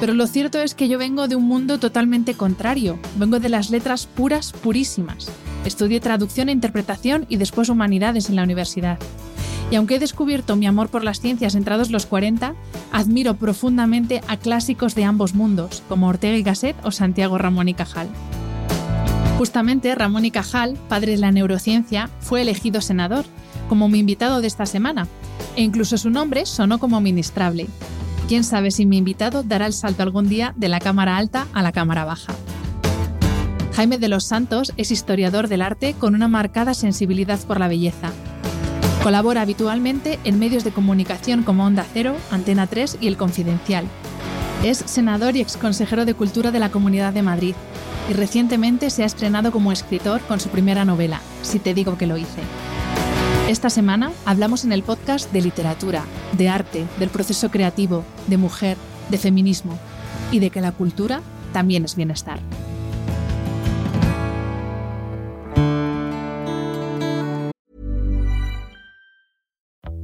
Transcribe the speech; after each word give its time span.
pero 0.00 0.12
lo 0.12 0.26
cierto 0.26 0.60
es 0.60 0.74
que 0.74 0.88
yo 0.88 0.98
vengo 0.98 1.26
de 1.26 1.36
un 1.36 1.44
mundo 1.44 1.78
totalmente 1.78 2.34
contrario. 2.34 2.98
Vengo 3.16 3.40
de 3.40 3.48
las 3.48 3.70
letras 3.70 4.06
puras, 4.06 4.52
purísimas. 4.52 5.28
Estudié 5.64 6.00
traducción 6.00 6.48
e 6.48 6.52
interpretación 6.52 7.26
y 7.28 7.36
después 7.36 7.68
humanidades 7.68 8.28
en 8.28 8.36
la 8.36 8.42
universidad. 8.42 8.98
Y 9.70 9.76
aunque 9.76 9.96
he 9.96 9.98
descubierto 9.98 10.54
mi 10.54 10.66
amor 10.66 10.90
por 10.90 11.02
las 11.02 11.20
ciencias 11.20 11.54
entrados 11.54 11.90
los 11.90 12.06
40, 12.06 12.54
admiro 12.92 13.34
profundamente 13.34 14.20
a 14.28 14.36
clásicos 14.36 14.94
de 14.94 15.04
ambos 15.04 15.34
mundos, 15.34 15.82
como 15.88 16.08
Ortega 16.08 16.36
y 16.36 16.42
Gasset 16.42 16.76
o 16.84 16.92
Santiago 16.92 17.38
Ramón 17.38 17.68
y 17.68 17.74
Cajal. 17.74 18.08
Justamente 19.38 19.94
Ramón 19.94 20.24
y 20.24 20.30
Cajal, 20.30 20.78
padre 20.88 21.12
de 21.12 21.18
la 21.18 21.32
neurociencia, 21.32 22.10
fue 22.20 22.42
elegido 22.42 22.80
senador, 22.80 23.24
como 23.68 23.88
mi 23.88 23.98
invitado 23.98 24.40
de 24.40 24.46
esta 24.46 24.66
semana, 24.66 25.08
e 25.56 25.62
incluso 25.62 25.98
su 25.98 26.10
nombre 26.10 26.46
sonó 26.46 26.78
como 26.78 27.00
ministrable. 27.00 27.66
Quién 28.28 28.42
sabe 28.42 28.72
si 28.72 28.86
mi 28.86 28.96
invitado 28.96 29.44
dará 29.44 29.66
el 29.66 29.72
salto 29.72 30.02
algún 30.02 30.28
día 30.28 30.52
de 30.56 30.68
la 30.68 30.80
cámara 30.80 31.16
alta 31.16 31.46
a 31.52 31.62
la 31.62 31.70
cámara 31.70 32.04
baja. 32.04 32.34
Jaime 33.74 33.98
de 33.98 34.08
los 34.08 34.24
Santos 34.24 34.72
es 34.76 34.90
historiador 34.90 35.46
del 35.46 35.62
arte 35.62 35.94
con 35.94 36.14
una 36.14 36.26
marcada 36.26 36.74
sensibilidad 36.74 37.38
por 37.40 37.60
la 37.60 37.68
belleza. 37.68 38.10
Colabora 39.04 39.42
habitualmente 39.42 40.18
en 40.24 40.40
medios 40.40 40.64
de 40.64 40.72
comunicación 40.72 41.44
como 41.44 41.64
Onda 41.64 41.86
Cero, 41.92 42.16
Antena 42.32 42.66
3 42.66 42.98
y 43.00 43.06
El 43.06 43.16
Confidencial. 43.16 43.84
Es 44.64 44.78
senador 44.78 45.36
y 45.36 45.40
exconsejero 45.40 46.04
de 46.04 46.14
Cultura 46.14 46.50
de 46.50 46.58
la 46.58 46.70
Comunidad 46.70 47.12
de 47.12 47.22
Madrid 47.22 47.54
y 48.10 48.14
recientemente 48.14 48.90
se 48.90 49.04
ha 49.04 49.06
estrenado 49.06 49.52
como 49.52 49.70
escritor 49.70 50.20
con 50.22 50.40
su 50.40 50.48
primera 50.48 50.84
novela, 50.84 51.20
Si 51.42 51.60
te 51.60 51.74
digo 51.74 51.96
que 51.96 52.06
lo 52.06 52.16
hice. 52.16 52.40
Esta 53.48 53.70
semana 53.70 54.10
hablamos 54.24 54.64
en 54.64 54.72
el 54.72 54.82
podcast 54.82 55.30
de 55.32 55.40
literatura, 55.40 56.02
de 56.32 56.48
arte, 56.48 56.84
del 56.98 57.10
proceso 57.10 57.48
creativo, 57.48 58.02
de 58.26 58.38
mujer, 58.38 58.76
de 59.08 59.18
feminismo 59.18 59.78
y 60.32 60.40
de 60.40 60.50
que 60.50 60.60
la 60.60 60.72
cultura 60.72 61.20
también 61.52 61.84
es 61.84 61.94
bienestar. 61.94 62.40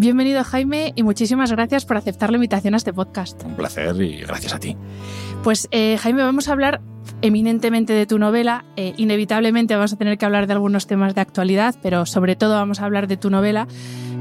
Bienvenido 0.00 0.42
Jaime 0.44 0.94
y 0.96 1.02
muchísimas 1.02 1.52
gracias 1.52 1.84
por 1.84 1.98
aceptar 1.98 2.30
la 2.30 2.38
invitación 2.38 2.72
a 2.72 2.78
este 2.78 2.90
podcast. 2.90 3.44
Un 3.44 3.54
placer 3.54 3.94
y 4.00 4.22
gracias 4.22 4.54
a 4.54 4.58
ti. 4.58 4.74
Pues 5.44 5.68
eh, 5.72 5.98
Jaime, 6.00 6.22
vamos 6.22 6.48
a 6.48 6.52
hablar 6.52 6.80
eminentemente 7.20 7.92
de 7.92 8.06
tu 8.06 8.18
novela. 8.18 8.64
Eh, 8.76 8.94
inevitablemente 8.96 9.74
vamos 9.74 9.92
a 9.92 9.96
tener 9.96 10.16
que 10.16 10.24
hablar 10.24 10.46
de 10.46 10.54
algunos 10.54 10.86
temas 10.86 11.14
de 11.14 11.20
actualidad, 11.20 11.74
pero 11.82 12.06
sobre 12.06 12.34
todo 12.34 12.54
vamos 12.54 12.80
a 12.80 12.86
hablar 12.86 13.08
de 13.08 13.18
tu 13.18 13.28
novela. 13.28 13.68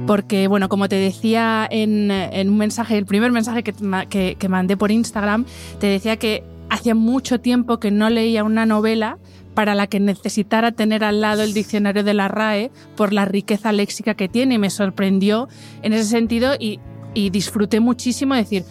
Porque, 0.06 0.50
bueno, 0.50 0.68
como 0.68 0.90
te 0.90 0.98
decía 0.98 1.66
en, 1.72 2.12
en 2.12 2.50
un 2.50 2.58
mensaje, 2.58 2.98
el 2.98 3.06
primer 3.06 3.32
mensaje 3.32 3.64
que, 3.64 3.74
que, 4.10 4.36
que 4.38 4.50
mandé 4.50 4.76
por 4.76 4.92
Instagram, 4.92 5.46
te 5.80 5.88
decía 5.88 6.18
que 6.18 6.44
hacía 6.70 6.94
mucho 6.94 7.40
tiempo 7.40 7.80
que 7.80 7.90
no 7.90 8.10
leía 8.10 8.44
una 8.44 8.66
novela 8.66 9.18
para 9.60 9.76
la 9.76 9.88
que 9.88 10.00
necesitara 10.00 10.72
tener 10.72 11.04
al 11.04 11.20
lado 11.20 11.44
el 11.44 11.54
diccionario 11.54 12.06
de 12.06 12.14
la 12.14 12.30
RAE 12.30 12.72
por 12.96 13.12
la 13.12 13.26
riqueza 13.26 13.74
léxica 13.74 14.14
que 14.14 14.30
tiene. 14.30 14.56
Y 14.56 14.58
me 14.58 14.70
sorprendió 14.70 15.50
en 15.82 15.92
ese 15.92 16.06
sentido 16.06 16.54
y, 16.58 16.80
disfruté 17.14 17.82
muchísimo 17.82 18.36
decir, 18.36 18.64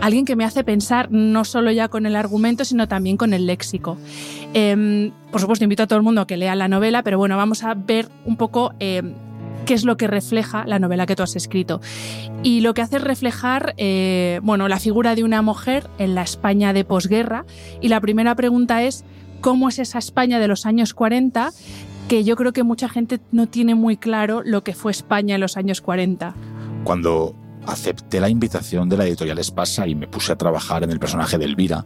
alguien 0.00 0.24
que 0.24 0.34
me 0.34 0.44
hace 0.44 0.64
pensar 0.64 1.08
no 1.12 1.44
solo 1.44 1.70
ya 1.70 1.86
con 1.86 2.04
el 2.04 2.16
argumento, 2.16 2.64
sino 2.64 2.88
también 2.88 3.16
con 3.16 3.32
el 3.32 3.46
léxico. 3.46 3.96
Eh, 4.54 5.12
por 5.30 5.40
supuesto, 5.40 5.64
invito 5.64 5.84
a 5.84 5.86
todo 5.86 5.98
el 5.98 6.02
mundo 6.02 6.22
a 6.22 6.26
que 6.26 6.36
lea 6.36 6.56
la 6.56 6.66
novela, 6.66 7.04
pero 7.04 7.16
bueno, 7.16 7.36
vamos 7.36 7.62
a 7.62 7.74
ver 7.74 8.08
un 8.24 8.36
poco 8.36 8.72
eh, 8.80 9.14
qué 9.66 9.74
es 9.74 9.84
lo 9.84 9.96
que 9.96 10.08
refleja 10.08 10.64
la 10.66 10.80
novela 10.80 11.06
que 11.06 11.14
tú 11.14 11.22
has 11.22 11.36
escrito. 11.36 11.80
Y 12.42 12.62
lo 12.62 12.74
que 12.74 12.82
hace 12.82 12.96
es 12.96 13.04
reflejar, 13.04 13.74
eh, 13.76 14.40
bueno, 14.42 14.66
la 14.66 14.80
figura 14.80 15.14
de 15.14 15.22
una 15.22 15.42
mujer 15.42 15.88
en 15.98 16.16
la 16.16 16.22
España 16.22 16.72
de 16.72 16.84
posguerra. 16.84 17.44
Y 17.80 17.86
la 17.86 18.00
primera 18.00 18.34
pregunta 18.34 18.82
es, 18.82 19.04
¿cómo 19.40 19.68
es 19.68 19.78
esa 19.78 19.98
España 19.98 20.38
de 20.38 20.48
los 20.48 20.66
años 20.66 20.94
40? 20.94 21.50
Que 22.08 22.24
yo 22.24 22.36
creo 22.36 22.52
que 22.52 22.62
mucha 22.62 22.88
gente 22.88 23.20
no 23.32 23.48
tiene 23.48 23.74
muy 23.74 23.96
claro 23.96 24.42
lo 24.44 24.64
que 24.64 24.74
fue 24.74 24.92
España 24.92 25.34
en 25.34 25.40
los 25.40 25.56
años 25.56 25.80
40. 25.80 26.34
Cuando 26.84 27.34
acepté 27.66 28.20
la 28.20 28.28
invitación 28.28 28.88
de 28.88 28.96
la 28.96 29.06
editorial 29.06 29.38
Espasa 29.38 29.86
y 29.86 29.94
me 29.94 30.08
puse 30.08 30.32
a 30.32 30.36
trabajar 30.36 30.84
en 30.84 30.90
el 30.90 30.98
personaje 30.98 31.38
de 31.38 31.44
Elvira, 31.44 31.84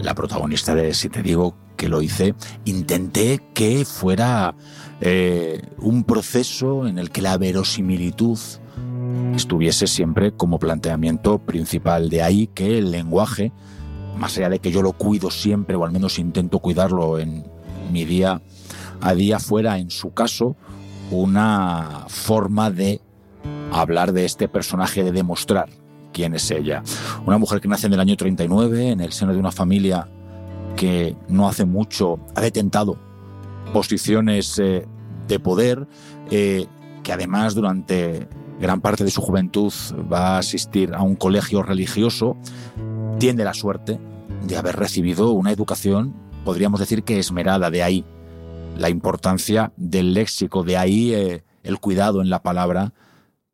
la 0.00 0.14
protagonista 0.14 0.74
de 0.74 0.94
Si 0.94 1.08
te 1.08 1.22
digo 1.22 1.56
que 1.76 1.88
lo 1.88 2.02
hice, 2.02 2.34
intenté 2.64 3.40
que 3.54 3.84
fuera 3.84 4.54
eh, 5.00 5.62
un 5.78 6.04
proceso 6.04 6.86
en 6.86 6.98
el 6.98 7.10
que 7.10 7.22
la 7.22 7.38
verosimilitud 7.38 8.38
estuviese 9.34 9.86
siempre 9.86 10.32
como 10.32 10.58
planteamiento 10.58 11.38
principal. 11.38 12.08
De 12.08 12.22
ahí 12.22 12.48
que 12.48 12.78
el 12.78 12.90
lenguaje, 12.90 13.52
más 14.22 14.38
allá 14.38 14.50
de 14.50 14.60
que 14.60 14.70
yo 14.70 14.82
lo 14.82 14.92
cuido 14.92 15.32
siempre, 15.32 15.74
o 15.74 15.84
al 15.84 15.90
menos 15.90 16.20
intento 16.20 16.60
cuidarlo 16.60 17.18
en 17.18 17.44
mi 17.90 18.04
día 18.04 18.40
a 19.00 19.14
día, 19.14 19.40
fuera 19.40 19.78
en 19.78 19.90
su 19.90 20.14
caso 20.14 20.54
una 21.10 22.04
forma 22.06 22.70
de 22.70 23.00
hablar 23.72 24.12
de 24.12 24.24
este 24.24 24.46
personaje, 24.46 25.02
de 25.02 25.10
demostrar 25.10 25.70
quién 26.12 26.36
es 26.36 26.48
ella. 26.52 26.84
Una 27.26 27.36
mujer 27.36 27.60
que 27.60 27.66
nace 27.66 27.88
en 27.88 27.94
el 27.94 28.00
año 28.00 28.16
39, 28.16 28.90
en 28.90 29.00
el 29.00 29.10
seno 29.10 29.32
de 29.32 29.40
una 29.40 29.50
familia 29.50 30.06
que 30.76 31.16
no 31.28 31.48
hace 31.48 31.64
mucho 31.64 32.20
ha 32.36 32.40
detentado 32.42 32.96
posiciones 33.72 34.56
eh, 34.60 34.86
de 35.26 35.40
poder, 35.40 35.88
eh, 36.30 36.68
que 37.02 37.12
además 37.12 37.56
durante 37.56 38.28
gran 38.60 38.80
parte 38.80 39.02
de 39.02 39.10
su 39.10 39.20
juventud 39.20 39.72
va 40.12 40.36
a 40.36 40.38
asistir 40.38 40.94
a 40.94 41.02
un 41.02 41.16
colegio 41.16 41.64
religioso, 41.64 42.36
tiene 43.18 43.42
la 43.42 43.52
suerte 43.52 43.98
de 44.46 44.56
haber 44.56 44.76
recibido 44.76 45.30
una 45.30 45.52
educación, 45.52 46.14
podríamos 46.44 46.80
decir 46.80 47.04
que 47.04 47.18
esmerada, 47.18 47.70
de 47.70 47.82
ahí 47.82 48.04
la 48.76 48.88
importancia 48.88 49.72
del 49.76 50.14
léxico, 50.14 50.64
de 50.64 50.76
ahí 50.76 51.14
eh, 51.14 51.44
el 51.62 51.78
cuidado 51.78 52.20
en 52.20 52.30
la 52.30 52.42
palabra 52.42 52.92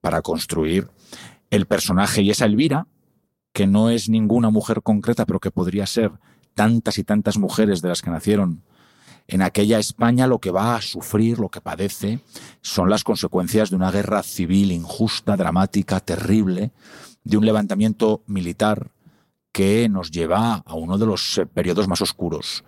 para 0.01 0.23
construir 0.23 0.89
el 1.51 1.67
personaje. 1.67 2.23
Y 2.23 2.31
esa 2.31 2.47
Elvira, 2.47 2.87
que 3.53 3.67
no 3.67 3.91
es 3.91 4.09
ninguna 4.09 4.51
mujer 4.51 4.83
concreta, 4.83 5.27
pero 5.27 5.41
que 5.41 5.51
podría 5.51 5.87
ser 5.87 6.13
tantas 6.55 6.99
y 6.99 7.05
tantas 7.05 7.39
mujeres 7.39 7.83
de 7.83 7.89
las 7.89 8.03
que 8.03 8.11
nacieron 8.11 8.63
en 9.27 9.43
aquella 9.43 9.79
España, 9.79 10.27
lo 10.27 10.39
que 10.39 10.51
va 10.51 10.75
a 10.75 10.81
sufrir, 10.81 11.39
lo 11.39 11.51
que 11.51 11.61
padece, 11.61 12.21
son 12.63 12.89
las 12.89 13.05
consecuencias 13.05 13.69
de 13.69 13.77
una 13.77 13.91
guerra 13.91 14.23
civil 14.23 14.73
injusta, 14.73 15.37
dramática, 15.37 16.01
terrible, 16.01 16.73
de 17.25 17.37
un 17.37 17.45
levantamiento 17.45 18.23
militar 18.27 18.91
que 19.53 19.89
nos 19.89 20.11
lleva 20.11 20.63
a 20.65 20.75
uno 20.75 20.99
de 20.99 21.07
los 21.07 21.39
eh, 21.39 21.47
periodos 21.47 21.89
más 21.89 22.01
oscuros 22.01 22.65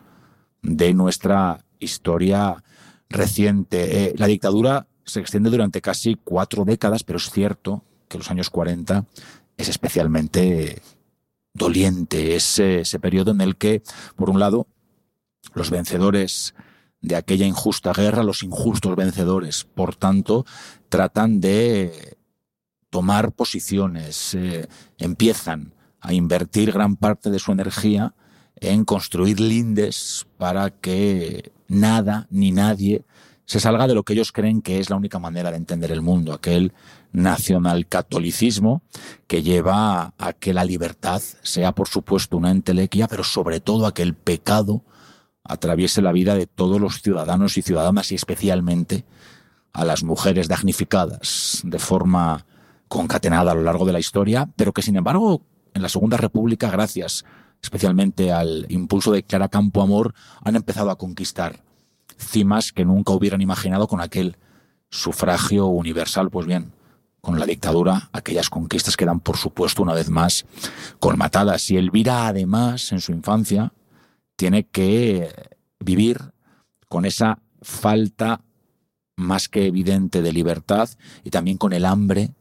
de 0.63 0.93
nuestra 0.95 1.65
historia 1.79 2.63
reciente. 3.09 4.07
Eh, 4.07 4.15
la 4.17 4.27
dictadura 4.27 4.87
se 5.05 5.21
extiende 5.21 5.51
durante 5.51 5.81
casi 5.81 6.17
cuatro 6.23 6.65
décadas, 6.65 7.03
pero 7.05 7.19
es 7.19 7.31
cierto 7.31 7.85
que 8.09 8.19
los 8.19 8.31
años 8.31 8.51
40 8.51 9.07
es 9.57 9.69
especialmente 9.69 10.83
doliente. 11.55 12.37
ese 12.37 12.99
periodo 13.01 13.31
en 13.33 13.41
el 13.41 13.57
que, 13.57 13.83
por 14.17 14.31
un 14.31 14.39
lado, 14.39 14.67
los 15.55 15.71
vencedores 15.71 16.55
de 17.01 17.17
aquella 17.17 17.47
injusta 17.47 17.93
guerra, 17.93 18.23
los 18.23 18.43
injustos 18.43 18.95
vencedores, 18.95 19.65
por 19.65 19.97
tanto, 19.97 20.45
tratan 20.89 21.41
de 21.41 22.19
tomar 22.91 23.33
posiciones, 23.33 24.35
eh, 24.35 24.69
empiezan 24.99 25.75
a 26.01 26.13
invertir 26.13 26.73
gran 26.73 26.97
parte 26.97 27.31
de 27.31 27.39
su 27.39 27.53
energía 27.53 28.15
en 28.57 28.85
construir 28.85 29.41
lindes 29.41 30.27
para 30.39 30.71
que 30.71 31.53
nada 31.69 32.27
ni 32.31 32.53
nadie 32.53 33.05
se 33.51 33.59
salga 33.59 33.89
de 33.89 33.95
lo 33.95 34.05
que 34.05 34.13
ellos 34.13 34.31
creen 34.31 34.63
que 34.63 34.79
es 34.79 34.91
la 34.91 34.97
única 34.97 35.19
manera 35.19 35.51
de 35.51 35.57
entender 35.57 35.91
el 35.91 36.03
mundo, 36.03 36.33
aquel 36.33 36.73
nacionalcatolicismo 37.13 38.83
que 39.27 39.43
lleva 39.43 40.15
a 40.19 40.33
que 40.33 40.55
la 40.55 40.65
libertad 40.65 41.21
sea, 41.43 41.73
por 41.73 41.89
supuesto, 41.89 42.37
una 42.37 42.53
entelequia, 42.53 43.09
pero 43.09 43.25
sobre 43.25 43.59
todo 43.59 43.87
a 43.87 43.95
que 43.95 44.03
el 44.03 44.15
pecado 44.15 44.85
atraviese 45.43 46.01
la 46.01 46.13
vida 46.13 46.37
de 46.37 46.47
todos 46.47 46.81
los 46.81 47.03
ciudadanos 47.03 47.59
y 47.59 47.63
ciudadanas 47.63 48.13
y 48.13 48.15
especialmente 48.15 49.05
a 49.73 49.85
las 49.85 50.05
mujeres 50.05 50.47
damnificadas 50.47 51.63
de 51.65 51.79
forma 51.81 52.47
concatenada 52.87 53.51
a 53.51 53.55
lo 53.57 53.63
largo 53.63 53.85
de 53.85 53.93
la 53.93 53.99
historia, 53.99 54.49
pero 54.55 54.73
que 54.73 54.83
sin 54.83 54.97
embargo 54.97 55.43
en 55.75 55.83
la 55.83 55.89
Segunda 55.89 56.17
República, 56.17 56.71
gracias 56.71 57.25
especialmente 57.63 58.33
al 58.33 58.67
impulso 58.69 59.13
de 59.13 59.23
Clara 59.23 59.49
Campo 59.49 59.83
Amor, 59.83 60.15
han 60.43 60.57
empezado 60.57 60.91
a 60.91 60.99
conquistar 60.99 61.63
cimas 62.17 62.73
que 62.73 62.85
nunca 62.85 63.13
hubieran 63.13 63.41
imaginado 63.41 63.87
con 63.87 64.01
aquel 64.01 64.37
sufragio 64.91 65.67
universal. 65.67 66.31
Pues 66.31 66.47
bien, 66.47 66.73
con 67.21 67.39
la 67.39 67.47
dictadura, 67.47 68.11
aquellas 68.13 68.51
conquistas 68.51 68.97
quedan, 68.97 69.21
por 69.21 69.37
supuesto, 69.37 69.83
una 69.83 69.95
vez 69.95 70.11
más 70.11 70.47
colmatadas. 70.99 71.71
Y 71.71 71.77
Elvira, 71.77 72.29
además, 72.29 72.93
en 72.93 73.01
su 73.01 73.13
infancia, 73.13 73.73
tiene 74.37 74.65
que 74.65 75.29
vivir 75.79 76.33
con 76.89 77.05
esa 77.05 77.39
falta 77.63 78.43
más 79.17 79.49
que 79.49 79.67
evidente 79.67 80.23
de 80.23 80.33
libertad 80.33 80.89
y 81.25 81.31
también 81.31 81.59
con 81.59 81.75
el 81.75 81.85
hambre 81.85 82.33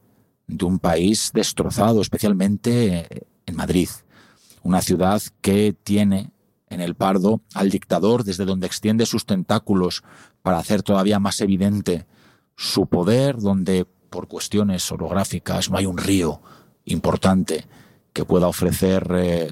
de 0.50 0.66
un 0.66 0.80
país 0.80 1.32
destrozado, 1.34 2.02
especialmente 2.02 3.28
en 3.46 3.56
Madrid, 3.56 3.90
una 4.64 4.82
ciudad 4.82 5.22
que 5.42 5.74
tiene 5.84 6.32
en 6.70 6.82
el 6.82 6.96
Pardo 6.96 7.42
al 7.54 7.70
dictador 7.70 8.24
desde 8.24 8.46
donde 8.46 8.68
extiende 8.68 9.06
sus 9.06 9.26
tentáculos 9.26 10.04
para 10.42 10.58
hacer 10.58 10.84
todavía 10.84 11.20
más 11.20 11.40
evidente 11.42 12.06
su 12.56 12.88
poder, 12.88 13.38
donde 13.38 13.86
por 14.10 14.28
cuestiones 14.28 14.92
orográficas 14.92 15.70
no 15.70 15.78
hay 15.78 15.86
un 15.86 15.98
río 15.98 16.42
importante 16.86 17.66
que 18.12 18.26
pueda 18.26 18.48
ofrecer 18.48 19.08
eh, 19.16 19.52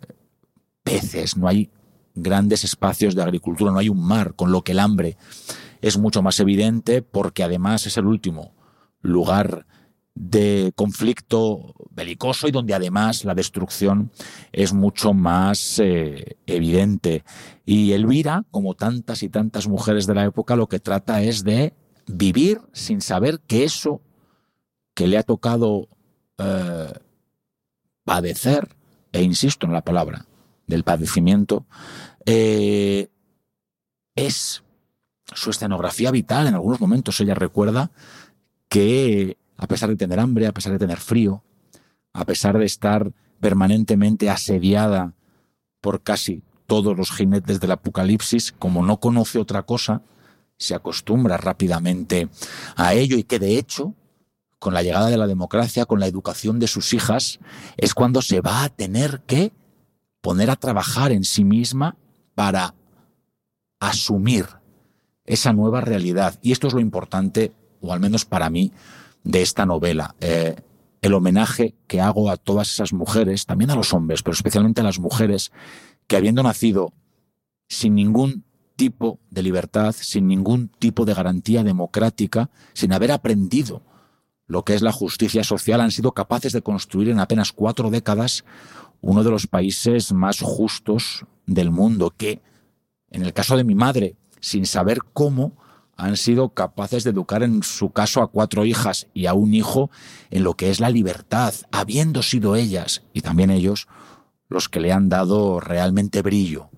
peces, 0.84 1.38
no 1.38 1.48
hay 1.48 1.70
grandes 2.16 2.64
espacios 2.64 3.14
de 3.14 3.22
agricultura, 3.22 3.72
no 3.72 3.78
hay 3.78 3.90
un 3.90 4.04
mar, 4.04 4.34
con 4.36 4.52
lo 4.52 4.64
que 4.64 4.72
el 4.72 4.80
hambre 4.80 5.16
es 5.82 5.98
mucho 5.98 6.24
más 6.24 6.40
evidente 6.40 7.04
porque 7.04 7.44
además 7.44 7.86
es 7.86 7.98
el 7.98 8.08
último 8.08 8.56
lugar 9.02 9.68
de 10.20 10.74
conflicto 10.76 11.76
belicoso 11.92 12.48
y 12.48 12.52
donde 12.52 12.74
además 12.74 13.24
la 13.24 13.36
destrucción 13.36 14.12
es 14.52 14.74
mucho 14.74 15.14
más 15.14 15.80
eh, 15.80 16.38
evidente. 16.48 17.24
Y 17.66 17.92
Elvira, 17.94 18.44
como 18.50 18.74
tantas 18.74 19.22
y 19.22 19.30
tantas 19.30 19.68
mujeres 19.68 20.08
de 20.08 20.16
la 20.16 20.26
época, 20.26 20.56
lo 20.56 20.68
que 20.68 20.80
trata 20.80 21.22
es 21.22 21.44
de 21.44 21.74
vivir 22.08 22.62
sin 22.74 23.02
saber 23.02 23.42
que 23.42 23.64
eso 23.64 24.02
que 24.96 25.08
le 25.08 25.18
ha 25.18 25.24
tocado 25.24 25.88
eh, 26.40 26.94
padecer, 28.04 28.76
e 29.12 29.22
insisto 29.22 29.68
en 29.68 29.74
la 29.74 29.84
palabra 29.84 30.26
del 30.66 30.84
padecimiento, 30.84 31.66
eh, 32.26 33.10
es 34.16 34.64
su 35.34 35.52
escenografía 35.52 36.10
vital. 36.10 36.48
En 36.48 36.56
algunos 36.56 36.82
momentos 36.82 37.20
ella 37.22 37.36
recuerda 37.36 37.92
que 38.70 39.38
a 39.58 39.68
pesar 39.68 39.90
de 39.90 39.96
tener 39.96 40.20
hambre, 40.20 40.48
a 40.48 40.54
pesar 40.54 40.72
de 40.74 40.80
tener 40.80 41.00
frío, 41.00 41.44
a 42.14 42.26
pesar 42.26 42.58
de 42.58 42.66
estar 42.66 43.12
permanentemente 43.40 44.30
asediada 44.30 45.14
por 45.82 46.02
casi 46.02 46.44
todos 46.66 46.98
los 46.98 47.12
jinetes 47.12 47.60
del 47.60 47.72
apocalipsis, 47.72 48.52
como 48.52 48.86
no 48.86 49.00
conoce 49.00 49.40
otra 49.40 49.64
cosa, 49.64 50.02
se 50.58 50.76
acostumbra 50.76 51.38
rápidamente 51.38 52.30
a 52.76 52.94
ello 52.94 53.18
y 53.18 53.24
que 53.24 53.40
de 53.40 53.58
hecho, 53.58 53.94
con 54.60 54.74
la 54.74 54.84
llegada 54.84 55.10
de 55.10 55.18
la 55.18 55.28
democracia, 55.28 55.86
con 55.86 56.00
la 56.00 56.08
educación 56.08 56.60
de 56.60 56.68
sus 56.68 56.94
hijas, 56.94 57.40
es 57.78 57.94
cuando 57.94 58.22
se 58.22 58.42
va 58.42 58.64
a 58.64 58.70
tener 58.70 59.22
que 59.22 59.54
poner 60.22 60.50
a 60.50 60.56
trabajar 60.56 61.12
en 61.12 61.24
sí 61.24 61.44
misma 61.44 61.96
para 62.36 62.74
asumir 63.80 64.48
esa 65.26 65.54
nueva 65.54 65.82
realidad. 65.82 66.38
Y 66.42 66.52
esto 66.52 66.68
es 66.68 66.74
lo 66.74 66.80
importante, 66.80 67.54
o 67.82 67.94
al 67.94 68.00
menos 68.00 68.26
para 68.26 68.50
mí, 68.50 68.72
de 69.24 69.42
esta 69.42 69.66
novela. 69.66 70.16
Eh, 70.22 70.56
el 71.02 71.14
homenaje 71.14 71.76
que 71.88 72.02
hago 72.02 72.30
a 72.30 72.38
todas 72.38 72.70
esas 72.70 72.94
mujeres, 72.94 73.46
también 73.46 73.72
a 73.72 73.76
los 73.76 73.94
hombres, 73.94 74.24
pero 74.24 74.34
especialmente 74.34 74.82
a 74.82 74.84
las 74.84 75.00
mujeres, 75.00 75.52
que 76.08 76.18
habiendo 76.18 76.44
nacido 76.44 76.94
sin 77.68 77.96
ningún 77.96 78.46
tipo 78.76 79.20
de 79.30 79.44
libertad, 79.44 79.96
sin 79.98 80.28
ningún 80.28 80.70
tipo 80.70 81.06
de 81.06 81.14
garantía 81.14 81.64
democrática, 81.64 82.50
sin 82.74 82.94
haber 82.94 83.12
aprendido 83.12 83.82
lo 84.48 84.64
que 84.64 84.76
es 84.76 84.82
la 84.82 84.94
justicia 84.94 85.44
social, 85.44 85.82
han 85.82 85.92
sido 85.92 86.14
capaces 86.14 86.54
de 86.54 86.62
construir 86.62 87.10
en 87.10 87.20
apenas 87.20 87.52
cuatro 87.52 87.90
décadas 87.90 88.46
uno 89.02 89.24
de 89.24 89.30
los 89.30 89.48
países 89.48 90.14
más 90.14 90.40
justos 90.40 91.26
del 91.46 91.70
mundo, 91.70 92.14
que, 92.16 92.42
en 93.10 93.24
el 93.24 93.34
caso 93.34 93.58
de 93.58 93.64
mi 93.64 93.76
madre, 93.76 94.16
sin 94.40 94.66
saber 94.66 95.00
cómo, 95.14 95.54
han 95.98 96.16
sido 96.16 96.50
capaces 96.50 97.04
de 97.04 97.10
educar 97.10 97.42
en 97.42 97.64
su 97.64 97.90
caso 97.90 98.22
a 98.22 98.28
cuatro 98.28 98.66
hijas 98.66 99.08
y 99.16 99.26
a 99.26 99.34
un 99.34 99.54
hijo 99.56 99.90
en 100.30 100.44
lo 100.44 100.54
que 100.54 100.70
es 100.70 100.80
la 100.80 100.92
libertad, 100.92 101.54
habiendo 101.72 102.22
sido 102.22 102.56
ellas 102.56 103.04
y 103.14 103.22
también 103.22 103.50
ellos 103.50 103.88
los 104.48 104.70
que 104.70 104.80
le 104.80 104.94
han 104.94 105.10
dado 105.10 105.60
realmente 105.60 106.22
brillo 106.22 106.70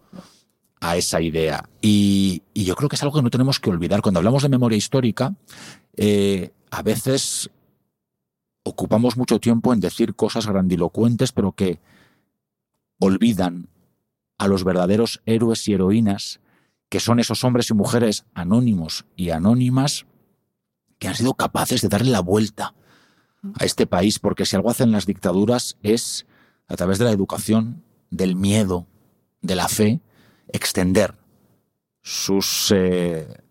a 0.80 0.96
esa 0.96 1.22
idea. 1.22 1.70
Y, 1.82 2.44
yo 2.56 2.76
creo 2.76 2.88
que 2.88 2.96
es 2.96 3.04
algo 3.04 3.16
que 3.16 3.22
no 3.22 3.30
tenemos 3.30 3.60
que 3.60 3.70
olvidar. 3.70 4.02
Cuando 4.02 4.20
hablamos 4.20 4.44
de 4.44 4.50
memoria 4.50 4.78
histórica, 4.78 5.36
eh, 5.98 6.52
a 6.72 6.82
veces 6.82 7.50
ocupamos 8.64 9.18
mucho 9.18 9.40
tiempo 9.40 9.74
en 9.74 9.82
decir 9.82 10.16
cosas 10.16 10.48
grandilocuentes, 10.48 11.34
pero 11.34 11.52
que 11.52 11.80
olvidan 13.00 13.68
a 14.38 14.48
los 14.48 14.64
verdaderos 14.64 15.22
héroes 15.26 15.68
y 15.68 15.74
heroínas 15.74 16.40
que 16.89 17.00
son 17.00 17.19
esos 17.19 17.43
hombres 17.43 17.69
y 17.69 17.74
mujeres 17.74 18.25
anónimos 18.34 19.05
y 19.15 19.29
anónimas 19.29 20.05
que 20.98 21.08
han 21.08 21.15
sido 21.15 21.36
capaces 21.36 21.81
de 21.81 21.88
darle 21.88 22.12
la 22.12 22.19
vuelta 22.19 22.74
a 23.60 23.63
este 23.63 23.88
país, 23.88 24.19
porque 24.19 24.46
si 24.46 24.55
algo 24.55 24.69
hacen 24.69 24.91
las 24.91 25.05
dictaduras 25.05 25.77
es, 25.81 26.25
a 26.67 26.75
través 26.75 27.00
de 27.00 27.05
la 27.05 27.12
educación, 27.12 27.84
del 28.10 28.36
miedo, 28.36 28.88
de 29.41 29.55
la 29.55 29.69
fe, 29.69 30.01
extender 30.51 31.15
sus 32.01 32.74
eh, 32.75 33.41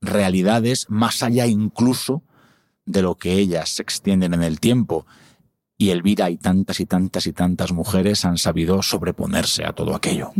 realidades 0.00 0.86
más 0.88 1.22
allá 1.22 1.46
incluso 1.46 2.22
de 2.84 3.02
lo 3.02 3.14
que 3.14 3.34
ellas 3.34 3.70
se 3.70 3.82
extienden 3.82 4.34
en 4.34 4.42
el 4.42 4.60
tiempo. 4.60 5.06
Y 5.80 5.88
Elvira 5.88 6.28
y 6.28 6.36
tantas 6.36 6.78
y 6.80 6.84
tantas 6.84 7.26
y 7.26 7.32
tantas 7.32 7.72
mujeres 7.72 8.26
han 8.26 8.36
sabido 8.36 8.82
sobreponerse 8.82 9.64
a 9.64 9.72
todo 9.72 9.94
aquello. 9.94 10.30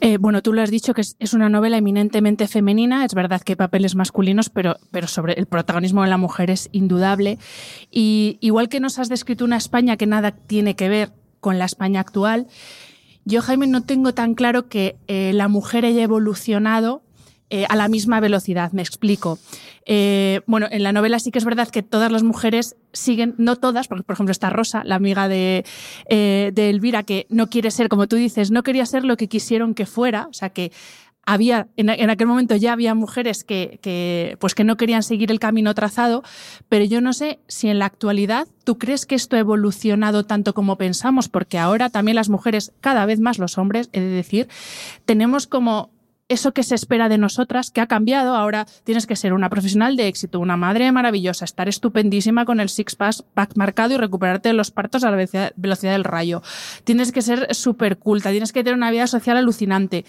Eh, 0.00 0.18
bueno, 0.18 0.40
tú 0.40 0.52
lo 0.52 0.62
has 0.62 0.70
dicho 0.70 0.94
que 0.94 1.00
es, 1.00 1.34
una 1.34 1.48
novela 1.48 1.78
eminentemente 1.78 2.46
femenina, 2.46 3.04
es 3.04 3.12
verdad 3.12 3.40
que 3.40 3.52
hay 3.52 3.56
papeles 3.56 3.96
masculinos, 3.96 4.48
pero, 4.48 4.76
pero 4.92 5.08
sobre 5.08 5.32
el 5.32 5.46
protagonismo 5.46 6.04
de 6.04 6.10
la 6.10 6.16
mujer 6.16 6.48
es 6.48 6.68
indudable. 6.70 7.38
Y 7.90 8.38
igual 8.40 8.68
que 8.68 8.78
nos 8.78 9.00
has 9.00 9.08
descrito 9.08 9.44
una 9.44 9.56
España 9.56 9.96
que 9.96 10.06
nada 10.06 10.30
tiene 10.30 10.76
que 10.76 10.88
ver 10.88 11.12
con 11.40 11.58
la 11.58 11.64
España 11.64 11.98
actual, 11.98 12.46
yo, 13.24 13.42
Jaime, 13.42 13.66
no 13.66 13.82
tengo 13.82 14.14
tan 14.14 14.34
claro 14.34 14.68
que 14.68 14.96
eh, 15.08 15.32
la 15.34 15.48
mujer 15.48 15.84
haya 15.84 16.04
evolucionado 16.04 17.02
eh, 17.52 17.66
a 17.68 17.74
la 17.74 17.88
misma 17.88 18.20
velocidad. 18.20 18.70
Me 18.70 18.82
explico. 18.82 19.38
Eh, 19.84 20.40
bueno, 20.46 20.68
en 20.70 20.84
la 20.84 20.92
novela 20.92 21.18
sí 21.18 21.32
que 21.32 21.38
es 21.38 21.44
verdad 21.44 21.68
que 21.68 21.82
todas 21.82 22.12
las 22.12 22.22
mujeres 22.22 22.76
siguen, 22.92 23.34
no 23.38 23.56
todas, 23.56 23.88
porque 23.88 24.04
por 24.04 24.14
ejemplo 24.14 24.30
está 24.30 24.50
Rosa, 24.50 24.84
la 24.84 24.94
amiga 24.94 25.26
de, 25.26 25.64
eh, 26.08 26.52
de 26.54 26.70
Elvira, 26.70 27.02
que 27.02 27.26
no 27.28 27.48
quiere 27.48 27.72
ser, 27.72 27.88
como 27.88 28.06
tú 28.06 28.14
dices, 28.14 28.52
no 28.52 28.62
quería 28.62 28.86
ser 28.86 29.04
lo 29.04 29.16
que 29.16 29.28
quisieron 29.28 29.74
que 29.74 29.86
fuera, 29.86 30.28
o 30.28 30.32
sea 30.32 30.50
que 30.50 30.70
había, 31.26 31.68
en, 31.76 32.10
aquel 32.10 32.26
momento 32.26 32.56
ya 32.56 32.72
había 32.72 32.94
mujeres 32.94 33.44
que, 33.44 34.36
pues 34.40 34.54
que 34.54 34.64
no 34.64 34.76
querían 34.76 35.02
seguir 35.02 35.30
el 35.30 35.38
camino 35.38 35.74
trazado, 35.74 36.22
pero 36.68 36.84
yo 36.84 37.00
no 37.00 37.12
sé 37.12 37.40
si 37.46 37.68
en 37.68 37.78
la 37.78 37.86
actualidad 37.86 38.48
tú 38.64 38.78
crees 38.78 39.06
que 39.06 39.14
esto 39.14 39.36
ha 39.36 39.40
evolucionado 39.40 40.24
tanto 40.24 40.54
como 40.54 40.76
pensamos, 40.76 41.28
porque 41.28 41.58
ahora 41.58 41.90
también 41.90 42.16
las 42.16 42.28
mujeres, 42.28 42.72
cada 42.80 43.06
vez 43.06 43.20
más 43.20 43.38
los 43.38 43.58
hombres, 43.58 43.90
he 43.92 44.00
de 44.00 44.08
decir, 44.08 44.48
tenemos 45.04 45.46
como 45.46 45.90
eso 46.30 46.52
que 46.52 46.62
se 46.62 46.76
espera 46.76 47.08
de 47.08 47.18
nosotras, 47.18 47.70
que 47.70 47.80
ha 47.80 47.86
cambiado. 47.86 48.36
Ahora 48.36 48.66
tienes 48.84 49.06
que 49.06 49.16
ser 49.16 49.34
una 49.34 49.50
profesional 49.50 49.96
de 49.96 50.06
éxito, 50.06 50.38
una 50.38 50.56
madre 50.56 50.90
maravillosa, 50.92 51.44
estar 51.44 51.68
estupendísima 51.68 52.44
con 52.44 52.60
el 52.60 52.68
six-pack 52.68 53.56
marcado 53.56 53.94
y 53.94 53.96
recuperarte 53.96 54.48
de 54.48 54.54
los 54.54 54.70
partos 54.70 55.04
a 55.04 55.10
la 55.10 55.16
velocidad 55.16 55.92
del 55.92 56.04
rayo. 56.04 56.42
Tienes 56.84 57.10
que 57.10 57.20
ser 57.20 57.52
súper 57.54 57.98
culta, 57.98 58.30
tienes 58.30 58.52
que 58.52 58.62
tener 58.62 58.76
una 58.76 58.92
vida 58.92 59.08
social 59.08 59.36
alucinante. 59.36 60.04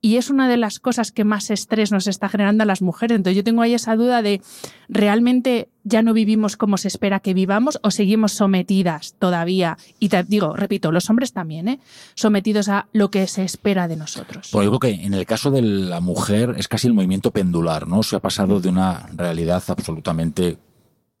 Y 0.00 0.16
es 0.16 0.30
una 0.30 0.48
de 0.48 0.58
las 0.58 0.78
cosas 0.78 1.10
que 1.10 1.24
más 1.24 1.50
estrés 1.50 1.90
nos 1.90 2.06
está 2.06 2.28
generando 2.28 2.62
a 2.62 2.66
las 2.66 2.82
mujeres. 2.82 3.16
Entonces 3.16 3.36
yo 3.36 3.44
tengo 3.44 3.62
ahí 3.62 3.74
esa 3.74 3.96
duda 3.96 4.22
de, 4.22 4.42
¿realmente 4.88 5.70
ya 5.84 6.02
no 6.02 6.14
vivimos 6.14 6.56
como 6.56 6.78
se 6.78 6.88
espera 6.88 7.20
que 7.20 7.34
vivamos 7.34 7.78
o 7.82 7.90
seguimos 7.90 8.32
sometidas 8.32 9.14
todavía? 9.18 9.78
Y 10.00 10.08
te 10.08 10.24
digo, 10.24 10.56
repito, 10.56 10.90
los 10.90 11.08
hombres 11.10 11.32
también, 11.32 11.68
¿eh? 11.68 11.80
sometidos 12.14 12.68
a 12.68 12.88
lo 12.92 13.10
que 13.10 13.26
se 13.26 13.44
espera 13.44 13.86
de 13.86 13.96
nosotros. 13.96 14.48
Pues 14.50 14.66
digo 14.66 14.80
que 14.80 14.90
en 14.90 15.14
el 15.14 15.26
caso 15.26 15.50
de 15.50 15.62
la 15.62 16.00
mujer 16.00 16.54
es 16.58 16.68
casi 16.68 16.88
el 16.88 16.94
movimiento 16.94 17.30
pendular, 17.30 17.86
¿no? 17.86 18.02
Se 18.02 18.16
ha 18.16 18.20
pasado 18.20 18.60
de 18.60 18.70
una 18.70 19.06
realidad 19.14 19.62
absolutamente 19.68 20.58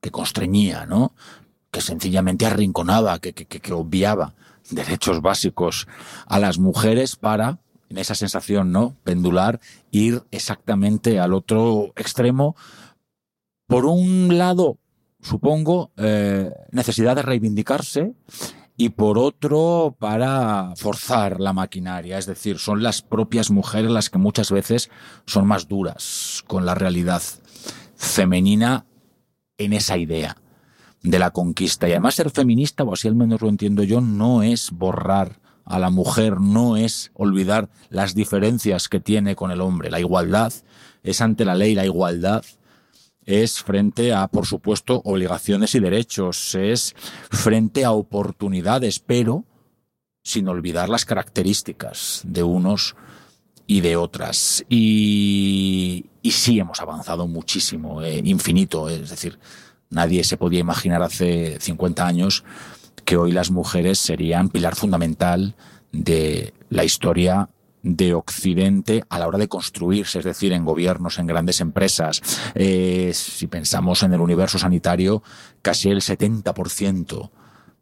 que 0.00 0.10
constreñía, 0.10 0.86
¿no? 0.86 1.12
Que 1.70 1.80
sencillamente 1.80 2.46
arrinconaba, 2.46 3.18
que, 3.18 3.32
que, 3.34 3.46
que 3.46 3.72
obviaba 3.72 4.34
derechos 4.70 5.20
básicos 5.20 5.86
a 6.26 6.38
las 6.38 6.58
mujeres 6.58 7.16
para 7.16 7.58
en 7.94 7.98
esa 7.98 8.14
sensación, 8.14 8.72
¿no? 8.72 8.96
Pendular, 9.04 9.60
ir 9.90 10.22
exactamente 10.30 11.20
al 11.20 11.32
otro 11.32 11.92
extremo. 11.96 12.56
Por 13.66 13.86
un 13.86 14.36
lado, 14.36 14.78
supongo, 15.20 15.92
eh, 15.96 16.50
necesidad 16.70 17.16
de 17.16 17.22
reivindicarse 17.22 18.14
y 18.76 18.90
por 18.90 19.18
otro, 19.18 19.96
para 19.98 20.74
forzar 20.76 21.40
la 21.40 21.52
maquinaria. 21.52 22.18
Es 22.18 22.26
decir, 22.26 22.58
son 22.58 22.82
las 22.82 23.02
propias 23.02 23.50
mujeres 23.50 23.90
las 23.90 24.10
que 24.10 24.18
muchas 24.18 24.50
veces 24.50 24.90
son 25.26 25.46
más 25.46 25.68
duras 25.68 26.42
con 26.46 26.66
la 26.66 26.74
realidad 26.74 27.22
femenina 27.96 28.86
en 29.58 29.72
esa 29.72 29.96
idea 29.96 30.36
de 31.02 31.18
la 31.18 31.30
conquista. 31.30 31.88
Y 31.88 31.92
además 31.92 32.16
ser 32.16 32.30
feminista, 32.30 32.82
o 32.82 32.92
así 32.92 33.06
al 33.06 33.14
menos 33.14 33.42
lo 33.42 33.48
entiendo 33.48 33.84
yo, 33.84 34.00
no 34.00 34.42
es 34.42 34.70
borrar 34.72 35.38
a 35.64 35.78
la 35.78 35.90
mujer 35.90 36.40
no 36.40 36.76
es 36.76 37.10
olvidar 37.14 37.70
las 37.88 38.14
diferencias 38.14 38.88
que 38.88 39.00
tiene 39.00 39.34
con 39.34 39.50
el 39.50 39.60
hombre. 39.60 39.90
La 39.90 40.00
igualdad 40.00 40.52
es 41.02 41.20
ante 41.20 41.44
la 41.44 41.54
ley, 41.54 41.74
la 41.74 41.84
igualdad 41.84 42.44
es 43.26 43.62
frente 43.62 44.12
a, 44.12 44.28
por 44.28 44.46
supuesto, 44.46 45.00
obligaciones 45.04 45.74
y 45.74 45.80
derechos, 45.80 46.54
es 46.54 46.94
frente 47.30 47.84
a 47.84 47.92
oportunidades, 47.92 48.98
pero 48.98 49.44
sin 50.22 50.48
olvidar 50.48 50.88
las 50.88 51.04
características 51.04 52.22
de 52.24 52.42
unos 52.42 52.96
y 53.66 53.80
de 53.80 53.96
otras. 53.96 54.64
Y, 54.68 56.06
y 56.22 56.30
sí 56.30 56.58
hemos 56.58 56.80
avanzado 56.80 57.26
muchísimo, 57.26 58.02
eh, 58.02 58.20
infinito, 58.24 58.88
es 58.88 59.10
decir, 59.10 59.38
nadie 59.90 60.24
se 60.24 60.36
podía 60.36 60.60
imaginar 60.60 61.02
hace 61.02 61.58
50 61.60 62.06
años 62.06 62.44
que 63.04 63.16
hoy 63.16 63.32
las 63.32 63.50
mujeres 63.50 63.98
serían 63.98 64.48
pilar 64.48 64.76
fundamental 64.76 65.54
de 65.92 66.54
la 66.70 66.84
historia 66.84 67.48
de 67.84 68.14
Occidente 68.14 69.04
a 69.10 69.18
la 69.18 69.28
hora 69.28 69.38
de 69.38 69.46
construirse, 69.46 70.18
es 70.18 70.24
decir, 70.24 70.52
en 70.52 70.64
gobiernos, 70.64 71.18
en 71.18 71.26
grandes 71.26 71.60
empresas. 71.60 72.22
Eh, 72.54 73.12
si 73.14 73.46
pensamos 73.46 74.02
en 74.02 74.14
el 74.14 74.20
universo 74.20 74.58
sanitario, 74.58 75.22
casi 75.62 75.90
el 75.90 76.00
70% 76.00 77.30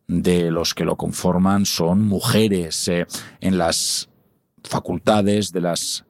de 0.08 0.50
los 0.50 0.74
que 0.74 0.84
lo 0.84 0.96
conforman 0.96 1.64
son 1.64 2.02
mujeres. 2.02 2.88
Eh, 2.88 3.06
en 3.40 3.58
las 3.58 4.10
facultades 4.64 5.52
de 5.52 5.60
las 5.60 6.04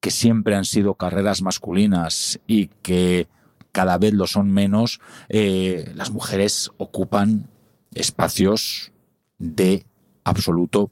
que 0.00 0.10
siempre 0.10 0.56
han 0.56 0.64
sido 0.64 0.94
carreras 0.94 1.40
masculinas 1.40 2.40
y 2.46 2.66
que 2.82 3.28
cada 3.70 3.98
vez 3.98 4.14
lo 4.14 4.26
son 4.26 4.50
menos, 4.50 5.00
eh, 5.28 5.92
las 5.94 6.10
mujeres 6.10 6.70
ocupan 6.76 7.48
espacios 7.94 8.92
de 9.38 9.84
absoluto 10.28 10.90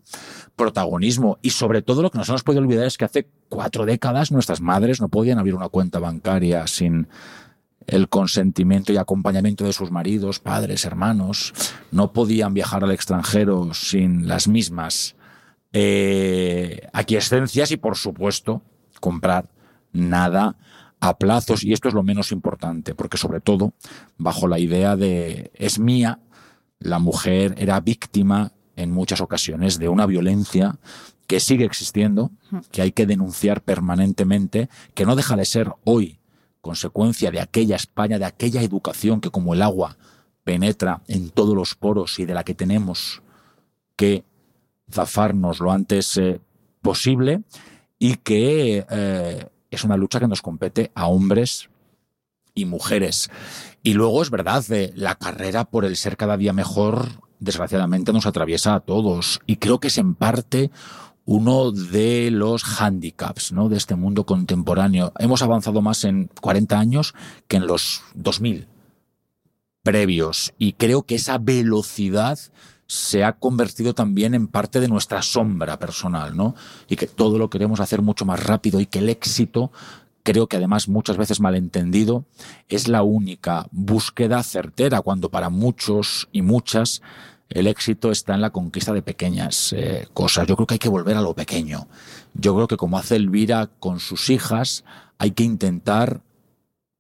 protagonismo. 0.57 1.39
Y 1.43 1.51
sobre 1.51 1.83
todo 1.83 2.03
lo 2.03 2.11
que 2.11 2.19
no 2.19 2.25
se 2.25 2.33
nos 2.33 2.43
puede 2.43 2.59
olvidar 2.59 2.87
es 2.87 2.99
que 2.99 3.05
hace 3.05 3.29
cuatro 3.49 3.87
décadas 3.87 4.33
nuestras 4.33 4.61
madres 4.61 5.01
no 5.01 5.09
podían 5.09 5.39
abrir 5.39 5.55
una 5.55 5.69
cuenta 5.69 5.99
bancaria 5.99 6.67
sin 6.67 7.09
el 7.87 8.09
consentimiento 8.09 8.93
y 8.93 8.97
acompañamiento 8.97 9.65
de 9.65 9.73
sus 9.73 9.91
maridos, 9.91 10.41
padres, 10.41 10.85
hermanos. 10.85 11.53
No 11.93 12.13
podían 12.13 12.55
viajar 12.55 12.83
al 12.83 12.91
extranjero 12.91 13.73
sin 13.75 14.27
las 14.27 14.49
mismas 14.49 15.15
eh, 15.73 16.89
aquiescencias 16.93 17.71
y, 17.71 17.77
por 17.77 17.97
supuesto, 17.97 18.63
comprar 19.01 19.49
nada 19.93 20.57
a 21.01 21.19
plazos. 21.19 21.63
Y 21.65 21.73
esto 21.73 21.89
es 21.89 21.95
lo 21.95 22.03
menos 22.03 22.33
importante, 22.33 22.95
porque 22.95 23.19
sobre 23.19 23.41
todo, 23.41 23.73
bajo 24.19 24.49
la 24.49 24.59
idea 24.59 24.97
de 24.97 25.51
es 25.55 25.79
mía, 25.79 26.21
la 26.79 26.99
mujer 26.99 27.55
era 27.59 27.81
víctima 27.81 28.53
en 28.77 28.93
muchas 28.93 29.21
ocasiones 29.21 29.79
de 29.79 29.89
una 29.89 30.07
violencia 30.07 30.79
que 31.27 31.41
sigue 31.41 31.65
existiendo, 31.65 32.31
que 32.71 32.83
hay 32.83 32.93
que 32.93 33.07
denunciar 33.07 33.63
permanentemente, 33.63 34.69
que 34.95 35.05
no 35.05 35.17
deja 35.17 35.37
de 35.37 35.45
ser 35.45 35.73
hoy 35.85 36.21
consecuencia 36.61 37.31
de 37.31 37.41
aquella 37.41 37.77
España, 37.77 38.19
de 38.19 38.25
aquella 38.25 38.63
educación 38.63 39.21
que 39.21 39.31
como 39.31 39.55
el 39.55 39.63
agua 39.63 39.97
penetra 40.45 41.03
en 41.09 41.31
todos 41.31 41.55
los 41.55 41.75
poros 41.75 42.19
y 42.19 42.25
de 42.25 42.35
la 42.35 42.45
que 42.45 42.55
tenemos 42.55 43.23
que 43.97 44.25
zafarnos 44.91 45.61
lo 45.61 45.73
antes 45.73 46.17
eh, 46.17 46.41
posible 46.83 47.43
y 47.99 48.17
que 48.17 48.87
eh, 48.89 49.49
es 49.71 49.85
una 49.85 49.97
lucha 49.97 50.21
que 50.21 50.29
nos 50.29 50.43
compete 50.43 50.93
a 50.95 51.07
hombres 51.07 51.69
y 52.55 52.65
mujeres. 52.65 53.31
Y 53.83 53.95
luego 53.95 54.23
es 54.23 54.31
verdad, 54.31 54.65
de 54.67 54.93
la 54.97 55.15
carrera 55.17 55.65
por 55.65 55.85
el 55.85 55.97
ser 55.97 56.17
cada 56.17 56.37
día 56.37 56.53
mejor, 56.53 57.26
desgraciadamente 57.41 58.13
nos 58.13 58.27
atraviesa 58.27 58.75
a 58.75 58.81
todos. 58.81 59.41
Y 59.47 59.57
creo 59.57 59.81
que 59.81 59.89
es 59.89 59.99
en 59.99 60.15
parte 60.15 60.71
uno 61.25 61.73
de 61.73 62.31
los 62.31 62.81
handicaps 62.81 63.53
¿no? 63.53 63.69
de 63.69 63.77
este 63.77 63.97
mundo 63.97 64.25
contemporáneo. 64.25 65.13
Hemos 65.19 65.43
avanzado 65.43 65.83
más 65.83 66.05
en 66.05 66.31
40 66.41 66.79
años 66.79 67.15
que 67.49 67.57
en 67.57 67.67
los 67.67 68.03
2000 68.15 68.69
previos. 69.83 70.55
Y 70.59 70.75
creo 70.75 71.03
que 71.03 71.17
esa 71.17 71.39
velocidad 71.39 72.39
se 72.87 73.25
ha 73.25 73.33
convertido 73.33 73.95
también 73.95 74.35
en 74.35 74.47
parte 74.47 74.81
de 74.81 74.89
nuestra 74.89 75.23
sombra 75.23 75.79
personal, 75.79 76.37
¿no? 76.37 76.55
Y 76.89 76.97
que 76.97 77.07
todo 77.07 77.39
lo 77.39 77.51
queremos 77.51 77.81
hacer 77.81 78.03
mucho 78.03 78.25
más 78.25 78.43
rápido 78.45 78.81
y 78.81 78.87
que 78.87 79.01
el 79.01 79.09
éxito 79.09 79.73
creo 80.27 80.49
que 80.49 80.57
además 80.57 80.89
muchas 80.89 81.17
veces 81.17 81.39
malentendido, 81.39 82.25
es 82.69 82.89
la 82.89 83.05
única 83.05 83.69
búsqueda 83.71 84.43
certera, 84.43 85.01
cuando 85.01 85.31
para 85.31 85.51
muchos 85.51 86.29
y 86.33 86.43
muchas 86.43 87.01
el 87.49 87.69
éxito 87.69 88.11
está 88.11 88.35
en 88.35 88.41
la 88.41 88.51
conquista 88.51 88.93
de 88.93 89.03
pequeñas 89.03 89.73
eh, 89.73 90.09
cosas. 90.13 90.49
Yo 90.49 90.57
creo 90.57 90.67
que 90.67 90.75
hay 90.75 90.79
que 90.81 90.89
volver 90.89 91.17
a 91.17 91.21
lo 91.21 91.35
pequeño. 91.35 91.87
Yo 92.35 92.57
creo 92.57 92.67
que 92.67 92.77
como 92.77 92.99
hace 92.99 93.15
Elvira 93.15 93.71
con 93.79 94.01
sus 94.01 94.29
hijas, 94.29 94.85
hay 95.17 95.31
que 95.31 95.45
intentar 95.45 96.23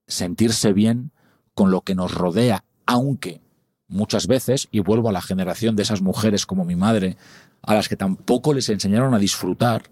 sentirse 0.07 0.73
bien 0.73 1.11
con 1.53 1.73
lo 1.73 1.81
que 1.81 1.97
nos 1.97 2.15
rodea, 2.15 2.63
aunque 2.87 3.41
muchas 3.89 4.29
veces, 4.29 4.69
y 4.71 4.79
vuelvo 4.79 5.09
a 5.09 5.13
la 5.13 5.21
generación 5.21 5.75
de 5.75 5.83
esas 5.83 6.01
mujeres 6.01 6.47
como 6.47 6.65
mi 6.65 6.77
madre, 6.77 7.17
a 7.63 7.75
las 7.75 7.89
que 7.89 7.97
tampoco 7.97 8.55
les 8.55 8.69
enseñaron 8.69 9.15
a 9.15 9.19
disfrutar, 9.19 9.91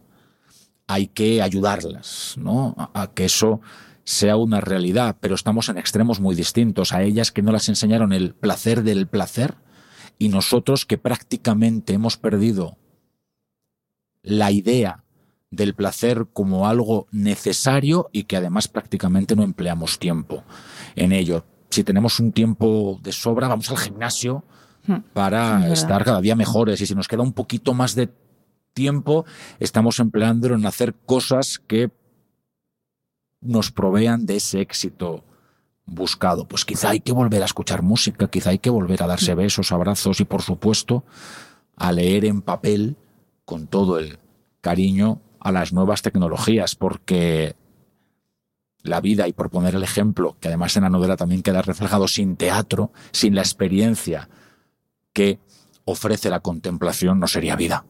hay 0.87 1.07
que 1.09 1.43
ayudarlas, 1.43 2.35
¿no? 2.39 2.75
A, 2.77 3.11
que 3.13 3.25
eso 3.25 3.61
sea 4.05 4.37
una 4.37 4.61
realidad, 4.61 5.17
pero 5.21 5.35
estamos 5.35 5.69
en 5.69 5.79
extremos 5.79 6.21
muy 6.21 6.35
distintos. 6.35 6.93
A 6.93 7.03
ellas 7.03 7.33
que 7.33 7.43
no 7.43 7.53
las 7.53 7.69
enseñaron 7.69 8.13
el 8.13 8.35
placer 8.35 8.83
del 8.83 9.07
placer 9.07 9.55
y 10.19 10.29
nosotros 10.29 10.85
que 10.85 10.99
prácticamente 10.99 11.95
hemos 11.95 12.17
perdido 12.17 12.77
la 14.23 14.51
idea 14.51 15.05
del 15.51 15.75
placer 15.75 16.27
como 16.33 16.69
algo 16.69 17.07
necesario 17.13 18.11
y 18.13 18.25
que 18.25 18.37
además 18.37 18.69
prácticamente 18.69 19.37
no 19.37 19.43
empleamos 19.43 19.99
tiempo 19.99 20.45
en 20.97 21.13
ello. 21.13 21.45
Si 21.71 21.85
tenemos 21.85 22.21
un 22.21 22.33
tiempo 22.33 22.99
de 23.03 23.13
sobra, 23.13 23.49
vamos 23.49 23.71
al 23.71 23.79
gimnasio 23.79 24.45
hmm. 24.87 24.97
para 25.13 25.73
estar 25.73 26.05
cada 26.05 26.21
día 26.21 26.37
mejores 26.37 26.81
y 26.81 26.87
si 26.87 26.95
nos 26.95 27.09
queda 27.09 27.23
un 27.23 27.33
poquito 27.33 27.75
más 27.75 27.95
de 27.95 28.09
tiempo 28.75 29.25
estamos 29.61 29.99
empleándolo 30.01 30.55
en 30.55 30.67
hacer 30.67 30.95
cosas 30.95 31.59
que 31.59 31.91
nos 33.41 33.71
provean 33.71 34.27
de 34.27 34.37
ese 34.37 34.61
éxito 34.61 35.25
buscado. 35.87 36.47
Pues 36.47 36.65
quizá 36.65 36.91
hay 36.91 37.01
que 37.01 37.13
volver 37.13 37.43
a 37.43 37.47
escuchar 37.47 37.83
música, 37.83 38.29
quizá 38.29 38.51
hay 38.51 38.59
que 38.59 38.71
volver 38.71 39.03
a 39.03 39.07
darse 39.07 39.35
besos, 39.35 39.73
abrazos 39.73 40.21
y 40.21 40.25
por 40.25 40.43
supuesto 40.43 41.05
a 41.77 41.93
leer 41.93 42.25
en 42.25 42.43
papel 42.43 42.97
con 43.45 43.67
todo 43.67 43.99
el 43.99 44.19
cariño 44.61 45.21
a 45.41 45.53
las 45.53 45.73
nuevas 45.73 46.01
tecnologías, 46.03 46.75
porque 46.75 47.55
la 48.83 49.01
vida, 49.01 49.29
y 49.29 49.33
por 49.33 49.51
poner 49.51 49.75
el 49.75 49.83
ejemplo, 49.83 50.37
que 50.41 50.49
además 50.49 50.77
en 50.77 50.85
la 50.85 50.91
novela 50.91 51.17
también 51.17 51.43
queda 51.43 51.63
reflejado 51.63 52.09
sin 52.09 52.37
teatro, 52.37 52.93
sin 53.13 53.35
la 53.35 53.43
experiencia 53.43 54.29
que 55.13 55.39
ofrece 55.85 56.31
la 56.31 56.41
contemplación, 56.41 57.21
no 57.21 57.27
sería 57.27 57.57
vida. 57.57 57.85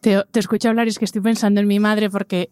Te, 0.00 0.22
te 0.30 0.40
escucho 0.40 0.68
hablar 0.68 0.86
y 0.86 0.90
es 0.90 0.98
que 0.98 1.04
estoy 1.04 1.20
pensando 1.20 1.60
en 1.60 1.66
mi 1.66 1.80
madre 1.80 2.10
porque 2.10 2.50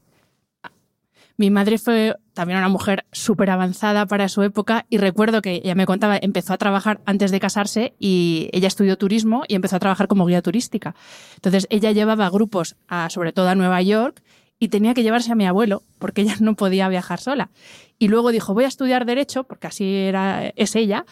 mi 1.36 1.50
madre 1.50 1.78
fue 1.78 2.14
también 2.32 2.58
una 2.60 2.68
mujer 2.68 3.06
súper 3.10 3.50
avanzada 3.50 4.06
para 4.06 4.28
su 4.28 4.42
época 4.42 4.86
y 4.88 4.98
recuerdo 4.98 5.42
que 5.42 5.56
ella 5.56 5.74
me 5.74 5.84
contaba, 5.84 6.16
empezó 6.16 6.52
a 6.52 6.58
trabajar 6.58 7.00
antes 7.06 7.32
de 7.32 7.40
casarse 7.40 7.94
y 7.98 8.50
ella 8.52 8.68
estudió 8.68 8.96
turismo 8.96 9.42
y 9.48 9.56
empezó 9.56 9.74
a 9.76 9.80
trabajar 9.80 10.06
como 10.06 10.26
guía 10.26 10.42
turística. 10.42 10.94
Entonces 11.34 11.66
ella 11.70 11.90
llevaba 11.90 12.30
grupos 12.30 12.76
sobre 13.08 13.32
todo 13.32 13.48
a 13.48 13.56
Nueva 13.56 13.82
York 13.82 14.22
y 14.60 14.68
tenía 14.68 14.94
que 14.94 15.02
llevarse 15.02 15.32
a 15.32 15.34
mi 15.34 15.44
abuelo 15.44 15.82
porque 15.98 16.22
ella 16.22 16.36
no 16.40 16.54
podía 16.54 16.88
viajar 16.88 17.20
sola. 17.20 17.50
Y 17.98 18.08
luego 18.08 18.30
dijo, 18.30 18.54
voy 18.54 18.64
a 18.64 18.68
estudiar 18.68 19.04
derecho, 19.04 19.44
porque 19.44 19.66
así 19.66 19.84
era, 19.84 20.52
es 20.54 20.76
ella, 20.76 21.04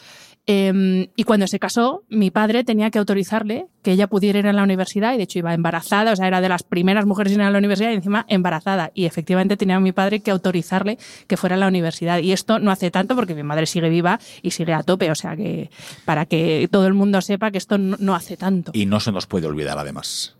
Em, 0.46 1.06
y 1.14 1.22
cuando 1.22 1.46
se 1.46 1.60
casó, 1.60 2.02
mi 2.08 2.32
padre 2.32 2.64
tenía 2.64 2.90
que 2.90 2.98
autorizarle 2.98 3.68
que 3.82 3.92
ella 3.92 4.08
pudiera 4.08 4.40
ir 4.40 4.48
a 4.48 4.52
la 4.52 4.64
universidad 4.64 5.14
y 5.14 5.16
de 5.16 5.22
hecho 5.22 5.38
iba 5.38 5.54
embarazada, 5.54 6.12
o 6.12 6.16
sea, 6.16 6.26
era 6.26 6.40
de 6.40 6.48
las 6.48 6.64
primeras 6.64 7.06
mujeres 7.06 7.32
en 7.32 7.40
ir 7.40 7.46
a 7.46 7.50
la 7.50 7.58
universidad 7.58 7.90
y 7.90 7.94
encima 7.94 8.26
embarazada. 8.28 8.90
Y 8.92 9.04
efectivamente 9.04 9.56
tenía 9.56 9.76
a 9.76 9.80
mi 9.80 9.92
padre 9.92 10.20
que 10.20 10.32
autorizarle 10.32 10.98
que 11.28 11.36
fuera 11.36 11.54
a 11.54 11.58
la 11.58 11.68
universidad. 11.68 12.18
Y 12.18 12.32
esto 12.32 12.58
no 12.58 12.72
hace 12.72 12.90
tanto 12.90 13.14
porque 13.14 13.36
mi 13.36 13.44
madre 13.44 13.66
sigue 13.66 13.88
viva 13.88 14.18
y 14.42 14.50
sigue 14.50 14.74
a 14.74 14.82
tope, 14.82 15.12
o 15.12 15.14
sea, 15.14 15.36
que 15.36 15.70
para 16.04 16.26
que 16.26 16.68
todo 16.72 16.88
el 16.88 16.94
mundo 16.94 17.20
sepa 17.20 17.52
que 17.52 17.58
esto 17.58 17.78
no, 17.78 18.14
hace 18.14 18.36
tanto. 18.36 18.72
Y 18.74 18.86
no 18.86 18.98
se 18.98 19.12
nos 19.12 19.26
puede 19.26 19.46
olvidar 19.46 19.78
además. 19.78 20.34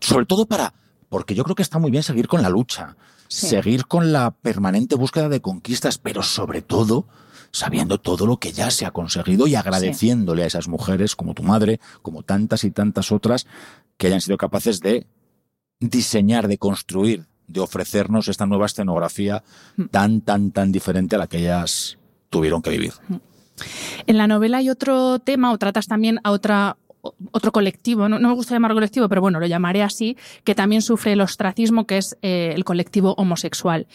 Sobre 0.00 0.26
todo 0.26 0.46
para, 0.46 0.74
porque 1.08 1.36
yo 1.36 1.44
creo 1.44 1.54
que 1.54 1.62
está 1.62 1.78
muy 1.78 1.92
bien 1.92 2.02
seguir 2.02 2.26
con 2.26 2.42
la 2.42 2.48
lucha, 2.48 2.96
seguir 3.28 3.86
con 3.86 4.12
la 4.12 4.32
permanente 4.32 4.96
búsqueda 4.96 5.28
de 5.28 5.40
conquistas, 5.40 5.98
pero 5.98 6.24
sobre 6.24 6.60
todo 6.60 7.06
sabiendo 7.54 7.98
todo 7.98 8.26
lo 8.26 8.38
que 8.38 8.52
ya 8.52 8.68
se 8.72 8.84
ha 8.84 8.90
conseguido 8.90 9.46
y 9.46 9.54
agradeciéndole 9.54 10.42
a 10.42 10.46
esas 10.46 10.66
mujeres 10.66 11.14
como 11.14 11.34
tu 11.34 11.44
madre, 11.44 11.78
como 12.02 12.24
tantas 12.24 12.64
y 12.64 12.72
tantas 12.72 13.12
otras, 13.12 13.46
que 13.96 14.08
hayan 14.08 14.20
sido 14.20 14.36
capaces 14.36 14.80
de 14.80 15.06
diseñar, 15.78 16.48
de 16.48 16.58
construir, 16.58 17.26
de 17.46 17.60
ofrecernos 17.60 18.26
esta 18.26 18.44
nueva 18.44 18.66
escenografía 18.66 19.44
mm. 19.76 19.84
tan, 19.84 20.20
tan, 20.22 20.50
tan 20.50 20.72
diferente 20.72 21.14
a 21.14 21.20
la 21.20 21.28
que 21.28 21.38
ellas 21.38 21.96
tuvieron 22.28 22.60
que 22.60 22.70
vivir. 22.70 22.92
Mm. 23.06 23.16
En 24.08 24.18
la 24.18 24.26
novela 24.26 24.58
hay 24.58 24.68
otro 24.68 25.20
tema, 25.20 25.52
o 25.52 25.58
tratas 25.58 25.86
también 25.86 26.18
a 26.24 26.32
otra 26.32 26.76
otro 27.32 27.52
colectivo, 27.52 28.08
no, 28.08 28.18
me 28.18 28.34
gusta 28.34 28.54
llamar 28.54 28.72
colectivo, 28.72 29.10
pero 29.10 29.20
bueno, 29.20 29.38
lo 29.38 29.46
llamaré 29.46 29.82
así, 29.82 30.16
que 30.42 30.54
también 30.54 30.80
sufre 30.80 31.12
el 31.12 31.20
ostracismo, 31.20 31.86
que 31.86 31.98
es 31.98 32.16
eh, 32.22 32.52
el 32.56 32.64
colectivo 32.64 33.14
homosexual. 33.18 33.86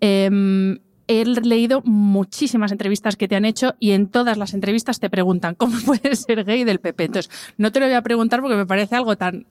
Em, 0.00 0.78
he 1.08 1.24
leído 1.24 1.82
muchísimas 1.84 2.72
entrevistas 2.72 3.16
que 3.16 3.28
te 3.28 3.36
han 3.36 3.44
hecho 3.44 3.74
y 3.78 3.92
en 3.92 4.08
todas 4.08 4.36
las 4.36 4.54
entrevistas 4.54 5.00
te 5.00 5.10
preguntan 5.10 5.54
cómo 5.56 5.76
puedes 5.84 6.20
ser 6.20 6.44
gay 6.44 6.64
del 6.64 6.80
PP. 6.80 7.04
Entonces, 7.04 7.30
no 7.56 7.72
te 7.72 7.80
lo 7.80 7.86
voy 7.86 7.94
a 7.94 8.02
preguntar 8.02 8.40
porque 8.40 8.56
me 8.56 8.66
parece 8.66 8.96
algo 8.96 9.16
tan 9.16 9.46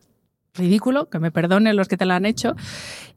ridículo, 0.53 1.09
que 1.09 1.19
me 1.19 1.31
perdonen 1.31 1.75
los 1.75 1.87
que 1.87 1.97
te 1.97 2.05
lo 2.05 2.13
han 2.13 2.25
hecho. 2.25 2.55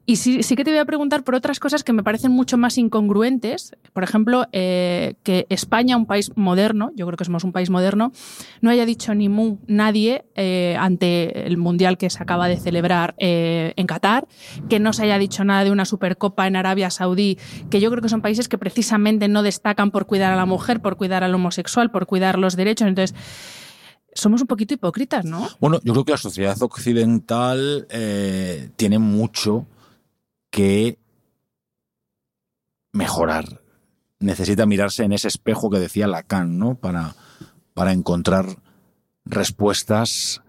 Y 0.07 0.17
sí, 0.17 0.43
sí 0.43 0.55
que 0.55 0.63
te 0.63 0.69
voy 0.69 0.79
a 0.79 0.85
preguntar 0.85 1.23
por 1.23 1.33
otras 1.33 1.59
cosas 1.59 1.83
que 1.83 1.91
me 1.91 2.03
parecen 2.03 2.31
mucho 2.31 2.57
más 2.57 2.77
incongruentes. 2.77 3.75
Por 3.91 4.03
ejemplo, 4.03 4.45
eh, 4.51 5.15
que 5.23 5.47
España, 5.49 5.97
un 5.97 6.05
país 6.05 6.31
moderno, 6.35 6.91
yo 6.95 7.07
creo 7.07 7.17
que 7.17 7.25
somos 7.25 7.43
un 7.43 7.51
país 7.51 7.71
moderno, 7.71 8.11
no 8.61 8.69
haya 8.69 8.85
dicho 8.85 9.15
ni 9.15 9.29
mu 9.29 9.57
nadie 9.67 10.25
eh, 10.35 10.77
ante 10.79 11.47
el 11.47 11.57
Mundial 11.57 11.97
que 11.97 12.11
se 12.11 12.21
acaba 12.21 12.47
de 12.47 12.57
celebrar 12.57 13.15
eh, 13.17 13.73
en 13.77 13.87
Qatar, 13.87 14.27
que 14.69 14.79
no 14.79 14.93
se 14.93 15.03
haya 15.03 15.17
dicho 15.17 15.43
nada 15.43 15.63
de 15.63 15.71
una 15.71 15.85
Supercopa 15.85 16.45
en 16.45 16.55
Arabia 16.55 16.91
Saudí, 16.91 17.39
que 17.71 17.81
yo 17.81 17.89
creo 17.89 18.03
que 18.03 18.09
son 18.09 18.21
países 18.21 18.47
que 18.47 18.59
precisamente 18.59 19.27
no 19.27 19.41
destacan 19.41 19.89
por 19.89 20.05
cuidar 20.05 20.31
a 20.31 20.35
la 20.35 20.45
mujer, 20.45 20.81
por 20.81 20.97
cuidar 20.97 21.23
al 21.23 21.33
homosexual, 21.33 21.89
por 21.89 22.05
cuidar 22.05 22.37
los 22.37 22.55
derechos. 22.55 22.87
Entonces, 22.87 23.17
somos 24.15 24.41
un 24.41 24.47
poquito 24.47 24.73
hipócritas, 24.73 25.25
¿no? 25.25 25.47
Bueno, 25.59 25.79
yo 25.83 25.93
creo 25.93 26.05
que 26.05 26.13
la 26.13 26.17
sociedad 26.17 26.59
occidental 26.63 27.85
eh, 27.89 28.69
tiene 28.77 28.97
mucho 28.97 29.67
que 30.49 30.97
mejorar. 32.93 33.61
Necesita 34.19 34.65
mirarse 34.65 35.03
en 35.03 35.11
ese 35.11 35.27
espejo 35.27 35.69
que 35.69 35.79
decía 35.79 36.07
Lacan, 36.07 36.57
¿no? 36.57 36.75
Para, 36.75 37.13
para 37.73 37.91
encontrar 37.91 38.45
respuestas 39.25 40.41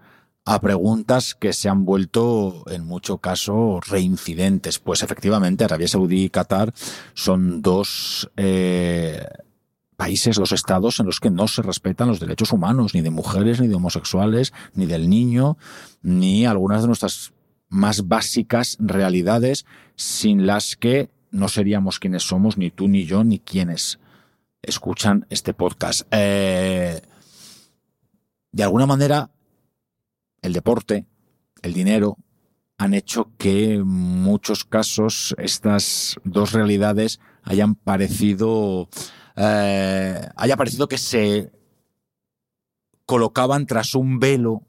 a 0.45 0.61
preguntas 0.61 1.35
que 1.35 1.51
se 1.51 1.67
han 1.67 1.83
vuelto 1.83 2.63
en 2.67 2.85
mucho 2.85 3.17
caso 3.17 3.81
reincidentes. 3.81 4.79
Pues 4.79 5.03
efectivamente, 5.03 5.65
Arabia 5.65 5.89
Saudí 5.89 6.23
y 6.23 6.29
Qatar 6.29 6.73
son 7.13 7.61
dos 7.61 8.31
eh, 8.37 9.25
países, 9.97 10.37
los 10.37 10.53
estados 10.53 10.99
en 10.99 11.07
los 11.07 11.19
que 11.19 11.31
no 11.31 11.47
se 11.47 11.61
respetan 11.63 12.07
los 12.07 12.19
derechos 12.19 12.53
humanos, 12.53 12.93
ni 12.93 13.01
de 13.01 13.09
mujeres, 13.09 13.59
ni 13.59 13.67
de 13.67 13.75
homosexuales, 13.75 14.53
ni 14.73 14.85
del 14.85 15.09
niño, 15.09 15.57
ni 16.01 16.45
algunas 16.45 16.81
de 16.81 16.87
nuestras 16.87 17.33
más 17.67 18.07
básicas 18.07 18.77
realidades 18.79 19.65
sin 19.95 20.45
las 20.45 20.77
que 20.77 21.09
no 21.31 21.49
seríamos 21.49 21.99
quienes 21.99 22.23
somos, 22.23 22.57
ni 22.57 22.69
tú, 22.71 22.87
ni 22.87 23.05
yo, 23.05 23.23
ni 23.23 23.39
quienes 23.39 23.99
escuchan 24.61 25.25
este 25.29 25.53
podcast. 25.53 26.07
Eh, 26.11 27.01
de 28.51 28.63
alguna 28.63 28.85
manera, 28.85 29.31
el 30.41 30.53
deporte, 30.53 31.05
el 31.61 31.73
dinero, 31.73 32.17
han 32.77 32.93
hecho 32.93 33.31
que 33.37 33.75
en 33.75 33.87
muchos 33.87 34.63
casos 34.63 35.35
estas 35.39 36.17
dos 36.23 36.53
realidades 36.53 37.19
hayan 37.43 37.75
parecido 37.75 38.87
eh, 39.37 40.29
haya 40.35 40.57
parecido 40.57 40.87
que 40.87 40.97
se 40.97 41.51
colocaban 43.05 43.67
tras 43.67 43.95
un 43.95 44.19
velo 44.19 44.63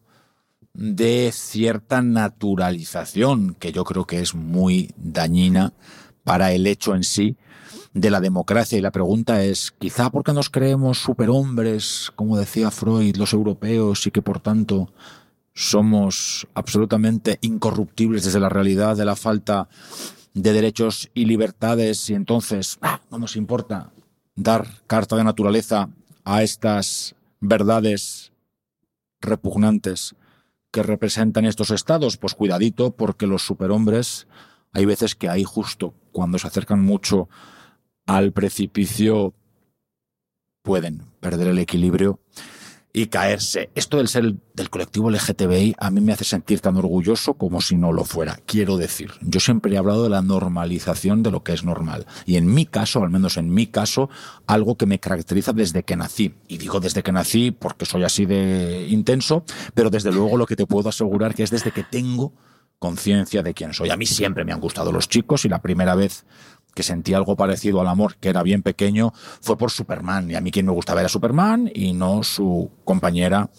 de 0.74 1.33
cierta 1.33 2.02
naturalización, 2.02 3.54
que 3.54 3.72
yo 3.72 3.85
creo 3.85 4.07
que 4.07 4.20
es 4.20 4.35
muy 4.35 4.94
dañina 4.96 5.72
para 6.22 6.52
el 6.52 6.66
hecho 6.66 6.94
en 6.94 7.02
sí 7.02 7.37
de 7.94 8.11
la 8.11 8.20
democracia. 8.20 8.78
Y 8.78 8.83
la 8.83 8.92
pregunta 8.92 9.42
es, 9.42 9.72
quizá 9.72 10.11
porque 10.11 10.33
nos 10.33 10.50
creemos 10.50 10.98
superhombres, 10.98 12.12
como 12.14 12.37
decía 12.37 12.70
Freud, 12.70 13.16
los 13.16 13.33
europeos, 13.33 14.07
y 14.07 14.11
que 14.11 14.22
por 14.22 14.38
tanto 14.38 14.92
somos 15.54 16.46
absolutamente 16.54 17.38
incorruptibles 17.40 18.24
desde 18.24 18.38
la 18.38 18.50
realidad 18.50 18.96
de 18.96 19.07
la 19.07 19.16
falta 19.16 19.68
de 20.35 20.52
derechos 20.52 21.11
y 21.14 21.24
libertades, 21.24 22.09
y 22.11 22.14
entonces 22.14 22.78
ah, 22.83 23.00
no 23.11 23.18
nos 23.18 23.35
importa 23.35 23.90
dar 24.38 24.68
carta 24.87 25.16
de 25.16 25.24
naturaleza 25.24 25.90
a 26.24 26.42
estas 26.42 27.16
verdades 27.40 28.33
repugnantes 29.20 30.14
que 30.70 30.83
representan 30.83 31.44
estos 31.44 31.70
estados? 31.70 32.16
Pues 32.16 32.35
cuidadito, 32.35 32.92
porque 32.92 33.27
los 33.27 33.42
superhombres 33.42 34.29
hay 34.72 34.85
veces 34.85 35.14
que 35.14 35.29
ahí 35.29 35.44
justo 35.44 35.94
cuando 36.12 36.38
se 36.38 36.46
acercan 36.46 36.81
mucho 36.81 37.29
al 38.07 38.33
precipicio 38.33 39.35
pueden 40.62 41.03
perder 41.20 41.48
el 41.48 41.59
equilibrio 41.59 42.20
y 43.03 43.07
caerse. 43.07 43.71
Esto 43.77 43.99
del 43.99 44.09
ser 44.09 44.35
del 44.55 44.71
colectivo 44.71 45.09
LGTBI 45.09 45.77
a 45.79 45.91
mí 45.91 46.01
me 46.01 46.13
hace 46.13 46.25
sentir 46.25 46.59
tan 46.59 46.77
orgulloso 46.77 47.35
como 47.35 47.61
si 47.61 47.77
no 47.77 47.93
lo 47.93 48.05
fuera. 48.05 48.41
Quiero 48.45 48.77
decir, 48.77 49.13
yo 49.21 49.39
siempre 49.39 49.73
he 49.73 49.79
hablado 49.79 50.03
de 50.03 50.11
la 50.11 50.21
normalización 50.21 51.23
de 51.23 51.31
lo 51.31 51.45
que 51.45 51.53
es 51.53 51.63
normal. 51.63 52.07
Y 52.27 52.37
en 52.37 52.53
mi 52.53 52.67
caso, 52.67 53.03
al 53.03 53.11
menos 53.11 53.37
en 53.37 53.55
mi 53.55 53.69
caso, 53.69 54.11
algo 54.49 54.77
que 54.77 54.87
me 54.87 54.99
caracteriza 54.99 55.53
desde 55.53 55.85
que 55.85 55.97
nací. 55.97 56.35
Y 56.49 56.59
digo 56.59 56.81
desde 56.81 57.05
que 57.05 57.13
nací 57.13 57.53
porque 57.53 57.87
soy 57.87 58.03
así 58.03 58.27
de 58.27 58.89
intenso, 58.89 59.45
pero 59.75 59.91
desde 59.91 60.11
luego 60.11 60.37
lo 60.37 60.47
que 60.47 60.57
te 60.57 60.67
puedo 60.67 60.89
asegurar 60.89 61.37
que 61.37 61.45
es 61.45 61.51
desde 61.51 61.71
que 61.71 61.85
tengo 61.85 62.33
conciencia 62.79 63.43
de 63.43 63.55
quién 63.55 63.75
soy. 63.75 63.91
A 63.91 63.97
mí 63.97 64.07
siempre 64.07 64.45
me 64.45 64.53
han 64.53 64.61
gustado 64.61 64.93
los 64.93 65.09
chicos 65.09 65.45
y 65.45 65.49
la 65.49 65.61
primera 65.61 65.95
vez 65.95 66.25
que 66.74 66.83
sentí 66.83 67.14
algo 67.14 67.37
parecido 67.37 67.81
al 67.81 67.88
amor, 67.88 68.16
que 68.16 68.28
era 68.28 68.42
bien 68.42 68.62
pequeño, 68.62 69.12
fue 69.40 69.57
por 69.57 69.70
Superman. 69.70 70.31
Y 70.31 70.35
a 70.35 70.40
mí 70.40 70.50
quien 70.50 70.66
me 70.66 70.72
gustaba 70.72 71.00
era 71.00 71.09
Superman 71.09 71.70
y 71.74 71.92
no 71.92 72.22
su 72.22 72.70
compañera 72.85 73.50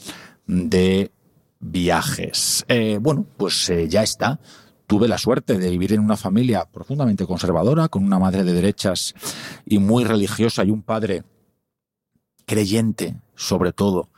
de 0.48 1.12
viajes. 1.60 2.66
Eh, 2.68 2.98
bueno, 3.02 3.26
pues 3.38 3.70
eh, 3.70 3.88
ya 3.88 4.04
está. 4.04 4.40
Tuve 4.88 5.08
la 5.08 5.18
suerte 5.18 5.58
de 5.58 5.70
vivir 5.70 5.94
en 5.94 6.00
una 6.00 6.18
familia 6.18 6.66
profundamente 6.66 7.28
conservadora, 7.28 7.90
con 7.90 8.04
una 8.04 8.18
madre 8.18 8.44
de 8.44 8.54
derechas 8.54 9.14
y 9.66 9.78
muy 9.78 10.04
religiosa 10.04 10.64
y 10.64 10.72
un 10.72 10.82
padre 10.82 11.24
creyente, 12.46 13.16
sobre 13.36 13.72
todo, 13.72 14.10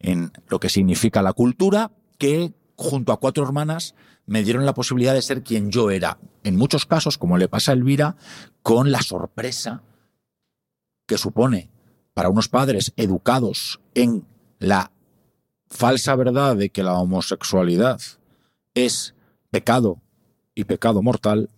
en 0.00 0.32
lo 0.48 0.58
que 0.58 0.68
significa 0.68 1.22
la 1.22 1.32
cultura, 1.32 1.92
que 2.18 2.52
junto 2.78 3.12
a 3.12 3.18
cuatro 3.18 3.44
hermanas, 3.44 3.96
me 4.24 4.44
dieron 4.44 4.64
la 4.64 4.72
posibilidad 4.72 5.12
de 5.12 5.20
ser 5.20 5.42
quien 5.42 5.70
yo 5.70 5.90
era. 5.90 6.18
En 6.44 6.56
muchos 6.56 6.86
casos, 6.86 7.18
como 7.18 7.36
le 7.36 7.48
pasa 7.48 7.72
a 7.72 7.74
Elvira, 7.74 8.16
con 8.62 8.92
la 8.92 9.02
sorpresa 9.02 9.82
que 11.06 11.18
supone 11.18 11.70
para 12.14 12.28
unos 12.28 12.48
padres 12.48 12.92
educados 12.96 13.80
en 13.94 14.24
la 14.60 14.92
falsa 15.68 16.14
verdad 16.14 16.56
de 16.56 16.70
que 16.70 16.84
la 16.84 16.94
homosexualidad 16.94 18.00
es 18.74 19.14
pecado 19.50 20.00
y 20.54 20.64
pecado 20.64 21.02
mortal, 21.02 21.50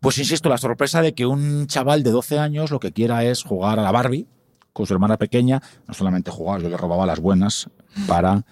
pues 0.00 0.18
insisto, 0.18 0.48
la 0.48 0.58
sorpresa 0.58 1.00
de 1.00 1.14
que 1.14 1.26
un 1.26 1.68
chaval 1.68 2.02
de 2.02 2.10
12 2.10 2.38
años 2.40 2.72
lo 2.72 2.80
que 2.80 2.92
quiera 2.92 3.24
es 3.24 3.44
jugar 3.44 3.78
a 3.78 3.82
la 3.82 3.92
Barbie 3.92 4.26
con 4.72 4.86
su 4.86 4.94
hermana 4.94 5.16
pequeña, 5.16 5.62
no 5.86 5.94
solamente 5.94 6.30
jugar, 6.32 6.60
yo 6.60 6.68
le 6.68 6.76
robaba 6.76 7.06
las 7.06 7.20
buenas 7.20 7.70
para 8.06 8.44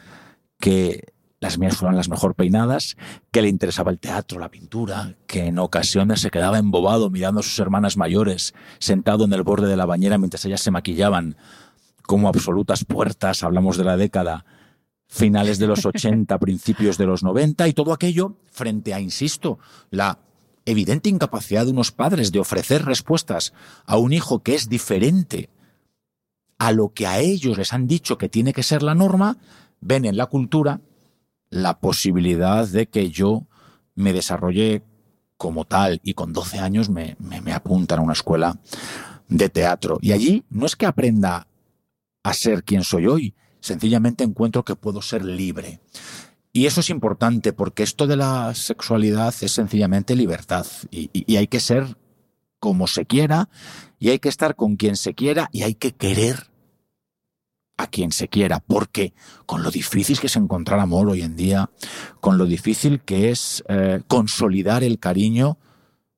que 0.58 1.13
las 1.44 1.58
mías 1.58 1.76
fueran 1.76 1.94
las 1.94 2.08
mejor 2.08 2.34
peinadas, 2.34 2.96
que 3.30 3.42
le 3.42 3.50
interesaba 3.50 3.90
el 3.90 3.98
teatro, 3.98 4.38
la 4.38 4.48
pintura, 4.48 5.14
que 5.26 5.44
en 5.44 5.58
ocasiones 5.58 6.22
se 6.22 6.30
quedaba 6.30 6.56
embobado 6.56 7.10
mirando 7.10 7.40
a 7.40 7.42
sus 7.42 7.58
hermanas 7.58 7.98
mayores, 7.98 8.54
sentado 8.78 9.26
en 9.26 9.32
el 9.34 9.42
borde 9.42 9.68
de 9.68 9.76
la 9.76 9.84
bañera 9.84 10.16
mientras 10.16 10.46
ellas 10.46 10.62
se 10.62 10.70
maquillaban 10.70 11.36
como 12.00 12.28
absolutas 12.28 12.86
puertas, 12.86 13.42
hablamos 13.42 13.76
de 13.76 13.84
la 13.84 13.98
década 13.98 14.46
finales 15.06 15.58
de 15.58 15.66
los 15.66 15.84
80, 15.86 16.38
principios 16.38 16.96
de 16.96 17.04
los 17.04 17.22
90, 17.22 17.68
y 17.68 17.74
todo 17.74 17.92
aquello 17.92 18.38
frente 18.50 18.94
a, 18.94 19.00
insisto, 19.00 19.58
la 19.90 20.20
evidente 20.64 21.10
incapacidad 21.10 21.66
de 21.66 21.72
unos 21.72 21.92
padres 21.92 22.32
de 22.32 22.38
ofrecer 22.38 22.86
respuestas 22.86 23.52
a 23.84 23.98
un 23.98 24.14
hijo 24.14 24.42
que 24.42 24.54
es 24.54 24.70
diferente 24.70 25.50
a 26.56 26.72
lo 26.72 26.94
que 26.94 27.06
a 27.06 27.20
ellos 27.20 27.58
les 27.58 27.74
han 27.74 27.86
dicho 27.86 28.16
que 28.16 28.30
tiene 28.30 28.54
que 28.54 28.62
ser 28.62 28.82
la 28.82 28.94
norma, 28.94 29.36
ven 29.82 30.06
en 30.06 30.16
la 30.16 30.24
cultura 30.24 30.80
la 31.50 31.78
posibilidad 31.78 32.66
de 32.66 32.86
que 32.86 33.10
yo 33.10 33.46
me 33.94 34.12
desarrolle 34.12 34.82
como 35.36 35.64
tal 35.64 36.00
y 36.02 36.14
con 36.14 36.32
12 36.32 36.58
años 36.58 36.90
me, 36.90 37.16
me, 37.18 37.52
apuntan 37.52 37.98
a 37.98 38.02
una 38.02 38.12
escuela 38.12 38.58
de 39.28 39.48
teatro. 39.48 39.98
Y 40.00 40.12
allí 40.12 40.44
no 40.48 40.66
es 40.66 40.76
que 40.76 40.86
aprenda 40.86 41.46
a 42.22 42.32
ser 42.32 42.64
quien 42.64 42.82
soy 42.82 43.06
hoy, 43.06 43.34
sencillamente 43.60 44.24
encuentro 44.24 44.64
que 44.64 44.76
puedo 44.76 45.02
ser 45.02 45.24
libre. 45.24 45.80
Y 46.52 46.66
eso 46.66 46.80
es 46.80 46.90
importante 46.90 47.52
porque 47.52 47.82
esto 47.82 48.06
de 48.06 48.16
la 48.16 48.54
sexualidad 48.54 49.34
es 49.40 49.52
sencillamente 49.52 50.14
libertad 50.14 50.66
y, 50.90 51.10
y, 51.12 51.36
hay 51.36 51.48
que 51.48 51.60
ser 51.60 51.96
como 52.60 52.86
se 52.86 53.06
quiera 53.06 53.48
y 53.98 54.10
hay 54.10 54.20
que 54.20 54.28
estar 54.28 54.54
con 54.54 54.76
quien 54.76 54.96
se 54.96 55.14
quiera 55.14 55.48
y 55.52 55.62
hay 55.62 55.74
que 55.74 55.92
querer 55.92 56.53
a 57.76 57.86
quien 57.88 58.12
se 58.12 58.28
quiera, 58.28 58.60
porque 58.60 59.14
con 59.46 59.62
lo 59.62 59.70
difícil 59.70 60.20
que 60.20 60.28
es 60.28 60.36
encontrar 60.36 60.78
amor 60.80 61.08
hoy 61.08 61.22
en 61.22 61.36
día, 61.36 61.70
con 62.20 62.38
lo 62.38 62.46
difícil 62.46 63.00
que 63.00 63.30
es 63.30 63.64
eh, 63.68 64.02
consolidar 64.06 64.84
el 64.84 64.98
cariño, 64.98 65.58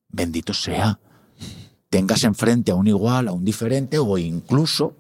bendito 0.09 0.53
sea, 0.53 1.01
tengas 1.89 2.25
enfrente 2.25 2.73
a 2.73 2.75
un 2.75 2.87
igual, 2.87 3.29
a 3.29 3.33
un 3.33 3.45
diferente 3.45 3.99
o 3.99 4.19
incluso 4.19 4.97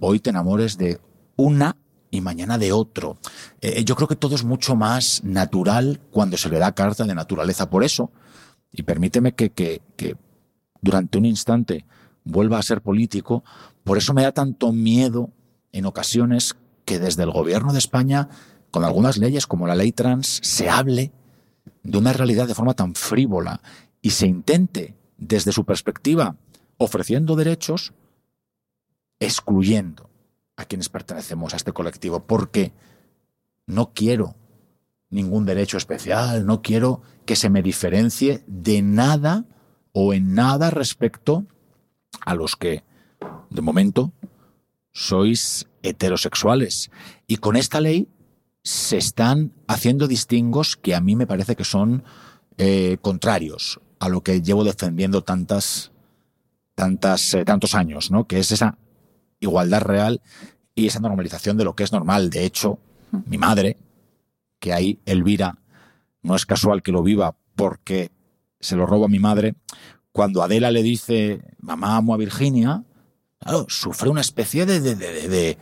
hoy 0.00 0.20
te 0.20 0.30
enamores 0.30 0.76
de 0.76 1.00
una 1.36 1.76
y 2.10 2.20
mañana 2.20 2.58
de 2.58 2.72
otro. 2.72 3.16
Eh, 3.60 3.84
yo 3.84 3.96
creo 3.96 4.08
que 4.08 4.16
todo 4.16 4.34
es 4.34 4.44
mucho 4.44 4.76
más 4.76 5.24
natural 5.24 6.00
cuando 6.10 6.36
se 6.36 6.48
le 6.48 6.58
da 6.58 6.72
carta 6.72 7.04
de 7.04 7.14
naturaleza. 7.14 7.70
Por 7.70 7.84
eso, 7.84 8.10
y 8.70 8.82
permíteme 8.82 9.32
que, 9.32 9.50
que 9.50 10.16
durante 10.80 11.18
un 11.18 11.24
instante 11.24 11.86
vuelva 12.22 12.58
a 12.58 12.62
ser 12.62 12.82
político, 12.82 13.44
por 13.82 13.98
eso 13.98 14.14
me 14.14 14.22
da 14.22 14.32
tanto 14.32 14.72
miedo 14.72 15.30
en 15.74 15.86
ocasiones 15.86 16.56
que 16.84 17.00
desde 17.00 17.24
el 17.24 17.32
gobierno 17.32 17.72
de 17.72 17.80
España, 17.80 18.28
con 18.70 18.84
algunas 18.84 19.18
leyes 19.18 19.46
como 19.46 19.66
la 19.66 19.74
ley 19.74 19.90
trans, 19.90 20.38
se 20.42 20.70
hable 20.70 21.12
de 21.82 21.98
una 21.98 22.12
realidad 22.12 22.46
de 22.46 22.54
forma 22.54 22.74
tan 22.74 22.94
frívola 22.94 23.60
y 24.00 24.10
se 24.10 24.26
intente, 24.28 24.94
desde 25.18 25.50
su 25.50 25.64
perspectiva, 25.64 26.36
ofreciendo 26.78 27.34
derechos, 27.34 27.92
excluyendo 29.18 30.08
a 30.56 30.64
quienes 30.64 30.88
pertenecemos 30.88 31.54
a 31.54 31.56
este 31.56 31.72
colectivo, 31.72 32.20
porque 32.20 32.72
no 33.66 33.92
quiero 33.94 34.36
ningún 35.10 35.44
derecho 35.44 35.76
especial, 35.76 36.46
no 36.46 36.62
quiero 36.62 37.02
que 37.26 37.34
se 37.34 37.50
me 37.50 37.62
diferencie 37.62 38.44
de 38.46 38.80
nada 38.80 39.44
o 39.92 40.14
en 40.14 40.34
nada 40.34 40.70
respecto 40.70 41.46
a 42.24 42.34
los 42.36 42.54
que, 42.54 42.84
de 43.50 43.60
momento, 43.60 44.12
sois 44.94 45.66
heterosexuales. 45.82 46.90
Y 47.26 47.36
con 47.36 47.56
esta 47.56 47.80
ley 47.80 48.08
se 48.62 48.96
están 48.96 49.52
haciendo 49.66 50.08
distingos 50.08 50.76
que 50.76 50.94
a 50.94 51.00
mí 51.00 51.16
me 51.16 51.26
parece 51.26 51.56
que 51.56 51.64
son 51.64 52.04
eh, 52.56 52.96
contrarios 53.02 53.80
a 53.98 54.08
lo 54.08 54.22
que 54.22 54.40
llevo 54.40 54.64
defendiendo 54.64 55.22
tantas, 55.22 55.92
tantas, 56.74 57.34
eh, 57.34 57.44
tantos 57.44 57.74
años, 57.74 58.10
¿no? 58.10 58.26
Que 58.26 58.38
es 58.38 58.52
esa 58.52 58.78
igualdad 59.40 59.82
real 59.82 60.22
y 60.74 60.86
esa 60.86 61.00
normalización 61.00 61.56
de 61.58 61.64
lo 61.64 61.74
que 61.74 61.82
es 61.82 61.92
normal. 61.92 62.30
De 62.30 62.44
hecho, 62.44 62.78
mi 63.26 63.36
madre, 63.36 63.76
que 64.60 64.72
ahí 64.72 65.00
Elvira 65.04 65.58
no 66.22 66.34
es 66.36 66.46
casual 66.46 66.82
que 66.82 66.92
lo 66.92 67.02
viva 67.02 67.36
porque 67.54 68.10
se 68.60 68.76
lo 68.76 68.86
robo 68.86 69.04
a 69.04 69.08
mi 69.08 69.18
madre, 69.18 69.54
cuando 70.12 70.42
Adela 70.42 70.70
le 70.70 70.82
dice, 70.82 71.42
mamá 71.60 71.96
amo 71.96 72.14
a 72.14 72.16
Virginia, 72.16 72.84
sufre 73.68 74.08
una 74.08 74.20
especie 74.20 74.66
de, 74.66 74.80
de, 74.80 74.94
de, 74.94 75.58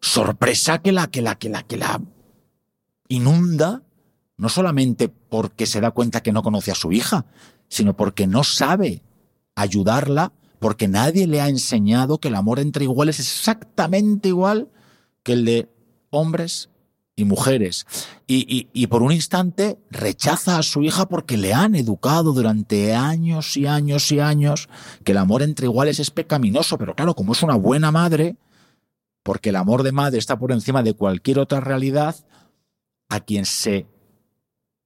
sorpresa 0.00 0.78
que 0.78 0.92
la, 0.92 1.08
que 1.08 1.22
la, 1.22 1.36
que 1.36 1.48
la, 1.48 1.62
que 1.62 1.76
la 1.76 2.00
inunda, 3.08 3.82
no 4.36 4.48
solamente 4.48 5.08
porque 5.08 5.66
se 5.66 5.80
da 5.80 5.90
cuenta 5.90 6.22
que 6.22 6.32
no 6.32 6.42
conoce 6.42 6.70
a 6.70 6.76
su 6.76 6.92
hija, 6.92 7.26
sino 7.68 7.96
porque 7.96 8.26
no 8.26 8.44
sabe 8.44 9.02
ayudarla 9.54 10.32
porque 10.58 10.88
nadie 10.88 11.26
le 11.26 11.40
ha 11.40 11.48
enseñado 11.48 12.18
que 12.18 12.28
el 12.28 12.34
amor 12.34 12.58
entre 12.58 12.84
iguales 12.84 13.20
es 13.20 13.28
exactamente 13.28 14.28
igual 14.28 14.68
que 15.22 15.32
el 15.32 15.44
de 15.44 15.68
hombres 16.10 16.70
y 17.18 17.24
mujeres. 17.24 17.86
Y, 18.26 18.86
por 18.86 19.02
un 19.02 19.12
instante 19.12 19.78
rechaza 19.90 20.58
a 20.58 20.62
su 20.62 20.82
hija 20.82 21.06
porque 21.06 21.36
le 21.36 21.52
han 21.52 21.74
educado 21.74 22.32
durante 22.32 22.94
años 22.94 23.56
y 23.56 23.66
años 23.66 24.12
y 24.12 24.20
años 24.20 24.68
que 25.04 25.12
el 25.12 25.18
amor 25.18 25.42
entre 25.42 25.66
iguales 25.66 25.98
es 25.98 26.10
pecaminoso. 26.10 26.78
Pero 26.78 26.94
claro, 26.94 27.14
como 27.14 27.32
es 27.32 27.42
una 27.42 27.56
buena 27.56 27.90
madre, 27.90 28.36
porque 29.24 29.50
el 29.50 29.56
amor 29.56 29.82
de 29.82 29.92
madre 29.92 30.18
está 30.18 30.38
por 30.38 30.52
encima 30.52 30.82
de 30.82 30.94
cualquier 30.94 31.40
otra 31.40 31.60
realidad, 31.60 32.14
a 33.08 33.20
quien 33.20 33.46
se 33.46 33.86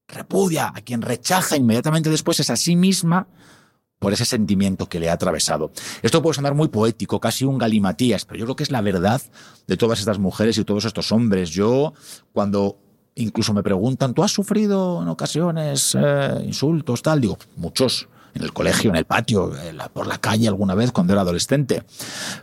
repudia, 0.09 0.73
a 0.75 0.81
quien 0.81 1.03
rechaza 1.03 1.57
inmediatamente 1.57 2.11
después 2.11 2.40
es 2.40 2.51
a 2.51 2.57
sí 2.57 2.77
misma 2.77 3.29
por 4.03 4.12
ese 4.12 4.25
sentimiento 4.25 4.88
que 4.88 4.99
le 4.99 5.09
ha 5.09 5.12
atravesado. 5.12 5.71
Esto 6.03 6.21
puede 6.21 6.35
sonar 6.35 6.57
muy 6.57 6.67
poético, 6.67 7.21
casi 7.21 7.45
un 7.45 7.57
galimatías, 7.57 8.25
pero 8.25 8.41
yo 8.41 8.47
creo 8.47 8.57
que 8.57 8.65
es 8.65 8.73
la 8.73 8.81
verdad 8.81 9.23
de 9.69 9.77
todas 9.77 10.01
estas 10.01 10.19
mujeres 10.19 10.59
y 10.59 10.65
todos 10.65 10.85
estos 10.87 11.12
hombres. 11.12 11.51
Yo, 11.51 11.95
cuando 12.33 12.79
incluso 13.15 13.55
me 13.55 13.62
preguntan, 13.62 14.12
¿tú 14.12 14.25
has 14.25 14.33
sufrido 14.33 15.01
en 15.03 15.09
ocasiones 15.09 15.97
eh, 15.97 16.43
insultos, 16.45 17.01
tal? 17.01 17.21
Digo, 17.21 17.38
muchos, 17.55 18.09
en 18.35 18.43
el 18.43 18.53
colegio, 18.53 18.91
en 18.91 18.97
el 18.97 19.05
patio, 19.05 19.53
por 19.93 20.09
la 20.09 20.19
calle 20.19 20.49
alguna 20.49 20.75
vez 20.75 20.91
cuando 20.91 21.12
era 21.12 21.23
adolescente. 21.23 21.85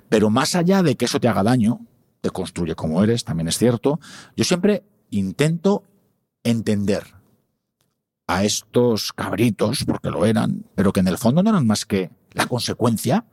Pero 0.07 0.29
más 0.29 0.55
allá 0.55 0.81
de 0.81 0.95
que 0.95 1.05
eso 1.05 1.19
te 1.19 1.27
haga 1.27 1.43
daño, 1.43 1.81
te 2.21 2.29
construye 2.29 2.73
como 2.73 3.03
eres, 3.03 3.25
también 3.25 3.49
es 3.49 3.57
cierto, 3.57 3.99
yo 4.37 4.45
siempre 4.45 4.83
intento 5.09 5.83
entender 6.41 7.18
a 8.29 8.43
estos 8.43 9.11
cabritos, 9.11 9.85
porque 9.85 10.11
lo 10.11 10.23
eran, 10.23 10.63
pero 10.75 10.93
que 10.93 10.99
en 10.99 11.07
el 11.07 11.17
fondo 11.17 11.41
no 11.41 11.49
eran 11.49 11.65
más 11.65 11.83
que 11.83 12.11
la 12.33 12.45
consecuencia 12.45 13.25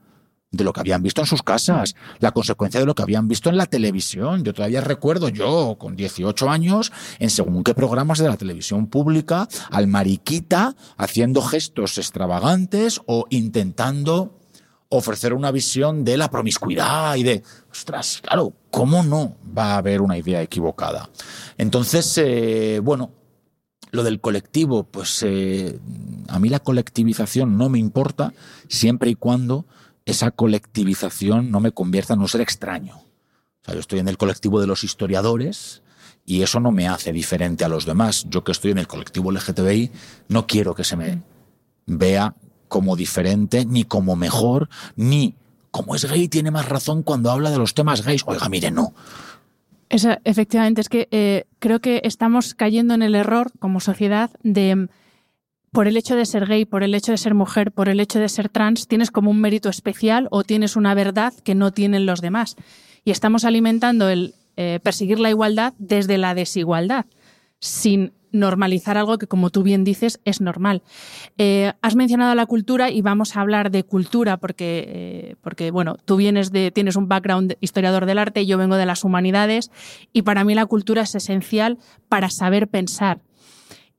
de 0.51 0.65
lo 0.65 0.73
que 0.73 0.81
habían 0.81 1.03
visto 1.03 1.21
en 1.21 1.27
sus 1.27 1.43
casas, 1.43 1.95
la 2.19 2.33
consecuencia 2.33 2.81
de 2.81 2.87
lo 2.87 2.95
que 2.95 3.03
habían 3.03 3.29
visto 3.29 3.51
en 3.51 3.59
la 3.59 3.67
televisión. 3.67 4.43
Yo 4.43 4.55
todavía 4.55 4.81
recuerdo 4.81 5.29
yo, 5.29 5.77
con 5.79 5.97
18 5.97 6.49
años, 6.49 6.93
en 7.19 7.29
según 7.29 7.63
qué 7.63 7.75
programas 7.75 8.21
de 8.21 8.29
la 8.31 8.39
televisión 8.39 8.87
pública, 8.87 9.49
al 9.71 9.87
mariquita 9.87 10.75
haciendo 10.97 11.43
gestos 11.43 11.99
extravagantes 11.99 13.03
o 13.05 13.27
intentando 13.29 14.41
ofrecer 14.89 15.35
una 15.35 15.51
visión 15.51 16.05
de 16.05 16.17
la 16.17 16.31
promiscuidad 16.31 17.17
y 17.17 17.23
de, 17.23 17.43
ostras, 17.71 18.23
claro, 18.23 18.55
¿cómo 18.71 19.03
no 19.03 19.37
va 19.57 19.75
a 19.75 19.77
haber 19.77 20.01
una 20.01 20.17
idea 20.17 20.41
equivocada? 20.41 21.11
Entonces, 21.59 22.17
eh, 22.17 22.81
bueno, 22.83 23.11
lo 23.97 24.05
del 24.05 24.21
colectivo, 24.21 24.85
pues 24.85 25.23
eh, 25.23 25.79
a 26.29 26.39
mí 26.39 26.49
la 26.49 26.61
colectivización 26.61 27.57
no 27.57 27.69
me 27.69 27.79
importa 27.79 28.33
siempre 28.69 29.11
y 29.11 29.15
cuando 29.15 29.67
esa 30.05 30.31
colectivización 30.31 31.51
no 31.51 31.61
me 31.61 31.73
convierta 31.73 32.15
en 32.15 32.21
un 32.21 32.29
ser 32.29 32.41
extraño. 32.41 32.97
O 32.97 33.65
sea, 33.65 33.75
yo 33.75 33.81
estoy 33.81 33.99
en 33.99 34.09
el 34.09 34.19
colectivo 34.19 34.61
de 34.61 34.69
los 34.69 34.85
historiadores 34.85 35.83
y 36.25 36.43
eso 36.43 36.61
no 36.61 36.71
me 36.71 36.89
hace 36.89 37.13
diferente 37.13 37.65
a 37.65 37.69
los 37.69 37.87
demás. 37.87 38.27
Yo 38.29 38.45
que 38.45 38.53
estoy 38.53 38.71
en 38.71 38.79
el 38.79 38.87
colectivo 38.87 39.33
LGTBI 39.33 39.91
no 40.29 40.47
quiero 40.47 40.75
que 40.75 40.85
se 40.85 40.97
me 40.97 41.23
vea 41.87 42.35
como 42.69 42.97
diferente, 42.97 43.65
ni 43.65 43.85
como 43.85 44.17
mejor, 44.17 44.69
ni 44.97 45.35
como 45.71 45.95
es 45.95 46.05
gay 46.05 46.29
tiene 46.29 46.51
más 46.51 46.69
razón 46.69 47.03
cuando 47.03 47.31
habla 47.31 47.51
de 47.51 47.59
los 47.59 47.75
temas 47.75 48.03
gays. 48.03 48.23
Oiga, 48.27 48.49
mire, 48.49 48.71
no. 48.71 48.95
Efectivamente, 49.89 50.81
es 50.81 50.89
que 50.89 51.09
eh, 51.11 51.45
creo 51.59 51.81
que 51.81 52.01
estamos 52.05 52.55
cayendo 52.55 52.95
en 52.95 53.03
el 53.03 53.15
error 53.15 53.53
como 53.59 53.81
sociedad 53.81 54.31
de 54.43 54.89
por 55.73 55.89
el 55.89 55.97
hecho 55.99 56.17
de 56.17 56.25
ser 56.25 56.47
gay, 56.47 56.65
por 56.65 56.83
el 56.83 56.95
hecho 56.95 57.13
de 57.13 57.19
ser 57.19 57.35
mujer, 57.35 57.71
por 57.71 57.91
el 57.91 58.01
hecho 58.01 58.19
de 58.19 58.31
ser 58.31 58.49
trans, 58.49 58.89
tienes 58.89 59.11
como 59.11 59.31
un 59.31 59.41
mérito 59.41 59.69
especial 59.69 60.27
o 60.31 60.43
tienes 60.43 60.75
una 60.75 60.95
verdad 60.95 61.35
que 61.45 61.55
no 61.55 61.71
tienen 61.71 62.07
los 62.07 62.23
demás. 62.23 62.57
Y 63.05 63.11
estamos 63.11 63.45
alimentando 63.45 64.09
el 64.09 64.35
eh, 64.57 64.81
perseguir 64.83 65.21
la 65.21 65.29
igualdad 65.29 65.75
desde 65.79 66.17
la 66.17 66.35
desigualdad, 66.35 67.05
sin 67.61 68.13
normalizar 68.33 68.97
algo 68.99 69.19
que, 69.19 69.27
como 69.27 69.51
tú 69.51 69.63
bien 69.63 69.85
dices, 69.85 70.21
es 70.25 70.41
normal. 70.41 70.83
Eh, 71.39 71.73
has 71.83 71.97
mencionado 71.97 72.35
la 72.35 72.47
cultura 72.47 72.91
y 72.91 73.03
vamos 73.03 73.37
a 73.37 73.41
hablar 73.41 73.71
de 73.71 73.85
cultura 73.85 74.37
porque, 74.37 74.85
eh, 74.89 75.35
porque, 75.41 75.71
bueno, 75.71 75.97
tú 76.05 76.17
vienes 76.17 76.53
de, 76.53 76.71
tienes 76.71 76.97
un 76.97 77.09
background 77.09 77.57
historiador 77.61 78.07
del 78.07 78.19
arte, 78.19 78.47
yo 78.47 78.59
vengo 78.59 78.77
de 78.77 78.87
las 78.87 79.05
humanidades 79.05 79.71
y 80.13 80.23
para 80.23 80.45
mí 80.45 80.55
la 80.55 80.67
cultura 80.67 81.03
es 81.03 81.15
esencial 81.15 81.79
para 82.09 82.31
saber 82.31 82.69
pensar. 82.69 83.21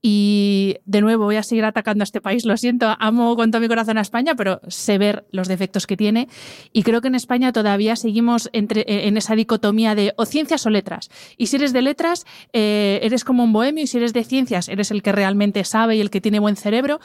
Y 0.00 0.76
de 0.84 1.00
nuevo 1.00 1.24
voy 1.24 1.36
a 1.36 1.42
seguir 1.42 1.64
atacando 1.64 2.02
a 2.02 2.04
este 2.04 2.20
país, 2.20 2.44
lo 2.44 2.56
siento, 2.56 2.94
amo 3.00 3.34
con 3.34 3.50
todo 3.50 3.60
mi 3.60 3.68
corazón 3.68 3.98
a 3.98 4.00
España, 4.00 4.36
pero 4.36 4.60
sé 4.68 4.96
ver 4.96 5.26
los 5.32 5.48
defectos 5.48 5.86
que 5.86 5.96
tiene. 5.96 6.28
Y 6.72 6.84
creo 6.84 7.00
que 7.00 7.08
en 7.08 7.16
España 7.16 7.52
todavía 7.52 7.96
seguimos 7.96 8.48
entre, 8.52 8.82
eh, 8.82 9.08
en 9.08 9.16
esa 9.16 9.34
dicotomía 9.34 9.94
de 9.94 10.14
o 10.16 10.24
ciencias 10.24 10.64
o 10.66 10.70
letras. 10.70 11.10
Y 11.36 11.46
si 11.46 11.56
eres 11.56 11.72
de 11.72 11.82
letras, 11.82 12.26
eh, 12.52 13.00
eres 13.02 13.24
como 13.24 13.42
un 13.42 13.52
bohemio, 13.52 13.84
y 13.84 13.86
si 13.88 13.96
eres 13.96 14.12
de 14.12 14.22
ciencias, 14.22 14.68
eres 14.68 14.90
el 14.90 15.02
que 15.02 15.12
realmente 15.12 15.64
sabe 15.64 15.96
y 15.96 16.00
el 16.00 16.10
que 16.10 16.20
tiene 16.20 16.38
buen 16.38 16.56
cerebro 16.56 17.00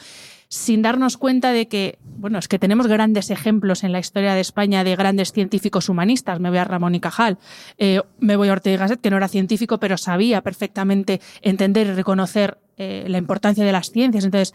sin 0.54 0.82
darnos 0.82 1.16
cuenta 1.16 1.52
de 1.52 1.66
que, 1.66 1.98
bueno, 2.04 2.38
es 2.38 2.46
que 2.46 2.60
tenemos 2.60 2.86
grandes 2.86 3.30
ejemplos 3.30 3.82
en 3.82 3.90
la 3.90 3.98
historia 3.98 4.34
de 4.34 4.40
España 4.40 4.84
de 4.84 4.94
grandes 4.94 5.32
científicos 5.32 5.88
humanistas. 5.88 6.38
Me 6.38 6.48
voy 6.48 6.58
a 6.58 6.64
Ramón 6.64 6.94
y 6.94 7.00
Cajal, 7.00 7.38
eh, 7.76 8.00
me 8.20 8.36
voy 8.36 8.48
a 8.48 8.52
Ortega 8.52 8.76
y 8.76 8.78
Gasset, 8.78 9.00
que 9.00 9.10
no 9.10 9.16
era 9.16 9.26
científico, 9.26 9.78
pero 9.80 9.96
sabía 9.96 10.42
perfectamente 10.42 11.20
entender 11.42 11.88
y 11.88 11.92
reconocer 11.92 12.58
eh, 12.76 13.04
la 13.08 13.18
importancia 13.18 13.64
de 13.64 13.72
las 13.72 13.90
ciencias. 13.90 14.24
Entonces, 14.24 14.54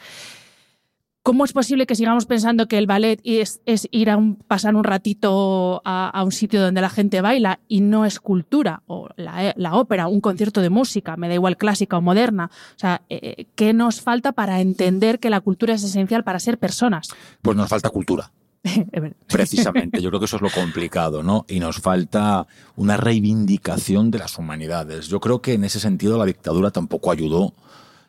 ¿Cómo 1.29 1.45
es 1.45 1.53
posible 1.53 1.85
que 1.85 1.93
sigamos 1.93 2.25
pensando 2.25 2.67
que 2.67 2.79
el 2.79 2.87
ballet 2.87 3.21
es, 3.23 3.61
ir 3.91 4.09
a 4.09 4.17
pasar 4.47 4.73
un 4.73 4.83
ratito 4.83 5.79
a, 5.85 6.23
un 6.25 6.31
sitio 6.31 6.59
donde 6.59 6.81
la 6.81 6.89
gente 6.89 7.21
baila 7.21 7.59
y 7.67 7.81
no 7.81 8.03
es 8.03 8.19
cultura? 8.19 8.81
O 8.87 9.09
la, 9.15 9.75
ópera, 9.75 10.07
un 10.07 10.21
concierto 10.21 10.59
de 10.59 10.71
música, 10.71 11.17
me 11.17 11.27
da 11.27 11.35
igual 11.35 11.55
clásica 11.55 11.99
o 11.99 12.01
moderna. 12.01 12.49
O 12.75 12.79
sea, 12.79 13.03
eh, 13.09 13.45
¿qué 13.53 13.73
nos 13.73 14.01
falta 14.01 14.31
para 14.31 14.59
entender 14.59 15.19
que 15.19 15.29
la 15.29 15.39
cultura 15.39 15.75
es 15.75 15.83
esencial 15.83 16.23
para 16.23 16.39
ser 16.39 16.57
personas? 16.57 17.09
Pues 17.43 17.55
nos 17.55 17.69
falta 17.69 17.91
cultura. 17.91 18.31
Precisamente, 19.27 20.01
yo 20.01 20.09
creo 20.09 20.19
que 20.19 20.25
eso 20.25 20.37
es 20.37 20.41
lo 20.41 20.49
complicado, 20.49 21.21
¿no? 21.21 21.45
Y 21.47 21.59
nos 21.59 21.79
falta 21.79 22.47
una 22.75 22.97
reivindicación 22.97 24.09
de 24.09 24.17
las 24.17 24.39
humanidades. 24.39 25.09
Yo 25.09 25.19
creo 25.19 25.43
que 25.43 25.53
en 25.53 25.63
ese 25.63 25.79
sentido 25.79 26.17
la 26.17 26.25
dictadura 26.25 26.71
tampoco 26.71 27.11
ayudó, 27.11 27.53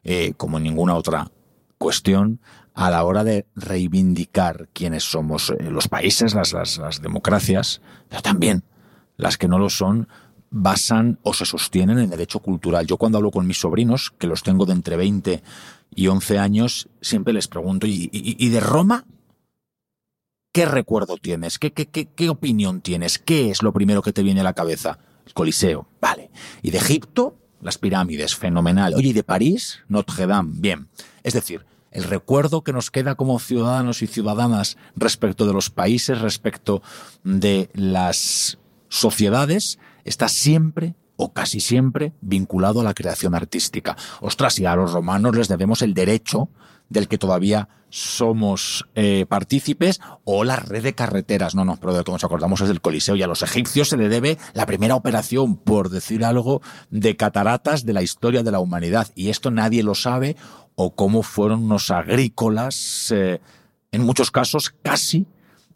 eh, 0.04 0.32
como 0.38 0.56
en 0.56 0.62
ninguna 0.64 0.94
otra 0.94 1.30
cuestión, 1.76 2.40
a 2.80 2.88
la 2.88 3.04
hora 3.04 3.24
de 3.24 3.44
reivindicar 3.54 4.70
quiénes 4.72 5.04
somos 5.04 5.50
eh, 5.50 5.70
los 5.70 5.86
países, 5.86 6.34
las, 6.34 7.02
democracias, 7.02 7.82
pero 8.08 8.22
también 8.22 8.64
las 9.18 9.36
que 9.36 9.48
no 9.48 9.58
lo 9.58 9.68
son, 9.68 10.08
basan 10.48 11.18
o 11.22 11.34
se 11.34 11.44
sostienen 11.44 11.98
en 11.98 12.08
derecho 12.08 12.38
cultural. 12.38 12.86
Yo 12.86 12.96
cuando 12.96 13.18
hablo 13.18 13.30
con 13.30 13.46
mis 13.46 13.60
sobrinos, 13.60 14.14
que 14.18 14.26
los 14.26 14.42
tengo 14.42 14.64
de 14.64 14.72
entre 14.72 14.96
20 14.96 15.42
y 15.94 16.06
11 16.06 16.38
años, 16.38 16.88
siempre 17.02 17.34
les 17.34 17.48
pregunto, 17.48 17.86
¿y, 17.86 18.48
de 18.48 18.60
Roma? 18.60 19.04
¿Qué 20.50 20.64
recuerdo 20.64 21.18
tienes? 21.18 21.58
¿Qué, 21.58 21.74
qué, 21.74 21.84
qué, 21.84 22.06
¿Qué 22.06 22.30
opinión 22.30 22.80
tienes? 22.80 23.18
¿Qué 23.18 23.50
es 23.50 23.62
lo 23.62 23.74
primero 23.74 24.00
que 24.00 24.14
te 24.14 24.22
viene 24.22 24.40
a 24.40 24.44
la 24.44 24.54
cabeza? 24.54 24.98
El 25.26 25.34
Coliseo, 25.34 25.86
vale. 26.00 26.30
¿Y 26.62 26.70
de 26.70 26.78
Egipto? 26.78 27.36
Las 27.60 27.76
pirámides, 27.76 28.34
fenomenal. 28.34 28.94
Oye, 28.94 29.08
¿y 29.08 29.12
de 29.12 29.22
París? 29.22 29.80
Notre 29.88 30.26
Dame, 30.26 30.54
bien. 30.54 30.88
Es 31.22 31.34
decir, 31.34 31.66
el 31.90 32.04
recuerdo 32.04 32.62
que 32.62 32.72
nos 32.72 32.90
queda 32.90 33.14
como 33.14 33.38
ciudadanos 33.38 34.02
y 34.02 34.06
ciudadanas 34.06 34.76
respecto 34.96 35.46
de 35.46 35.52
los 35.52 35.70
países, 35.70 36.20
respecto 36.20 36.82
de 37.24 37.68
las 37.74 38.58
sociedades, 38.88 39.78
está 40.04 40.28
siempre 40.28 40.94
o 41.16 41.32
casi 41.32 41.60
siempre 41.60 42.12
vinculado 42.20 42.80
a 42.80 42.84
la 42.84 42.94
creación 42.94 43.34
artística. 43.34 43.96
Ostras, 44.20 44.58
y 44.58 44.66
a 44.66 44.74
los 44.74 44.92
romanos 44.92 45.36
les 45.36 45.48
debemos 45.48 45.82
el 45.82 45.94
derecho 45.94 46.48
del 46.88 47.08
que 47.08 47.18
todavía 47.18 47.68
somos 47.90 48.86
eh, 48.94 49.26
partícipes, 49.28 50.00
o 50.24 50.44
la 50.44 50.56
red 50.56 50.82
de 50.82 50.94
carreteras. 50.94 51.54
No, 51.54 51.64
no, 51.64 51.76
pero 51.76 51.92
de 51.92 51.98
lo 51.98 52.04
que 52.04 52.12
nos 52.12 52.24
acordamos 52.24 52.60
es 52.60 52.68
del 52.68 52.80
Coliseo. 52.80 53.16
Y 53.16 53.22
a 53.22 53.26
los 53.26 53.42
egipcios 53.42 53.88
se 53.88 53.96
le 53.96 54.08
debe 54.08 54.38
la 54.54 54.66
primera 54.66 54.94
operación, 54.94 55.56
por 55.56 55.90
decir 55.90 56.24
algo, 56.24 56.62
de 56.90 57.16
cataratas 57.16 57.84
de 57.84 57.92
la 57.92 58.02
historia 58.02 58.42
de 58.42 58.52
la 58.52 58.60
humanidad. 58.60 59.08
Y 59.14 59.28
esto 59.28 59.50
nadie 59.50 59.82
lo 59.82 59.94
sabe, 59.94 60.36
o 60.76 60.94
cómo 60.94 61.22
fueron 61.22 61.64
unos 61.64 61.90
agrícolas, 61.90 63.12
eh, 63.14 63.40
en 63.92 64.02
muchos 64.04 64.30
casos 64.30 64.70
casi 64.82 65.26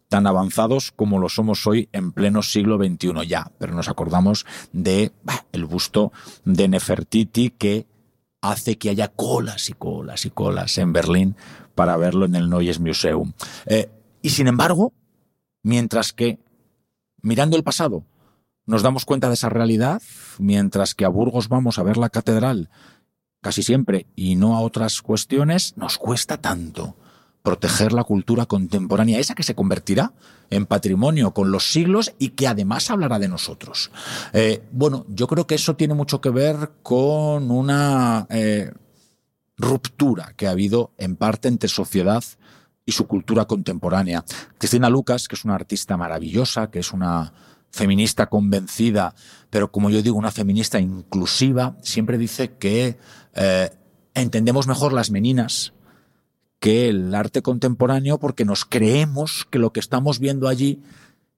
tan 0.07 0.27
avanzados 0.27 0.91
como 0.91 1.19
lo 1.19 1.29
somos 1.29 1.65
hoy 1.67 1.89
en 1.91 2.11
pleno 2.11 2.41
siglo 2.41 2.77
XXI 2.77 3.27
ya, 3.27 3.51
pero 3.57 3.73
nos 3.73 3.89
acordamos 3.89 4.45
de 4.71 5.11
el 5.51 5.65
busto 5.65 6.11
de 6.45 6.67
Nefertiti 6.67 7.49
que 7.49 7.87
hace 8.41 8.77
que 8.77 8.89
haya 8.89 9.07
colas 9.07 9.69
y 9.69 9.73
colas 9.73 10.25
y 10.25 10.29
colas 10.29 10.77
en 10.77 10.93
Berlín 10.93 11.35
para 11.75 11.97
verlo 11.97 12.25
en 12.25 12.35
el 12.35 12.49
Neues 12.49 12.79
Museum. 12.79 13.33
Eh, 13.65 13.89
y 14.21 14.29
sin 14.29 14.47
embargo, 14.47 14.93
mientras 15.61 16.13
que 16.13 16.39
mirando 17.21 17.57
el 17.57 17.63
pasado 17.63 18.03
nos 18.65 18.81
damos 18.81 19.05
cuenta 19.05 19.27
de 19.27 19.35
esa 19.35 19.49
realidad, 19.49 20.01
mientras 20.39 20.95
que 20.95 21.05
a 21.05 21.09
Burgos 21.09 21.49
vamos 21.49 21.77
a 21.77 21.83
ver 21.83 21.97
la 21.97 22.09
catedral 22.09 22.69
casi 23.41 23.61
siempre 23.61 24.07
y 24.15 24.35
no 24.35 24.55
a 24.55 24.61
otras 24.61 25.03
cuestiones, 25.03 25.77
nos 25.77 25.99
cuesta 25.99 26.37
tanto 26.37 26.95
proteger 27.43 27.93
la 27.93 28.03
cultura 28.03 28.47
contemporánea, 28.47 29.19
esa 29.19 29.35
que 29.35 29.43
se 29.43 29.53
convertirá 29.53 30.13
en 30.49 30.65
patrimonio 30.65 31.31
con 31.31 31.51
los 31.51 31.71
siglos 31.71 32.13
y 32.17 32.29
que 32.29 32.47
además 32.47 32.89
hablará 32.89 33.19
de 33.19 33.27
nosotros. 33.27 33.91
Eh, 34.33 34.63
bueno, 34.71 35.05
yo 35.09 35.27
creo 35.27 35.45
que 35.45 35.53
eso 35.55 35.75
tiene 35.75 35.93
mucho 35.93 36.19
que 36.21 36.31
ver 36.31 36.71
con 36.81 37.51
una 37.51 38.25
eh, 38.31 38.71
ruptura 39.57 40.33
que 40.35 40.47
ha 40.47 40.51
habido 40.51 40.91
en 40.97 41.15
parte 41.15 41.47
entre 41.47 41.69
sociedad 41.69 42.23
y 42.85 42.91
su 42.91 43.07
cultura 43.07 43.45
contemporánea. 43.45 44.23
Cristina 44.57 44.89
Lucas, 44.89 45.27
que 45.27 45.35
es 45.35 45.45
una 45.45 45.55
artista 45.55 45.97
maravillosa, 45.97 46.69
que 46.69 46.79
es 46.79 46.93
una 46.93 47.33
feminista 47.71 48.27
convencida, 48.27 49.15
pero 49.49 49.71
como 49.71 49.89
yo 49.89 50.01
digo, 50.01 50.17
una 50.17 50.31
feminista 50.31 50.79
inclusiva, 50.79 51.75
siempre 51.81 52.17
dice 52.17 52.53
que 52.53 52.97
eh, 53.33 53.69
entendemos 54.13 54.67
mejor 54.67 54.93
las 54.93 55.11
meninas 55.11 55.73
que 56.59 56.87
el 56.87 57.13
arte 57.13 57.41
contemporáneo 57.41 58.17
porque 58.17 58.45
nos 58.45 58.65
creemos 58.65 59.45
que 59.49 59.59
lo 59.59 59.73
que 59.73 59.79
estamos 59.79 60.19
viendo 60.19 60.47
allí 60.47 60.81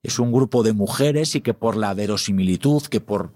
es 0.03 0.19
un 0.19 0.31
grupo 0.31 0.63
de 0.63 0.73
mujeres 0.73 1.35
y 1.35 1.41
que 1.41 1.53
por 1.53 1.75
la 1.75 1.93
verosimilitud, 1.93 2.83
que 2.83 3.01
por 3.01 3.33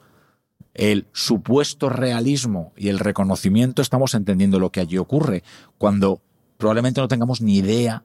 el 0.74 1.08
supuesto 1.13 1.89
realismo 1.89 2.74
y 2.76 2.89
el 2.89 3.00
reconocimiento 3.00 3.82
estamos 3.82 4.13
entendiendo 4.13 4.60
lo 4.60 4.71
que 4.71 4.80
allí 4.80 4.97
ocurre, 4.97 5.43
cuando 5.78 6.21
probablemente 6.58 7.02
no 7.02 7.08
tengamos 7.08 7.41
ni 7.41 7.58
idea 7.58 8.04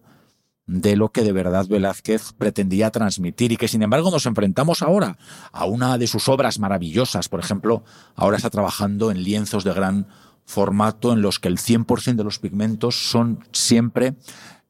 de 0.66 0.96
lo 0.96 1.10
que 1.10 1.22
de 1.22 1.32
verdad 1.32 1.66
Velázquez 1.68 2.32
pretendía 2.32 2.90
transmitir 2.90 3.52
y 3.52 3.56
que 3.56 3.68
sin 3.68 3.82
embargo 3.82 4.10
nos 4.10 4.26
enfrentamos 4.26 4.82
ahora 4.82 5.16
a 5.52 5.64
una 5.64 5.96
de 5.96 6.06
sus 6.06 6.28
obras 6.28 6.58
maravillosas. 6.58 7.28
Por 7.28 7.40
ejemplo, 7.40 7.84
ahora 8.16 8.36
está 8.36 8.50
trabajando 8.50 9.10
en 9.10 9.22
lienzos 9.22 9.62
de 9.62 9.72
gran 9.72 10.08
formato 10.44 11.12
en 11.12 11.22
los 11.22 11.38
que 11.38 11.48
el 11.48 11.58
100% 11.58 12.16
de 12.16 12.24
los 12.24 12.38
pigmentos 12.38 13.08
son 13.08 13.44
siempre 13.52 14.14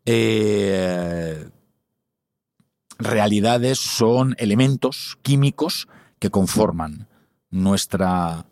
eh, 0.05 1.49
realidades, 2.99 3.79
son 3.79 4.35
elementos 4.39 5.19
químicos 5.23 5.89
que 6.19 6.31
conforman 6.31 7.09
nuestra 7.51 8.47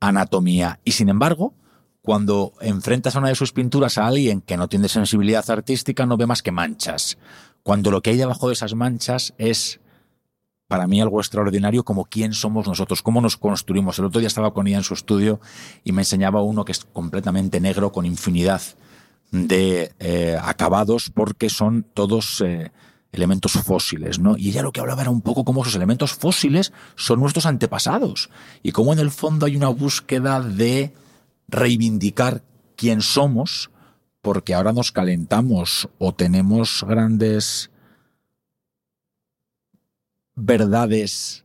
anatomía. 0.00 0.80
Y 0.84 0.92
sin 0.92 1.08
embargo, 1.08 1.54
cuando 2.02 2.52
enfrentas 2.60 3.14
a 3.14 3.20
una 3.20 3.28
de 3.28 3.34
sus 3.34 3.52
pinturas 3.52 3.96
a 3.98 4.06
alguien 4.06 4.40
que 4.40 4.56
no 4.56 4.68
tiene 4.68 4.88
sensibilidad 4.88 5.48
artística, 5.50 6.04
no 6.04 6.16
ve 6.16 6.26
más 6.26 6.42
que 6.42 6.50
manchas. 6.50 7.18
Cuando 7.62 7.90
lo 7.90 8.02
que 8.02 8.10
hay 8.10 8.16
debajo 8.16 8.48
de 8.48 8.54
esas 8.54 8.74
manchas 8.74 9.34
es 9.38 9.80
para 10.66 10.86
mí 10.86 11.00
algo 11.00 11.20
extraordinario 11.20 11.84
como 11.84 12.06
quién 12.06 12.32
somos 12.32 12.66
nosotros, 12.66 13.02
cómo 13.02 13.20
nos 13.20 13.36
construimos. 13.36 13.98
El 13.98 14.06
otro 14.06 14.20
día 14.20 14.26
estaba 14.26 14.54
con 14.54 14.66
ella 14.66 14.78
en 14.78 14.84
su 14.84 14.94
estudio 14.94 15.40
y 15.84 15.92
me 15.92 16.02
enseñaba 16.02 16.42
uno 16.42 16.64
que 16.64 16.72
es 16.72 16.84
completamente 16.86 17.60
negro 17.60 17.92
con 17.92 18.06
infinidad 18.06 18.62
de 19.30 19.92
eh, 19.98 20.38
acabados 20.42 21.10
porque 21.10 21.50
son 21.50 21.84
todos 21.94 22.40
eh, 22.40 22.72
elementos 23.12 23.52
fósiles, 23.52 24.18
¿no? 24.18 24.36
Y 24.36 24.48
ella 24.48 24.62
lo 24.62 24.72
que 24.72 24.80
hablaba 24.80 25.02
era 25.02 25.10
un 25.10 25.20
poco 25.20 25.44
cómo 25.44 25.62
esos 25.62 25.76
elementos 25.76 26.14
fósiles 26.14 26.72
son 26.96 27.20
nuestros 27.20 27.46
antepasados 27.46 28.30
y 28.62 28.72
cómo 28.72 28.92
en 28.92 28.98
el 28.98 29.10
fondo 29.10 29.46
hay 29.46 29.56
una 29.56 29.68
búsqueda 29.68 30.40
de 30.40 30.94
reivindicar 31.48 32.42
quién 32.76 33.02
somos 33.02 33.70
porque 34.22 34.54
ahora 34.54 34.72
nos 34.72 34.92
calentamos 34.92 35.88
o 35.98 36.14
tenemos 36.14 36.84
grandes 36.88 37.70
verdades 40.34 41.44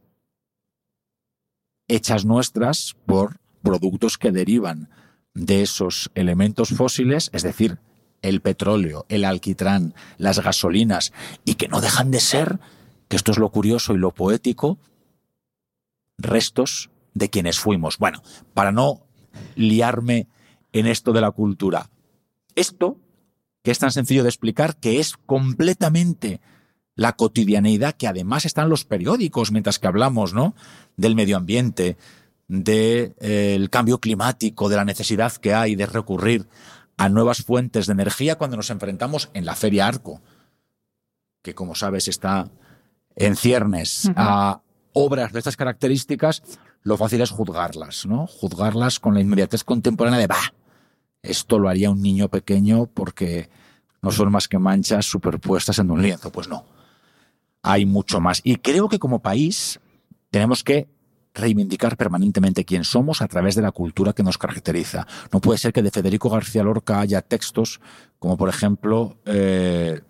hechas 1.87 2.23
nuestras 2.23 2.95
por 3.05 3.39
productos 3.61 4.17
que 4.17 4.31
derivan 4.31 4.89
de 5.33 5.61
esos 5.61 6.09
elementos 6.15 6.69
fósiles, 6.69 7.29
es 7.33 7.43
decir, 7.43 7.79
el 8.21 8.41
petróleo, 8.41 9.05
el 9.09 9.25
alquitrán, 9.25 9.93
las 10.17 10.39
gasolinas, 10.39 11.13
y 11.45 11.55
que 11.55 11.67
no 11.67 11.81
dejan 11.81 12.11
de 12.11 12.19
ser, 12.19 12.59
que 13.07 13.15
esto 13.15 13.31
es 13.31 13.37
lo 13.37 13.49
curioso 13.49 13.93
y 13.93 13.97
lo 13.97 14.11
poético, 14.11 14.79
restos 16.17 16.89
de 17.13 17.29
quienes 17.29 17.59
fuimos. 17.59 17.97
Bueno, 17.97 18.21
para 18.53 18.71
no 18.71 19.01
liarme 19.55 20.27
en 20.73 20.87
esto 20.87 21.13
de 21.13 21.21
la 21.21 21.31
cultura, 21.31 21.89
esto, 22.55 22.99
que 23.63 23.71
es 23.71 23.79
tan 23.79 23.91
sencillo 23.91 24.23
de 24.23 24.29
explicar, 24.29 24.77
que 24.77 24.99
es 24.99 25.15
completamente 25.17 26.41
la 26.95 27.13
cotidianeidad 27.13 27.93
que 27.93 28.07
además 28.07 28.45
está 28.45 28.63
en 28.63 28.69
los 28.69 28.83
periódicos 28.83 29.51
mientras 29.51 29.77
que 29.77 29.87
hablamos, 29.87 30.33
¿no? 30.33 30.55
Del 30.97 31.15
medio 31.15 31.37
ambiente, 31.37 31.97
del 32.47 33.15
eh, 33.19 33.67
cambio 33.69 33.99
climático, 33.99 34.69
de 34.69 34.77
la 34.77 34.85
necesidad 34.85 35.31
que 35.33 35.53
hay 35.53 35.75
de 35.75 35.85
recurrir 35.85 36.47
a 36.97 37.09
nuevas 37.09 37.43
fuentes 37.43 37.87
de 37.87 37.93
energía 37.93 38.37
cuando 38.37 38.57
nos 38.57 38.69
enfrentamos 38.69 39.29
en 39.33 39.45
la 39.45 39.55
Feria 39.55 39.87
Arco, 39.87 40.21
que 41.41 41.55
como 41.55 41.75
sabes 41.75 42.07
está 42.07 42.49
en 43.15 43.35
ciernes 43.35 44.09
a 44.15 44.61
obras 44.93 45.31
de 45.31 45.39
estas 45.39 45.55
características, 45.55 46.43
lo 46.81 46.97
fácil 46.97 47.21
es 47.21 47.31
juzgarlas, 47.31 48.05
¿no? 48.05 48.27
Juzgarlas 48.27 48.99
con 48.99 49.13
la 49.13 49.21
inmediatez 49.21 49.63
contemporánea 49.63 50.19
de, 50.19 50.27
bah, 50.27 50.53
esto 51.21 51.59
lo 51.59 51.69
haría 51.69 51.89
un 51.89 52.01
niño 52.01 52.29
pequeño 52.29 52.87
porque 52.87 53.49
no 54.01 54.11
son 54.11 54.31
más 54.31 54.47
que 54.47 54.59
manchas 54.59 55.05
superpuestas 55.05 55.79
en 55.79 55.91
un 55.91 56.01
lienzo. 56.01 56.31
Pues 56.31 56.47
no 56.47 56.65
hay 57.67 57.85
mucho 57.85 58.19
más. 58.21 58.41
Y 58.43 58.57
creo 58.57 58.87
que 58.87 58.99
como 58.99 59.19
país 59.19 59.79
tenemos 60.29 60.63
que 60.63 60.87
reivindicar 61.37 61.95
permanentemente 61.95 62.65
quién 62.65 62.83
somos 62.83 63.21
a 63.21 63.27
través 63.27 63.55
de 63.55 63.61
la 63.61 63.71
cultura 63.71 64.13
que 64.13 64.23
nos 64.23 64.37
caracteriza. 64.37 65.07
No 65.31 65.39
puede 65.39 65.57
ser 65.57 65.71
que 65.71 65.81
de 65.81 65.91
Federico 65.91 66.29
García 66.29 66.63
Lorca 66.63 66.99
haya 66.99 67.21
textos 67.21 67.79
como, 68.19 68.37
por 68.37 68.49
ejemplo, 68.49 69.17
eh, 69.25 70.01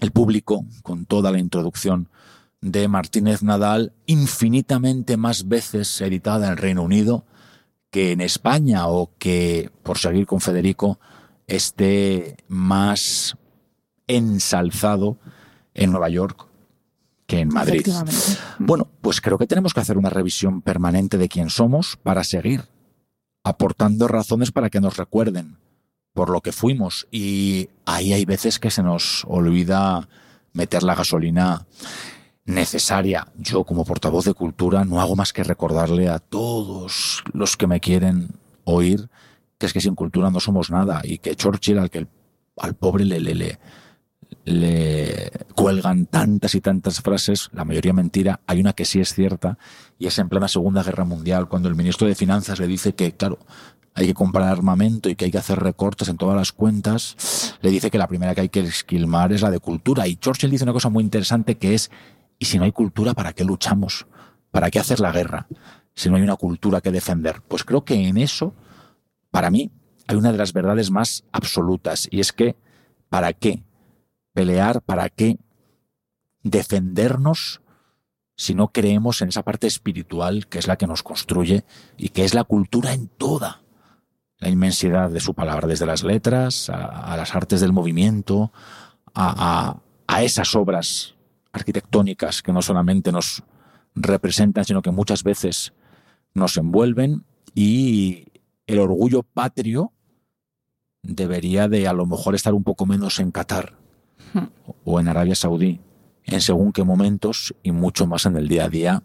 El 0.00 0.12
público, 0.12 0.64
con 0.82 1.06
toda 1.06 1.32
la 1.32 1.38
introducción 1.38 2.08
de 2.60 2.88
Martínez 2.88 3.42
Nadal, 3.42 3.92
infinitamente 4.06 5.16
más 5.16 5.48
veces 5.48 6.00
editada 6.00 6.46
en 6.46 6.52
el 6.52 6.58
Reino 6.58 6.82
Unido 6.82 7.24
que 7.90 8.12
en 8.12 8.20
España 8.20 8.86
o 8.88 9.10
que, 9.18 9.70
por 9.82 9.98
seguir 9.98 10.26
con 10.26 10.40
Federico, 10.40 10.98
esté 11.46 12.36
más 12.48 13.36
ensalzado 14.06 15.18
en 15.74 15.90
Nueva 15.90 16.08
York 16.10 16.47
que 17.28 17.40
en 17.40 17.48
Madrid. 17.48 17.86
Bueno, 18.58 18.88
pues 19.00 19.20
creo 19.20 19.38
que 19.38 19.46
tenemos 19.46 19.74
que 19.74 19.80
hacer 19.80 19.98
una 19.98 20.10
revisión 20.10 20.62
permanente 20.62 21.18
de 21.18 21.28
quién 21.28 21.50
somos 21.50 21.96
para 22.02 22.24
seguir 22.24 22.64
aportando 23.44 24.08
razones 24.08 24.50
para 24.50 24.70
que 24.70 24.80
nos 24.80 24.96
recuerden 24.96 25.58
por 26.12 26.30
lo 26.30 26.40
que 26.40 26.50
fuimos. 26.52 27.06
Y 27.12 27.68
ahí 27.86 28.12
hay 28.12 28.24
veces 28.24 28.58
que 28.58 28.70
se 28.70 28.82
nos 28.82 29.24
olvida 29.28 30.08
meter 30.52 30.82
la 30.82 30.96
gasolina 30.96 31.66
necesaria. 32.46 33.28
Yo 33.36 33.62
como 33.64 33.84
portavoz 33.84 34.24
de 34.24 34.34
cultura 34.34 34.84
no 34.84 35.00
hago 35.00 35.14
más 35.14 35.32
que 35.32 35.44
recordarle 35.44 36.08
a 36.08 36.18
todos 36.18 37.22
los 37.32 37.56
que 37.56 37.66
me 37.66 37.78
quieren 37.78 38.30
oír 38.64 39.08
que 39.58 39.66
es 39.66 39.72
que 39.72 39.80
sin 39.80 39.94
cultura 39.94 40.30
no 40.30 40.40
somos 40.40 40.70
nada 40.70 41.02
y 41.04 41.18
que 41.18 41.34
Churchill 41.34 41.78
al 41.78 41.90
que 41.90 42.06
al 42.56 42.74
pobre 42.74 43.04
le, 43.04 43.20
le, 43.20 43.34
le, 43.34 43.58
le 44.48 45.30
cuelgan 45.54 46.06
tantas 46.06 46.54
y 46.54 46.60
tantas 46.60 47.00
frases, 47.00 47.50
la 47.52 47.64
mayoría 47.64 47.92
mentira, 47.92 48.40
hay 48.46 48.60
una 48.60 48.72
que 48.72 48.84
sí 48.84 49.00
es 49.00 49.14
cierta, 49.14 49.58
y 49.98 50.06
es 50.06 50.18
en 50.18 50.28
plena 50.28 50.48
Segunda 50.48 50.82
Guerra 50.82 51.04
Mundial, 51.04 51.48
cuando 51.48 51.68
el 51.68 51.74
ministro 51.74 52.06
de 52.06 52.14
Finanzas 52.14 52.58
le 52.58 52.66
dice 52.66 52.94
que, 52.94 53.12
claro, 53.12 53.38
hay 53.94 54.06
que 54.06 54.14
comprar 54.14 54.48
armamento 54.48 55.08
y 55.08 55.16
que 55.16 55.26
hay 55.26 55.30
que 55.30 55.38
hacer 55.38 55.58
recortes 55.58 56.08
en 56.08 56.16
todas 56.16 56.36
las 56.36 56.52
cuentas, 56.52 57.56
le 57.60 57.70
dice 57.70 57.90
que 57.90 57.98
la 57.98 58.06
primera 58.06 58.34
que 58.34 58.42
hay 58.42 58.48
que 58.48 58.60
esquilmar 58.60 59.32
es 59.32 59.42
la 59.42 59.50
de 59.50 59.58
cultura. 59.58 60.06
Y 60.06 60.16
Churchill 60.16 60.50
dice 60.50 60.64
una 60.64 60.72
cosa 60.72 60.88
muy 60.88 61.02
interesante 61.02 61.56
que 61.56 61.74
es, 61.74 61.90
¿y 62.38 62.44
si 62.44 62.58
no 62.58 62.64
hay 62.64 62.72
cultura, 62.72 63.14
para 63.14 63.32
qué 63.32 63.44
luchamos? 63.44 64.06
¿Para 64.52 64.70
qué 64.70 64.78
hacer 64.78 65.00
la 65.00 65.10
guerra? 65.10 65.48
Si 65.94 66.08
no 66.08 66.16
hay 66.16 66.22
una 66.22 66.36
cultura 66.36 66.80
que 66.80 66.92
defender. 66.92 67.42
Pues 67.48 67.64
creo 67.64 67.84
que 67.84 67.94
en 67.94 68.18
eso, 68.18 68.54
para 69.32 69.50
mí, 69.50 69.72
hay 70.06 70.16
una 70.16 70.30
de 70.30 70.38
las 70.38 70.52
verdades 70.52 70.92
más 70.92 71.24
absolutas, 71.32 72.06
y 72.10 72.20
es 72.20 72.32
que, 72.32 72.54
¿para 73.08 73.32
qué 73.32 73.64
pelear, 74.38 74.82
¿para 74.82 75.08
qué 75.08 75.36
defendernos 76.44 77.60
si 78.36 78.54
no 78.54 78.68
creemos 78.68 79.20
en 79.20 79.30
esa 79.30 79.42
parte 79.42 79.66
espiritual 79.66 80.46
que 80.46 80.60
es 80.60 80.68
la 80.68 80.76
que 80.76 80.86
nos 80.86 81.02
construye 81.02 81.64
y 81.96 82.10
que 82.10 82.24
es 82.24 82.34
la 82.34 82.44
cultura 82.44 82.92
en 82.92 83.08
toda 83.08 83.62
la 84.38 84.48
inmensidad 84.48 85.10
de 85.10 85.18
su 85.18 85.34
palabra, 85.34 85.66
desde 85.66 85.86
las 85.86 86.04
letras 86.04 86.70
a, 86.70 87.16
las 87.16 87.34
artes 87.34 87.60
del 87.60 87.72
movimiento, 87.72 88.52
a, 89.12 89.80
a 90.06 90.22
esas 90.22 90.54
obras 90.54 91.16
arquitectónicas 91.50 92.40
que 92.40 92.52
no 92.52 92.62
solamente 92.62 93.10
nos 93.10 93.42
representan, 93.96 94.64
sino 94.64 94.82
que 94.82 94.92
muchas 94.92 95.24
veces 95.24 95.72
nos 96.32 96.56
envuelven. 96.56 97.24
Y 97.56 98.26
el 98.68 98.78
orgullo 98.78 99.24
patrio 99.24 99.92
debería 101.02 101.66
de 101.66 101.88
a 101.88 101.92
lo 101.92 102.06
mejor 102.06 102.36
estar 102.36 102.54
un 102.54 102.62
poco 102.62 102.86
menos 102.86 103.18
en 103.18 103.32
Qatar 103.32 103.87
o 104.84 105.00
en 105.00 105.08
Arabia 105.08 105.34
Saudí, 105.34 105.80
en 106.24 106.40
según 106.40 106.72
qué 106.72 106.84
momentos 106.84 107.54
y 107.62 107.72
mucho 107.72 108.06
más 108.06 108.26
en 108.26 108.36
el 108.36 108.48
día 108.48 108.64
a 108.64 108.68
día, 108.68 109.02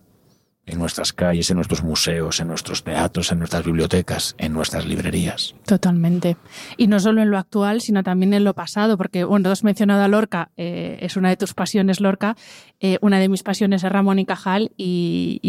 en 0.65 0.80
nuestras 0.80 1.12
calles, 1.12 1.49
en 1.49 1.56
nuestros 1.58 1.84
museos, 1.84 2.39
en 2.39 2.47
nuestros 2.47 2.84
teatros, 2.84 3.32
en 3.32 3.39
nuestras 3.39 3.65
bibliotecas, 3.65 4.34
en 4.38 4.54
nuestras 4.54 4.86
librerías. 4.86 5.56
Totalmente. 5.65 6.38
Y 6.78 6.88
no 6.88 6.99
solo 6.99 7.21
en 7.21 7.32
lo 7.32 7.38
actual, 7.38 7.82
sino 7.82 8.02
también 8.02 8.34
en 8.34 8.45
lo 8.45 8.54
pasado, 8.54 8.97
porque, 8.97 9.26
bueno, 9.26 9.52
has 9.52 9.63
mencionado 9.63 10.04
a 10.04 10.08
Lorca, 10.08 10.52
eh, 10.56 10.99
es 11.02 11.17
una 11.17 11.30
de 11.30 11.38
tus 11.38 11.54
pasiones, 11.54 11.99
Lorca, 11.99 12.38
eh, 12.80 12.97
una 13.02 13.19
de 13.19 13.28
mis 13.28 13.43
pasiones 13.43 13.84
es 13.84 13.91
Ramón 13.91 14.19
y 14.19 14.26
Cajal, 14.26 14.71
y, 14.78 15.39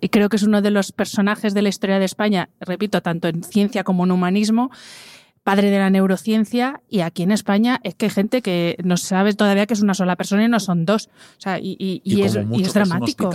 y 0.00 0.08
creo 0.08 0.28
que 0.28 0.36
es 0.36 0.42
uno 0.42 0.60
de 0.60 0.72
los 0.72 0.90
personajes 0.90 1.54
de 1.54 1.62
la 1.62 1.68
historia 1.68 2.00
de 2.00 2.04
España, 2.04 2.48
repito, 2.58 3.00
tanto 3.02 3.28
en 3.28 3.44
ciencia 3.44 3.84
como 3.84 4.04
en 4.04 4.10
humanismo, 4.10 4.72
padre 5.46 5.70
de 5.70 5.78
la 5.78 5.90
neurociencia, 5.90 6.82
y 6.90 7.02
aquí 7.02 7.22
en 7.22 7.30
España 7.30 7.78
es 7.84 7.94
que 7.94 8.06
hay 8.06 8.10
gente 8.10 8.42
que 8.42 8.76
no 8.82 8.96
sabe 8.96 9.32
todavía 9.32 9.64
que 9.66 9.74
es 9.74 9.80
una 9.80 9.94
sola 9.94 10.16
persona 10.16 10.44
y 10.44 10.48
no 10.48 10.58
son 10.58 10.84
dos. 10.84 11.06
O 11.38 11.40
sea, 11.40 11.60
y, 11.62 12.02
es, 12.04 12.74
dramático. 12.74 13.30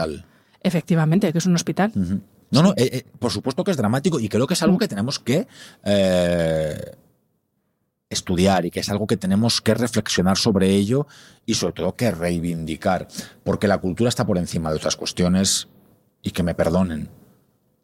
Efectivamente, 0.61 1.31
que 1.31 1.37
es 1.37 1.45
un 1.45 1.55
hospital. 1.55 1.93
No, 1.95 2.63
no, 2.63 2.71
eh, 2.71 2.89
eh, 2.91 3.03
por 3.17 3.31
supuesto 3.31 3.63
que 3.63 3.71
es 3.71 3.77
dramático 3.77 4.19
y 4.19 4.27
creo 4.27 4.45
que 4.45 4.55
es 4.55 4.61
algo 4.61 4.77
que 4.77 4.89
tenemos 4.89 5.19
que 5.19 5.47
eh, 5.85 6.81
estudiar 8.09 8.65
y 8.65 8.71
que 8.71 8.81
es 8.81 8.89
algo 8.89 9.07
que 9.07 9.15
tenemos 9.15 9.61
que 9.61 9.73
reflexionar 9.73 10.37
sobre 10.37 10.69
ello 10.69 11.07
y 11.45 11.53
sobre 11.53 11.75
todo 11.75 11.95
que 11.95 12.11
reivindicar, 12.11 13.07
porque 13.45 13.69
la 13.69 13.77
cultura 13.77 14.09
está 14.09 14.25
por 14.25 14.37
encima 14.37 14.69
de 14.69 14.75
otras 14.75 14.97
cuestiones 14.97 15.69
y 16.21 16.31
que 16.31 16.43
me 16.43 16.55
perdonen 16.55 17.09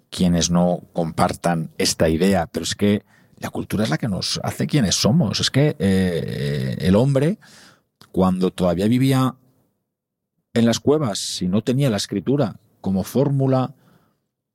quienes 0.10 0.52
no 0.52 0.82
compartan 0.92 1.72
esta 1.78 2.10
idea, 2.10 2.48
pero 2.48 2.66
es 2.66 2.76
que 2.76 3.06
la 3.40 3.50
cultura 3.50 3.84
es 3.84 3.90
la 3.90 3.98
que 3.98 4.08
nos 4.08 4.40
hace 4.44 4.68
quienes 4.68 4.96
somos. 4.96 5.40
Es 5.40 5.52
que 5.52 5.76
eh, 5.80 6.78
el 6.80 6.96
hombre, 6.96 7.38
cuando 8.12 8.52
todavía 8.52 8.88
vivía 8.88 9.36
en 10.54 10.66
las 10.66 10.80
cuevas 10.80 11.42
y 11.42 11.48
no 11.48 11.62
tenía 11.62 11.90
la 11.90 11.98
escritura 11.98 12.60
como 12.82 13.04
fórmula 13.04 13.76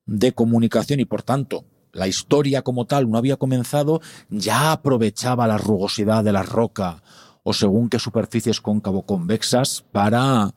de 0.04 0.32
comunicación 0.32 1.00
y 1.00 1.04
por 1.04 1.22
tanto 1.22 1.64
la 1.92 2.08
historia 2.08 2.62
como 2.62 2.86
tal 2.86 3.10
no 3.10 3.18
había 3.18 3.36
comenzado, 3.36 4.00
ya 4.30 4.72
aprovechaba 4.72 5.46
la 5.46 5.58
rugosidad 5.58 6.24
de 6.24 6.32
la 6.32 6.42
roca 6.42 7.02
o 7.42 7.52
según 7.52 7.88
qué 7.88 7.98
superficies 7.98 8.60
cóncavo 8.60 9.02
convexas 9.02 9.84
para, 9.92 10.54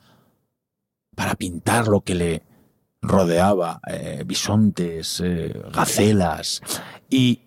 para 1.15 1.35
pintar 1.35 1.88
lo 1.88 2.01
que 2.01 2.15
le 2.15 2.43
rodeaba, 3.01 3.81
eh, 3.88 4.23
bisontes, 4.25 5.21
eh, 5.23 5.53
gacelas, 5.73 6.61
y 7.09 7.41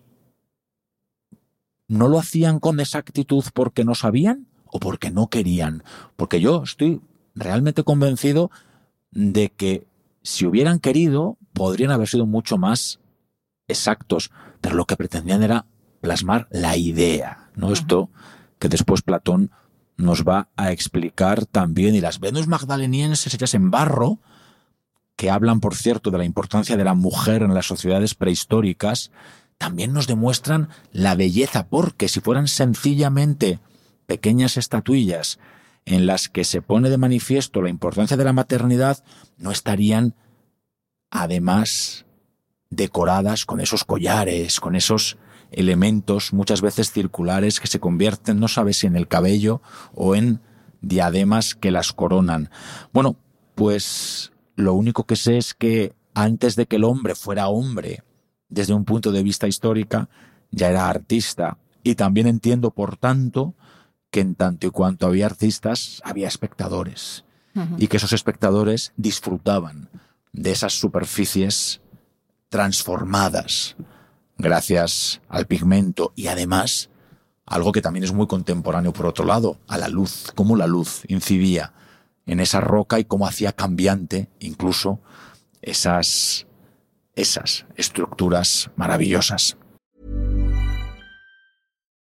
¿No 1.89 2.07
lo 2.07 2.19
hacían 2.19 2.59
con 2.59 2.79
exactitud 2.79 3.43
porque 3.53 3.83
no 3.83 3.95
sabían 3.95 4.47
o 4.65 4.79
porque 4.79 5.09
no 5.09 5.27
querían? 5.27 5.83
Porque 6.15 6.39
yo 6.39 6.63
estoy 6.63 7.01
realmente 7.35 7.83
convencido 7.83 8.51
de 9.11 9.49
que 9.49 9.87
si 10.21 10.45
hubieran 10.45 10.79
querido, 10.79 11.37
podrían 11.51 11.91
haber 11.91 12.07
sido 12.07 12.27
mucho 12.27 12.59
más 12.59 12.99
exactos, 13.67 14.31
pero 14.61 14.75
lo 14.75 14.85
que 14.85 14.95
pretendían 14.95 15.41
era 15.41 15.65
plasmar 15.99 16.47
la 16.51 16.77
idea, 16.77 17.49
¿no? 17.55 17.73
Esto 17.73 18.09
que 18.59 18.69
después 18.69 19.01
Platón 19.01 19.51
nos 19.97 20.23
va 20.23 20.49
a 20.55 20.71
explicar 20.71 21.47
también, 21.47 21.95
y 21.95 22.01
las 22.01 22.19
Venus 22.19 22.47
magdalenienses 22.47 23.33
hechas 23.33 23.55
en 23.55 23.71
barro, 23.71 24.19
que 25.15 25.29
hablan, 25.29 25.59
por 25.59 25.75
cierto, 25.75 26.11
de 26.11 26.17
la 26.19 26.23
importancia 26.23 26.77
de 26.77 26.83
la 26.83 26.93
mujer 26.93 27.41
en 27.41 27.53
las 27.53 27.65
sociedades 27.65 28.15
prehistóricas, 28.15 29.11
también 29.59 29.93
nos 29.93 30.07
demuestran 30.07 30.69
la 30.91 31.13
belleza, 31.15 31.67
porque 31.67 32.07
si 32.07 32.21
fueran 32.21 32.47
sencillamente 32.47 33.59
pequeñas 34.07 34.57
estatuillas 34.57 35.37
en 35.85 36.07
las 36.07 36.29
que 36.29 36.45
se 36.45 36.61
pone 36.61 36.89
de 36.89 36.97
manifiesto 36.97 37.61
la 37.61 37.69
importancia 37.69 38.17
de 38.17 38.23
la 38.23 38.33
maternidad, 38.33 39.03
no 39.37 39.51
estarían 39.51 40.15
además 41.11 42.05
decoradas 42.69 43.45
con 43.45 43.59
esos 43.59 43.83
collares, 43.83 44.61
con 44.61 44.75
esos 44.75 45.17
elementos 45.51 46.31
muchas 46.31 46.61
veces 46.61 46.91
circulares 46.91 47.59
que 47.59 47.67
se 47.67 47.79
convierten, 47.79 48.39
no 48.39 48.47
sabes 48.47 48.77
si 48.77 48.87
en 48.87 48.95
el 48.95 49.07
cabello 49.07 49.61
o 49.93 50.15
en 50.15 50.41
diademas 50.79 51.53
que 51.53 51.71
las 51.71 51.91
coronan. 51.91 52.49
Bueno, 52.93 53.17
pues 53.55 54.31
lo 54.55 54.73
único 54.73 55.05
que 55.05 55.17
sé 55.17 55.37
es 55.37 55.53
que 55.53 55.93
antes 56.13 56.55
de 56.55 56.65
que 56.65 56.77
el 56.77 56.85
hombre 56.85 57.15
fuera 57.15 57.49
hombre, 57.49 58.03
desde 58.49 58.73
un 58.73 58.85
punto 58.85 59.11
de 59.11 59.23
vista 59.23 59.47
histórica, 59.47 60.09
ya 60.51 60.69
era 60.69 60.89
artista. 60.89 61.57
Y 61.83 61.95
también 61.95 62.27
entiendo, 62.27 62.71
por 62.71 62.97
tanto, 62.97 63.55
que 64.11 64.21
en 64.21 64.35
tanto 64.35 64.67
y 64.67 64.71
cuanto 64.71 65.07
había 65.07 65.27
artistas, 65.27 66.01
había 66.03 66.27
espectadores. 66.27 67.25
Y 67.77 67.87
que 67.87 67.97
esos 67.97 68.13
espectadores 68.13 68.93
disfrutaban 68.95 69.89
de 70.31 70.51
esas 70.51 70.73
superficies 70.73 71.81
transformadas 72.47 73.75
gracias 74.37 75.21
al 75.27 75.45
pigmento 75.45 76.13
y 76.15 76.27
además 76.27 76.89
algo 77.45 77.71
que 77.71 77.81
también 77.81 78.03
es 78.03 78.13
muy 78.13 78.27
contemporáneo 78.27 78.93
por 78.93 79.07
otro 79.07 79.25
lado, 79.25 79.57
a 79.67 79.77
la 79.77 79.89
luz, 79.89 80.31
cómo 80.35 80.55
la 80.55 80.67
luz 80.67 81.01
incidía 81.07 81.73
en 82.25 82.39
esa 82.39 82.61
roca 82.61 82.99
y 82.99 83.05
cómo 83.05 83.27
hacía 83.27 83.51
cambiante 83.51 84.29
incluso 84.39 84.99
esas 85.61 86.45
esas 87.19 87.65
estructuras 87.75 88.69
maravillosas. 88.75 89.55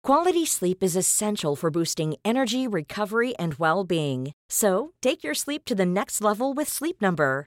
Quality 0.04 0.46
sleep 0.46 0.82
is 0.82 0.96
essential 0.96 1.54
for 1.54 1.70
boosting 1.70 2.14
energy, 2.24 2.66
recovery 2.66 3.34
and 3.36 3.54
well-being. 3.58 4.32
So, 4.48 4.92
take 5.02 5.22
your 5.22 5.34
sleep 5.34 5.66
to 5.66 5.74
the 5.74 5.84
next 5.84 6.22
level 6.22 6.54
with 6.54 6.68
Sleep 6.68 7.02
Number. 7.02 7.46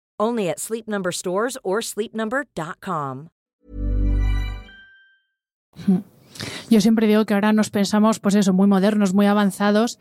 Only 0.21 0.49
at 0.49 0.59
Sleep 0.59 0.87
Number 0.87 1.11
stores 1.11 1.57
or 1.63 1.81
sleepnumber.com. 1.81 3.29
Yo 6.69 6.79
siempre 6.79 7.07
digo 7.07 7.25
que 7.25 7.33
ahora 7.33 7.53
nos 7.53 7.69
pensamos, 7.69 8.19
pues 8.19 8.35
eso, 8.35 8.53
muy 8.53 8.67
modernos, 8.67 9.13
muy 9.13 9.25
avanzados, 9.25 9.99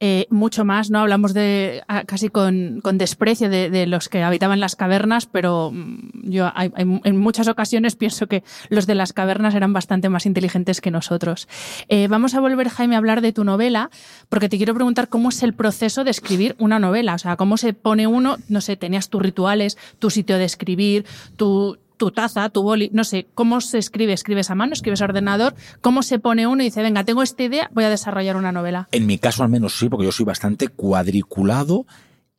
eh, 0.00 0.26
mucho 0.30 0.64
más, 0.64 0.90
¿no? 0.90 1.00
Hablamos 1.00 1.32
de 1.32 1.82
casi 2.06 2.28
con, 2.28 2.80
con 2.82 2.98
desprecio 2.98 3.48
de, 3.48 3.86
los 3.86 4.08
que 4.08 4.22
habitaban 4.22 4.58
las 4.58 4.74
cavernas, 4.74 5.26
pero 5.26 5.70
mm, 5.72 6.30
yo 6.30 6.50
en 6.56 7.16
muchas 7.18 7.46
ocasiones 7.46 7.94
pienso 8.02 8.26
que 8.26 8.42
los 8.68 8.86
de 8.86 8.94
las 8.94 9.12
cavernas 9.12 9.54
eran 9.54 9.72
bastante 9.72 10.08
más 10.08 10.26
inteligentes 10.26 10.80
que 10.80 10.90
nosotros. 10.90 11.48
Eh, 11.88 12.08
vamos 12.08 12.34
a 12.34 12.40
volver, 12.40 12.68
Jaime, 12.68 12.96
a 12.96 12.98
hablar 12.98 13.20
de 13.20 13.32
tu 13.32 13.44
novela, 13.44 13.90
porque 14.28 14.48
te 14.48 14.56
quiero 14.56 14.74
preguntar 14.74 15.08
cómo 15.08 15.28
es 15.28 15.42
el 15.42 15.54
proceso 15.54 16.04
de 16.04 16.10
escribir 16.10 16.56
una 16.58 16.78
novela, 16.78 17.14
o 17.14 17.18
sea, 17.18 17.36
cómo 17.36 17.56
se 17.56 17.72
pone 17.72 18.06
uno, 18.06 18.38
no 18.48 18.60
sé, 18.60 18.76
tenías 18.76 19.08
tus 19.08 19.22
rituales, 19.22 19.78
tu 19.98 20.10
sitio 20.10 20.36
de 20.36 20.44
escribir, 20.44 21.06
tu, 21.36 21.78
tu 22.02 22.10
taza, 22.10 22.48
tu 22.48 22.64
boli, 22.64 22.90
no 22.92 23.04
sé, 23.04 23.28
cómo 23.32 23.60
se 23.60 23.78
escribe, 23.78 24.12
escribes 24.12 24.50
a 24.50 24.56
mano, 24.56 24.72
escribes 24.72 25.00
a 25.02 25.04
ordenador, 25.04 25.54
cómo 25.80 26.02
se 26.02 26.18
pone 26.18 26.48
uno 26.48 26.64
y 26.64 26.66
dice, 26.66 26.82
venga, 26.82 27.04
tengo 27.04 27.22
esta 27.22 27.44
idea, 27.44 27.70
voy 27.72 27.84
a 27.84 27.90
desarrollar 27.90 28.36
una 28.36 28.50
novela. 28.50 28.88
En 28.90 29.06
mi 29.06 29.18
caso 29.18 29.44
al 29.44 29.50
menos 29.50 29.78
sí, 29.78 29.88
porque 29.88 30.06
yo 30.06 30.10
soy 30.10 30.26
bastante 30.26 30.66
cuadriculado 30.66 31.86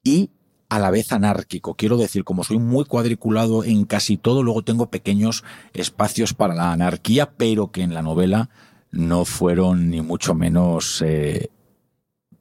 y 0.03 0.32
a 0.68 0.80
la 0.80 0.91
vez 0.91 1.14
anárquico. 1.14 1.76
Quiero 1.76 1.95
decir, 1.95 2.26
como 2.26 2.43
soy 2.43 2.59
muy 2.59 2.84
cuadriculado 2.84 3.64
en 3.64 3.86
casi 3.86 4.18
todo, 4.18 4.43
luego 4.43 4.64
tengo 4.64 4.88
pequeños 4.88 5.45
espacios 5.72 6.34
para 6.34 6.55
la 6.55 6.74
anarquía, 6.74 7.32
pero 7.38 7.72
que 7.72 7.84
en 7.84 7.93
la 7.93 8.01
novela 8.01 8.49
no 8.91 9.24
fueron 9.24 9.89
ni 9.89 10.01
mucho 10.01 10.36
menos 10.36 11.01
eh, 11.05 11.51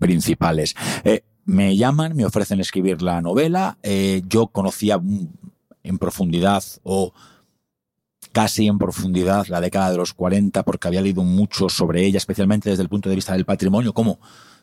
principales. 0.01 0.75
Eh, 1.05 1.23
me 1.45 1.77
llaman, 1.77 2.17
me 2.17 2.25
ofrecen 2.25 2.59
escribir 2.59 3.01
la 3.01 3.21
novela. 3.21 3.79
Eh, 3.85 4.23
yo 4.27 4.49
conocía 4.49 5.01
en 5.83 5.99
profundidad 5.99 6.63
o 6.83 7.13
casi 8.33 8.67
en 8.67 8.79
profundidad 8.79 9.47
la 9.49 9.61
década 9.61 9.91
de 9.91 9.97
los 9.97 10.15
40 10.15 10.63
porque 10.63 10.89
había 10.89 11.03
leído 11.03 11.23
mucho 11.23 11.69
sobre 11.69 12.05
ella, 12.05 12.19
especialmente 12.19 12.71
desde 12.71 12.83
el 12.83 12.89
punto 12.89 13.09
de 13.09 13.17
vista 13.17 13.33
del 13.35 13.45
patrimonio, 13.45 13.93
como 13.93 14.19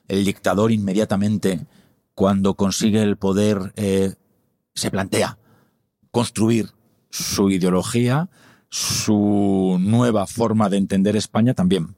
el 0.07 0.26
dictador 0.26 0.72
inmediatamente 0.72 1.65
cuando 2.15 2.55
consigue 2.55 3.01
el 3.01 3.17
poder 3.17 3.74
eh, 3.76 4.13
se 4.74 4.91
plantea 4.91 5.38
construir 6.11 6.70
su 7.09 7.49
ideología, 7.49 8.30
su 8.70 9.78
nueva 9.80 10.28
forma 10.28 10.70
de 10.70 10.78
entender 10.78 11.15
España 11.15 11.53
también 11.53 11.95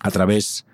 a 0.00 0.10
través 0.10 0.66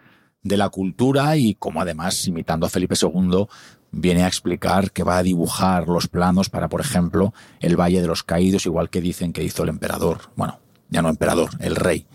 de 0.42 0.56
la 0.56 0.68
cultura 0.68 1.36
y 1.36 1.54
como 1.54 1.80
además, 1.80 2.26
imitando 2.26 2.66
a 2.66 2.70
Felipe 2.70 2.94
II, 3.00 3.46
viene 3.94 4.24
a 4.24 4.28
explicar 4.28 4.90
que 4.90 5.04
va 5.04 5.18
a 5.18 5.22
dibujar 5.22 5.88
los 5.88 6.08
planos 6.08 6.50
para, 6.50 6.68
por 6.68 6.80
ejemplo, 6.80 7.32
el 7.60 7.78
Valle 7.78 8.00
de 8.00 8.06
los 8.06 8.22
Caídos, 8.22 8.66
igual 8.66 8.90
que 8.90 9.00
dicen 9.00 9.32
que 9.32 9.44
hizo 9.44 9.62
el 9.62 9.68
emperador, 9.68 10.30
bueno, 10.36 10.60
ya 10.90 11.02
no 11.02 11.08
emperador, 11.08 11.50
el 11.60 11.76
rey, 11.76 12.06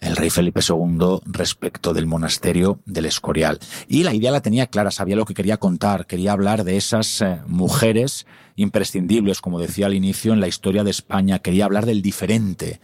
el 0.00 0.16
rey 0.16 0.30
Felipe 0.30 0.60
II 0.66 1.20
respecto 1.26 1.92
del 1.92 2.06
monasterio 2.06 2.80
del 2.84 3.06
Escorial. 3.06 3.58
Y 3.88 4.04
la 4.04 4.14
idea 4.14 4.30
la 4.30 4.42
tenía 4.42 4.66
clara, 4.66 4.90
sabía 4.90 5.16
lo 5.16 5.24
que 5.24 5.34
quería 5.34 5.56
contar, 5.56 6.06
quería 6.06 6.32
hablar 6.32 6.64
de 6.64 6.76
esas 6.76 7.20
eh, 7.22 7.40
mujeres 7.46 8.26
imprescindibles, 8.56 9.40
como 9.40 9.60
decía 9.60 9.86
al 9.86 9.94
inicio, 9.94 10.32
en 10.32 10.40
la 10.40 10.48
historia 10.48 10.84
de 10.84 10.90
España, 10.90 11.40
quería 11.40 11.64
hablar 11.64 11.86
del 11.86 12.02
diferente, 12.02 12.80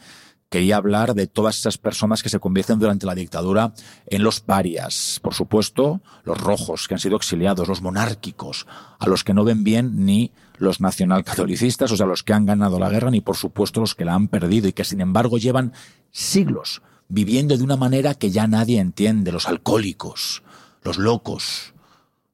quería 0.55 0.76
hablar 0.76 1.14
de 1.14 1.26
todas 1.26 1.59
esas 1.59 1.78
personas 1.78 2.22
que 2.22 2.28
se 2.28 2.38
convierten 2.38 2.78
durante 2.78 3.07
la 3.07 3.16
dictadura 3.16 3.72
en 4.07 4.22
los 4.22 4.38
parias. 4.38 5.18
Por 5.20 5.34
supuesto, 5.34 6.00
los 6.22 6.40
rojos 6.40 6.86
que 6.86 6.94
han 6.94 7.00
sido 7.00 7.16
exiliados, 7.16 7.66
los 7.66 7.82
monárquicos, 7.82 8.64
a 9.00 9.09
los 9.09 9.24
que 9.24 9.34
no 9.34 9.42
ven 9.42 9.64
bien 9.64 10.07
ni 10.07 10.30
los 10.59 10.80
nacionalcatolicistas, 10.80 11.90
o 11.90 11.96
sea, 11.96 12.07
los 12.07 12.22
que 12.22 12.34
han 12.34 12.46
ganado 12.46 12.78
la 12.78 12.88
guerra, 12.88 13.11
ni 13.11 13.20
por 13.20 13.34
supuesto 13.34 13.80
los 13.80 13.96
que 13.96 14.05
la 14.05 14.14
han 14.14 14.28
perdido 14.28 14.68
y 14.68 14.72
que 14.72 14.84
sin 14.84 15.00
embargo 15.00 15.38
llevan 15.38 15.72
siglos 16.12 16.82
viviendo 17.09 17.57
de 17.57 17.64
una 17.64 17.76
manera 17.76 18.14
que 18.14 18.30
ya 18.30 18.46
nadie 18.46 18.78
entiende, 18.78 19.32
los 19.32 19.48
alcohólicos, 19.48 20.44
los 20.84 20.98
locos, 20.98 21.74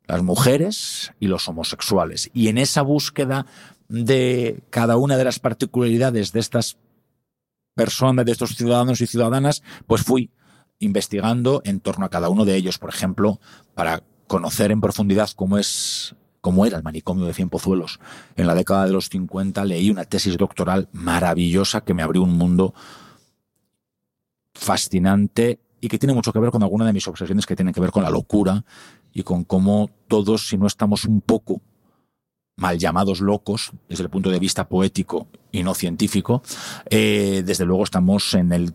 las 0.07 0.23
mujeres 0.23 1.13
y 1.21 1.29
los 1.29 1.49
homosexuales. 1.49 2.31
Y 2.35 2.49
en 2.49 2.59
esa 2.59 2.83
búsqueda 2.83 3.47
de 3.89 4.63
cada 4.69 4.99
una 4.99 5.17
de 5.17 5.25
las 5.25 5.39
particularidades 5.39 6.33
de 6.33 6.41
estas 6.41 6.77
personas, 7.75 8.25
de 8.25 8.33
estos 8.33 8.57
ciudadanos 8.57 9.01
y 9.01 9.07
ciudadanas, 9.07 9.63
pues 9.87 10.03
fui 10.03 10.31
investigando 10.79 11.63
en 11.65 11.81
torno 11.81 12.07
a 12.07 12.11
cada 12.11 12.29
uno 12.29 12.45
de 12.45 12.57
ellos, 12.57 12.79
por 12.79 12.91
ejemplo, 12.91 13.41
para 13.75 14.03
conocer 14.27 14.71
en 14.71 14.81
profundidad 14.81 15.31
cómo 15.37 15.59
es 15.59 16.15
cómo 16.41 16.65
era 16.65 16.79
el 16.79 16.83
manicomio 16.83 17.27
de 17.27 17.35
Cien 17.35 17.51
Pozuelos. 17.51 18.01
En 18.37 18.47
la 18.47 18.55
década 18.55 18.87
de 18.87 18.93
los 18.93 19.11
50 19.11 19.63
leí 19.65 19.91
una 19.91 20.05
tesis 20.05 20.39
doctoral 20.39 20.89
maravillosa 20.93 21.83
que 21.83 21.93
me 21.93 22.03
abrió 22.03 22.23
un 22.23 22.37
mundo 22.37 22.73
fascinante 24.55 25.61
y 25.81 25.89
que 25.89 25.99
tiene 25.99 26.15
mucho 26.15 26.33
que 26.33 26.39
ver 26.39 26.51
con 26.51 26.63
alguna 26.63 26.87
de 26.87 26.93
mis 26.93 27.07
obsesiones 27.09 27.47
que 27.47 27.57
tienen 27.57 27.75
que 27.75 27.81
ver 27.81 27.91
con 27.91 28.03
la 28.03 28.11
locura 28.11 28.65
y 29.13 29.23
con 29.23 29.45
cómo 29.45 29.91
todos, 30.09 30.49
si 30.49 30.57
no 30.57 30.67
estamos 30.67 31.05
un 31.05 31.21
poco 31.21 31.61
mal 32.57 32.79
llamados 32.79 33.21
locos 33.21 33.73
desde 33.89 34.05
el 34.05 34.11
punto 34.11 34.31
de 34.31 34.39
vista 34.39 34.69
poético 34.69 35.29
y 35.53 35.63
no 35.63 35.75
científico, 35.75 36.43
eh, 36.89 37.43
desde 37.45 37.65
luego 37.65 37.85
estamos 37.85 38.35
en 38.35 38.53
el 38.53 38.75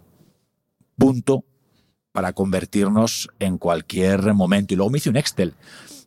punto 0.97 1.43
para 2.11 2.33
convertirnos 2.33 3.29
en 3.39 3.57
cualquier 3.57 4.33
momento. 4.33 4.73
Y 4.73 4.77
luego 4.77 4.89
me 4.89 4.99
hice 4.99 5.09
un 5.09 5.17
Excel. 5.17 5.53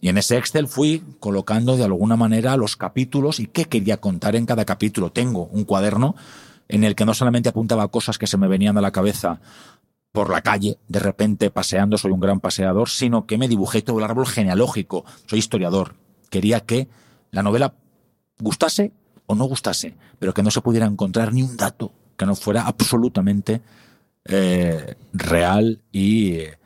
Y 0.01 0.09
en 0.09 0.19
ese 0.19 0.39
Excel 0.39 0.69
fui 0.69 1.03
colocando 1.21 1.77
de 1.77 1.85
alguna 1.85 2.17
manera 2.17 2.57
los 2.57 2.77
capítulos 2.77 3.41
y 3.41 3.47
qué 3.47 3.67
quería 3.67 3.99
contar 3.99 4.37
en 4.37 4.47
cada 4.47 4.65
capítulo. 4.65 5.13
Tengo 5.13 5.47
un 5.47 5.65
cuaderno 5.65 6.15
en 6.69 6.85
el 6.85 6.95
que 6.95 7.05
no 7.05 7.15
solamente 7.15 7.49
apuntaba 7.49 7.89
cosas 7.89 8.19
que 8.19 8.27
se 8.27 8.37
me 8.37 8.49
venían 8.49 8.79
a 8.79 8.81
la 8.81 8.91
cabeza 8.91 9.41
por 10.13 10.31
la 10.31 10.41
calle, 10.41 10.79
de 10.89 10.99
repente 10.99 11.51
paseando, 11.51 11.99
soy 11.99 12.13
un 12.13 12.21
gran 12.21 12.41
paseador, 12.41 12.89
sino 12.89 13.27
que 13.27 13.39
me 13.39 13.49
dibujé 13.49 13.83
todo 13.83 13.99
el 13.99 14.05
árbol 14.05 14.27
genealógico. 14.27 15.05
Soy 15.27 15.39
historiador. 15.39 15.95
Quería 16.31 16.61
que 16.61 16.89
la 17.31 17.43
novela 17.43 17.75
gustase 18.39 18.93
o 19.29 19.35
no 19.35 19.45
gustase, 19.45 19.95
pero 20.19 20.35
que 20.35 20.43
no 20.43 20.51
se 20.51 20.61
pudiera 20.61 20.87
encontrar 20.87 21.33
ni 21.33 21.43
un 21.43 21.57
dato 21.57 21.93
que 22.17 22.27
no 22.27 22.35
fuera 22.35 22.63
absolutamente 22.63 23.63
eh, 24.25 24.97
real 25.13 25.81
y 25.93 26.33
eh, 26.33 26.59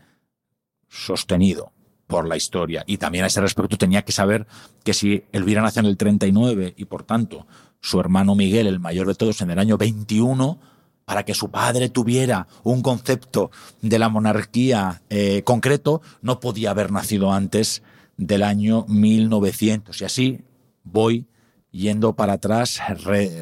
sostenido 0.88 1.72
por 2.06 2.26
la 2.26 2.36
historia. 2.36 2.84
Y 2.86 2.98
también 2.98 3.24
a 3.24 3.26
ese 3.26 3.40
respecto 3.40 3.76
tenía 3.76 4.02
que 4.02 4.12
saber 4.12 4.46
que 4.84 4.94
si 4.94 5.24
Elvira 5.32 5.60
nació 5.60 5.80
en 5.80 5.86
el 5.86 5.96
39 5.96 6.74
y 6.76 6.84
por 6.84 7.02
tanto 7.02 7.46
su 7.80 7.98
hermano 7.98 8.34
Miguel, 8.34 8.66
el 8.66 8.80
mayor 8.80 9.08
de 9.08 9.14
todos, 9.14 9.40
en 9.40 9.50
el 9.50 9.58
año 9.58 9.76
21, 9.76 10.58
para 11.04 11.24
que 11.24 11.34
su 11.34 11.50
padre 11.50 11.88
tuviera 11.88 12.46
un 12.62 12.80
concepto 12.80 13.50
de 13.80 13.98
la 13.98 14.08
monarquía 14.08 15.02
eh, 15.10 15.42
concreto, 15.42 16.00
no 16.20 16.38
podía 16.38 16.70
haber 16.70 16.92
nacido 16.92 17.32
antes 17.32 17.82
del 18.16 18.44
año 18.44 18.86
1900. 18.88 20.00
Y 20.00 20.04
así 20.04 20.40
voy 20.84 21.26
yendo 21.72 22.14
para 22.14 22.34
atrás, 22.34 22.80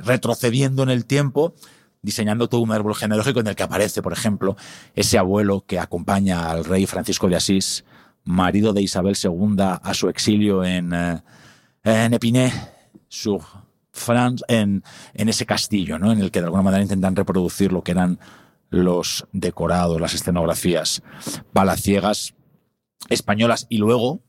retrocediendo 0.04 0.82
en 0.82 0.90
el 0.90 1.04
tiempo, 1.04 1.54
diseñando 2.00 2.48
todo 2.48 2.62
un 2.62 2.72
árbol 2.72 2.94
genealógico 2.94 3.40
en 3.40 3.48
el 3.48 3.56
que 3.56 3.64
aparece, 3.64 4.00
por 4.00 4.12
ejemplo, 4.12 4.56
ese 4.94 5.18
abuelo 5.18 5.64
que 5.66 5.78
acompaña 5.78 6.50
al 6.50 6.64
rey 6.64 6.86
Francisco 6.86 7.28
de 7.28 7.36
Asís, 7.36 7.84
marido 8.24 8.72
de 8.72 8.82
Isabel 8.82 9.16
II, 9.22 9.56
a 9.58 9.94
su 9.94 10.08
exilio 10.08 10.64
en, 10.64 10.94
eh, 10.94 11.22
en 11.84 12.14
Epinay, 12.14 12.52
sur 13.08 13.42
France, 13.92 14.44
en, 14.48 14.82
en 15.14 15.28
ese 15.28 15.44
castillo, 15.44 15.98
¿no? 15.98 16.12
en 16.12 16.20
el 16.20 16.30
que 16.30 16.40
de 16.40 16.46
alguna 16.46 16.62
manera 16.62 16.82
intentan 16.82 17.16
reproducir 17.16 17.72
lo 17.72 17.82
que 17.82 17.92
eran 17.92 18.18
los 18.70 19.26
decorados, 19.32 20.00
las 20.00 20.14
escenografías 20.14 21.02
palaciegas 21.52 22.34
españolas 23.08 23.66
y 23.68 23.78
luego 23.78 24.20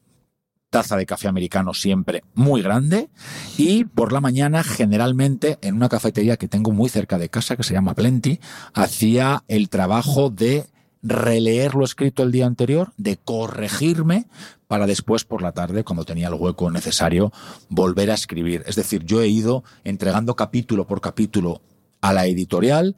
taza 0.71 0.97
de 0.97 1.05
café 1.05 1.27
americano 1.27 1.75
siempre 1.75 2.23
muy 2.33 2.63
grande 2.63 3.09
y 3.57 3.83
por 3.83 4.13
la 4.13 4.21
mañana 4.21 4.63
generalmente 4.63 5.59
en 5.61 5.75
una 5.75 5.89
cafetería 5.89 6.37
que 6.37 6.47
tengo 6.47 6.71
muy 6.71 6.89
cerca 6.89 7.19
de 7.19 7.29
casa 7.29 7.55
que 7.55 7.63
se 7.63 7.73
llama 7.73 7.93
Plenty 7.93 8.39
hacía 8.73 9.43
el 9.47 9.69
trabajo 9.69 10.29
de 10.29 10.65
releer 11.03 11.75
lo 11.75 11.83
escrito 11.83 12.23
el 12.23 12.31
día 12.31 12.45
anterior, 12.45 12.93
de 12.97 13.17
corregirme 13.17 14.27
para 14.67 14.87
después 14.87 15.25
por 15.25 15.41
la 15.41 15.51
tarde, 15.51 15.83
cuando 15.83 16.05
tenía 16.05 16.27
el 16.27 16.35
hueco 16.35 16.69
necesario, 16.71 17.33
volver 17.69 18.11
a 18.11 18.13
escribir. 18.13 18.63
Es 18.67 18.75
decir, 18.75 19.03
yo 19.03 19.21
he 19.21 19.27
ido 19.27 19.63
entregando 19.83 20.35
capítulo 20.35 20.87
por 20.87 21.01
capítulo 21.01 21.61
a 22.01 22.13
la 22.13 22.25
editorial 22.27 22.95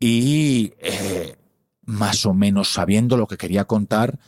y 0.00 0.72
eh, 0.78 1.36
más 1.84 2.26
o 2.26 2.34
menos 2.34 2.72
sabiendo 2.72 3.16
lo 3.16 3.26
que 3.26 3.36
quería 3.36 3.66
contar, 3.66 4.18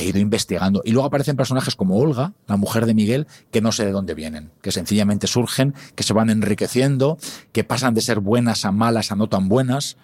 he 0.00 0.04
ido 0.04 0.18
investigando. 0.18 0.82
Y 0.84 0.92
luego 0.92 1.06
aparecen 1.06 1.36
personajes 1.36 1.76
como 1.76 1.98
Olga, 1.98 2.32
la 2.46 2.56
mujer 2.56 2.86
de 2.86 2.94
Miguel, 2.94 3.26
que 3.50 3.60
no 3.60 3.72
sé 3.72 3.84
de 3.84 3.92
dónde 3.92 4.14
vienen, 4.14 4.50
que 4.62 4.72
sencillamente 4.72 5.26
surgen, 5.26 5.74
que 5.94 6.02
se 6.02 6.12
van 6.12 6.30
enriqueciendo, 6.30 7.18
que 7.52 7.64
pasan 7.64 7.94
de 7.94 8.00
ser 8.00 8.20
buenas 8.20 8.64
a 8.64 8.72
malas 8.72 9.12
a 9.12 9.16
no 9.16 9.28
tan 9.28 9.48
buenas, 9.48 9.96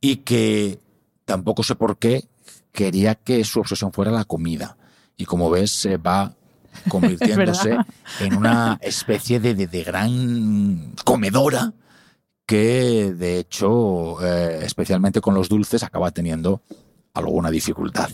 y 0.00 0.16
que 0.16 0.80
tampoco 1.24 1.62
sé 1.62 1.74
por 1.74 1.98
qué 1.98 2.28
quería 2.72 3.14
que 3.14 3.44
su 3.44 3.60
obsesión 3.60 3.92
fuera 3.92 4.10
la 4.10 4.24
comida. 4.24 4.76
Y 5.16 5.24
como 5.24 5.50
ves, 5.50 5.70
se 5.70 5.96
va 5.96 6.34
convirtiéndose 6.88 7.76
en 8.20 8.36
una 8.36 8.78
especie 8.82 9.40
de, 9.40 9.54
de, 9.54 9.82
gran 9.82 10.92
comedora 11.04 11.72
que, 12.46 13.12
de 13.16 13.38
hecho, 13.38 14.22
eh, 14.24 14.60
especialmente 14.62 15.20
con 15.20 15.34
los 15.34 15.48
dulces, 15.48 15.82
acaba 15.82 16.10
teniendo 16.10 16.62
alguna 17.14 17.50
dificultad. 17.50 18.10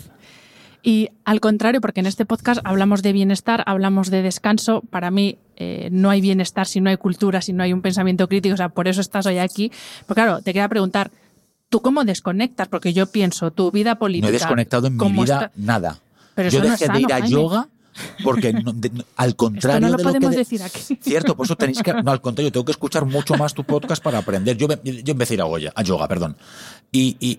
Y 0.82 1.10
al 1.24 1.40
contrario, 1.40 1.80
porque 1.80 2.00
en 2.00 2.06
este 2.06 2.26
podcast 2.26 2.60
hablamos 2.64 3.02
de 3.02 3.12
bienestar, 3.12 3.62
hablamos 3.66 4.10
de 4.10 4.22
descanso, 4.22 4.82
para 4.90 5.10
mí 5.12 5.38
eh, 5.56 5.88
no 5.92 6.10
hay 6.10 6.20
bienestar 6.20 6.66
si 6.66 6.80
no 6.80 6.90
hay 6.90 6.96
cultura, 6.96 7.40
si 7.40 7.52
no 7.52 7.62
hay 7.62 7.72
un 7.72 7.82
pensamiento 7.82 8.28
crítico, 8.28 8.54
o 8.54 8.56
sea, 8.56 8.68
por 8.68 8.88
eso 8.88 9.00
estás 9.00 9.26
hoy 9.26 9.38
aquí. 9.38 9.70
Pero 10.06 10.14
claro, 10.14 10.36
te 10.38 10.52
quería 10.52 10.68
preguntar, 10.68 11.12
¿tú 11.68 11.80
cómo 11.80 12.04
desconectas? 12.04 12.66
Porque 12.66 12.92
yo 12.92 13.06
pienso, 13.06 13.52
tu 13.52 13.70
vida 13.70 13.94
política... 13.94 14.26
No 14.26 14.30
he 14.30 14.32
desconectado 14.32 14.88
en 14.88 14.96
mi 14.96 15.12
vida 15.12 15.52
nada. 15.54 16.00
Pero 16.34 16.48
yo 16.48 16.60
dejé 16.60 16.88
de 16.88 17.00
ir 17.00 17.12
a 17.12 17.20
yoga 17.20 17.68
porque 18.24 18.54
al 19.16 19.36
contrario 19.36 19.86
Esto 19.86 19.86
no 19.86 19.90
lo 19.90 19.98
de 19.98 20.04
podemos 20.04 20.30
que 20.30 20.36
decir 20.36 20.62
aquí. 20.62 20.98
Cierto, 21.00 21.36
por 21.36 21.46
eso 21.46 21.56
tenéis 21.56 21.82
que... 21.82 21.92
No, 21.92 22.10
al 22.10 22.20
contrario, 22.20 22.50
tengo 22.50 22.64
que 22.64 22.72
escuchar 22.72 23.04
mucho 23.04 23.34
más 23.34 23.54
tu 23.54 23.64
podcast 23.64 24.02
para 24.02 24.18
aprender. 24.18 24.56
Yo, 24.56 24.66
yo 24.82 25.12
empecé 25.12 25.34
a 25.34 25.36
ir 25.36 25.40
a, 25.42 25.44
Goya, 25.44 25.72
a 25.76 25.82
yoga, 25.82 26.08
perdón. 26.08 26.36
Y, 26.90 27.16
y, 27.20 27.38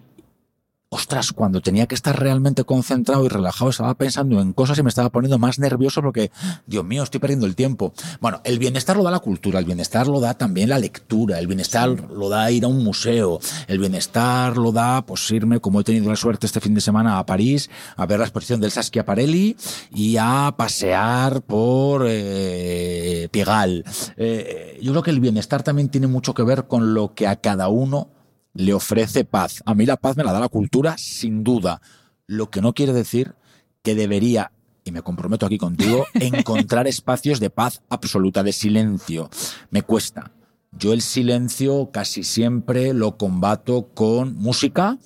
ostras, 0.93 1.33
cuando 1.33 1.59
tenía 1.59 1.87
que 1.87 1.95
estar 1.95 2.19
realmente 2.19 2.63
concentrado 2.63 3.25
y 3.25 3.27
relajado, 3.27 3.71
estaba 3.71 3.95
pensando 3.95 4.39
en 4.39 4.53
cosas 4.53 4.77
y 4.77 4.83
me 4.83 4.89
estaba 4.89 5.09
poniendo 5.09 5.39
más 5.39 5.57
nervioso 5.57 6.01
porque, 6.01 6.31
Dios 6.67 6.85
mío, 6.85 7.01
estoy 7.01 7.19
perdiendo 7.19 7.47
el 7.47 7.55
tiempo. 7.55 7.93
Bueno, 8.21 8.41
el 8.43 8.59
bienestar 8.59 8.95
lo 8.95 9.03
da 9.03 9.09
la 9.09 9.19
cultura, 9.19 9.59
el 9.59 9.65
bienestar 9.65 10.07
lo 10.07 10.19
da 10.19 10.35
también 10.35 10.69
la 10.69 10.77
lectura, 10.77 11.39
el 11.39 11.47
bienestar 11.47 11.89
lo 12.11 12.29
da 12.29 12.51
ir 12.51 12.65
a 12.65 12.67
un 12.67 12.83
museo, 12.83 13.39
el 13.67 13.79
bienestar 13.79 14.57
lo 14.57 14.71
da, 14.71 15.03
pues 15.05 15.29
irme, 15.31 15.59
como 15.59 15.81
he 15.81 15.83
tenido 15.83 16.09
la 16.09 16.15
suerte 16.15 16.45
este 16.45 16.59
fin 16.59 16.75
de 16.75 16.81
semana, 16.81 17.17
a 17.17 17.25
París, 17.25 17.69
a 17.95 18.05
ver 18.05 18.19
la 18.19 18.25
exposición 18.25 18.61
del 18.61 18.71
Saskia-Parelli 18.71 19.57
y 19.93 20.17
a 20.17 20.53
pasear 20.55 21.41
por 21.41 22.05
eh, 22.07 23.29
Piegal. 23.31 23.83
Eh, 24.17 24.79
yo 24.81 24.91
creo 24.91 25.03
que 25.03 25.11
el 25.11 25.19
bienestar 25.19 25.63
también 25.63 25.89
tiene 25.89 26.07
mucho 26.07 26.35
que 26.35 26.43
ver 26.43 26.67
con 26.67 26.93
lo 26.93 27.13
que 27.15 27.27
a 27.27 27.37
cada 27.37 27.67
uno 27.67 28.09
le 28.53 28.73
ofrece 28.73 29.25
paz. 29.25 29.61
A 29.65 29.73
mí 29.73 29.85
la 29.85 29.97
paz 29.97 30.15
me 30.15 30.23
la 30.23 30.31
da 30.31 30.39
la 30.39 30.49
cultura, 30.49 30.97
sin 30.97 31.43
duda. 31.43 31.81
Lo 32.27 32.49
que 32.49 32.61
no 32.61 32.73
quiere 32.73 32.93
decir 32.93 33.35
que 33.81 33.95
debería, 33.95 34.51
y 34.83 34.91
me 34.91 35.01
comprometo 35.01 35.45
aquí 35.45 35.57
contigo, 35.57 36.05
encontrar 36.13 36.87
espacios 36.87 37.39
de 37.39 37.49
paz 37.49 37.81
absoluta, 37.89 38.43
de 38.43 38.53
silencio. 38.53 39.29
Me 39.69 39.81
cuesta. 39.81 40.31
Yo 40.71 40.93
el 40.93 41.01
silencio 41.01 41.91
casi 41.91 42.23
siempre 42.23 42.93
lo 42.93 43.17
combato 43.17 43.89
con 43.93 44.35
música, 44.35 44.97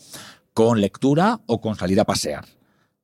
con 0.53 0.79
lectura 0.79 1.41
o 1.45 1.59
con 1.59 1.75
salir 1.75 1.99
a 1.99 2.05
pasear, 2.05 2.45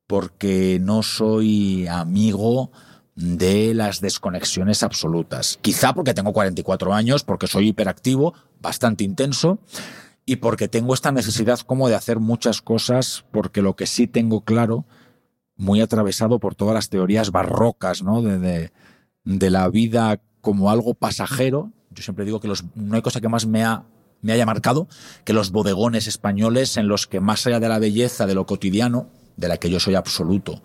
porque 0.07 0.79
no 0.81 1.03
soy 1.03 1.87
amigo 1.87 2.71
de 3.15 3.73
las 3.73 4.01
desconexiones 4.01 4.81
absolutas. 4.81 5.59
Quizá 5.61 5.93
porque 5.93 6.13
tengo 6.13 6.33
44 6.33 6.93
años, 6.93 7.23
porque 7.23 7.47
soy 7.47 7.69
hiperactivo, 7.69 8.33
bastante 8.59 9.03
intenso, 9.03 9.59
y 10.25 10.37
porque 10.37 10.67
tengo 10.67 10.93
esta 10.93 11.11
necesidad 11.11 11.59
como 11.59 11.89
de 11.89 11.95
hacer 11.95 12.19
muchas 12.19 12.61
cosas, 12.61 13.25
porque 13.31 13.61
lo 13.61 13.75
que 13.75 13.87
sí 13.87 14.07
tengo 14.07 14.41
claro, 14.41 14.85
muy 15.55 15.81
atravesado 15.81 16.39
por 16.39 16.55
todas 16.55 16.73
las 16.73 16.89
teorías 16.89 17.31
barrocas, 17.31 18.03
¿no? 18.03 18.21
De, 18.21 18.71
de, 19.23 19.49
la 19.49 19.67
vida 19.69 20.21
como 20.41 20.69
algo 20.69 20.93
pasajero. 20.93 21.71
Yo 21.91 22.03
siempre 22.03 22.25
digo 22.25 22.39
que 22.39 22.47
los, 22.47 22.63
no 22.75 22.95
hay 22.95 23.01
cosa 23.01 23.21
que 23.21 23.29
más 23.29 23.45
me, 23.45 23.63
ha, 23.63 23.85
me 24.21 24.33
haya 24.33 24.45
marcado 24.45 24.87
que 25.25 25.33
los 25.33 25.51
bodegones 25.51 26.07
españoles 26.07 26.77
en 26.77 26.87
los 26.87 27.05
que 27.07 27.19
más 27.19 27.45
allá 27.45 27.59
de 27.59 27.69
la 27.69 27.79
belleza 27.79 28.25
de 28.25 28.35
lo 28.35 28.45
cotidiano, 28.45 29.09
de 29.37 29.47
la 29.47 29.57
que 29.57 29.69
yo 29.69 29.79
soy 29.79 29.95
absoluto 29.95 30.63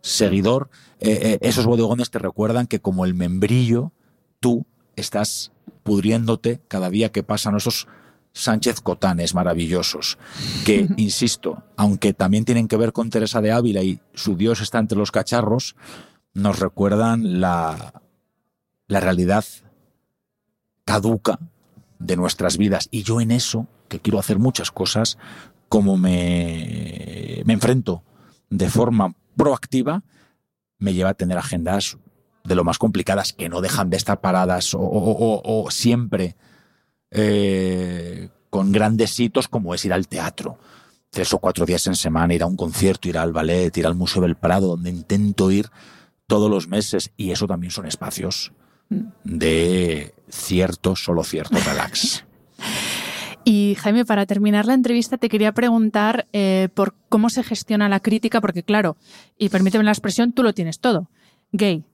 seguidor, 0.00 0.70
eh, 1.00 1.18
eh, 1.22 1.38
esos 1.42 1.66
bodegones 1.66 2.10
te 2.10 2.18
recuerdan 2.18 2.66
que 2.66 2.80
como 2.80 3.04
el 3.04 3.14
membrillo, 3.14 3.92
tú 4.40 4.64
estás 4.94 5.52
pudriéndote 5.82 6.60
cada 6.68 6.90
día 6.90 7.10
que 7.10 7.22
pasan 7.22 7.56
esos 7.56 7.88
Sánchez 8.36 8.82
Cotanes 8.82 9.34
maravillosos, 9.34 10.18
que, 10.66 10.86
insisto, 10.98 11.62
aunque 11.74 12.12
también 12.12 12.44
tienen 12.44 12.68
que 12.68 12.76
ver 12.76 12.92
con 12.92 13.08
Teresa 13.08 13.40
de 13.40 13.50
Ávila 13.50 13.82
y 13.82 13.98
su 14.12 14.36
Dios 14.36 14.60
está 14.60 14.78
entre 14.78 14.98
los 14.98 15.10
cacharros, 15.10 15.74
nos 16.34 16.58
recuerdan 16.58 17.40
la, 17.40 18.02
la 18.88 19.00
realidad 19.00 19.42
caduca 20.84 21.38
de 21.98 22.16
nuestras 22.16 22.58
vidas. 22.58 22.88
Y 22.90 23.04
yo 23.04 23.22
en 23.22 23.30
eso, 23.30 23.68
que 23.88 24.00
quiero 24.00 24.18
hacer 24.18 24.38
muchas 24.38 24.70
cosas, 24.70 25.16
como 25.70 25.96
me, 25.96 27.42
me 27.46 27.54
enfrento 27.54 28.02
de 28.50 28.68
forma 28.68 29.14
proactiva, 29.34 30.02
me 30.78 30.92
lleva 30.92 31.08
a 31.10 31.14
tener 31.14 31.38
agendas 31.38 31.96
de 32.44 32.54
lo 32.54 32.64
más 32.64 32.76
complicadas, 32.76 33.32
que 33.32 33.48
no 33.48 33.62
dejan 33.62 33.88
de 33.88 33.96
estar 33.96 34.20
paradas 34.20 34.74
o, 34.74 34.80
o, 34.80 35.40
o 35.42 35.70
siempre 35.70 36.36
eh, 37.10 38.28
con 38.50 38.72
grandes 38.72 39.18
hitos 39.18 39.48
como 39.48 39.74
es 39.74 39.84
ir 39.84 39.92
al 39.92 40.08
teatro. 40.08 40.58
Tres 41.10 41.32
o 41.32 41.38
cuatro 41.38 41.64
días 41.64 41.86
en 41.86 41.96
semana, 41.96 42.34
ir 42.34 42.42
a 42.42 42.46
un 42.46 42.56
concierto, 42.56 43.08
ir 43.08 43.16
al 43.16 43.32
ballet, 43.32 43.76
ir 43.76 43.86
al 43.86 43.94
Museo 43.94 44.22
del 44.22 44.36
Prado, 44.36 44.68
donde 44.68 44.90
intento 44.90 45.50
ir 45.50 45.70
todos 46.26 46.50
los 46.50 46.68
meses. 46.68 47.12
Y 47.16 47.30
eso 47.30 47.46
también 47.46 47.70
son 47.70 47.86
espacios 47.86 48.52
de 49.24 50.14
cierto, 50.28 50.96
solo 50.96 51.24
cierto 51.24 51.58
relax. 51.58 52.24
Y 53.48 53.76
Jaime, 53.76 54.04
para 54.04 54.26
terminar 54.26 54.66
la 54.66 54.74
entrevista 54.74 55.18
te 55.18 55.28
quería 55.28 55.52
preguntar 55.52 56.26
eh, 56.32 56.68
por 56.74 56.96
cómo 57.08 57.30
se 57.30 57.44
gestiona 57.44 57.88
la 57.88 58.00
crítica, 58.00 58.40
porque 58.40 58.64
claro, 58.64 58.96
y 59.38 59.50
permíteme 59.50 59.84
la 59.84 59.92
expresión, 59.92 60.32
tú 60.32 60.42
lo 60.42 60.52
tienes 60.52 60.80
todo. 60.80 61.08
Gay, 61.52 61.84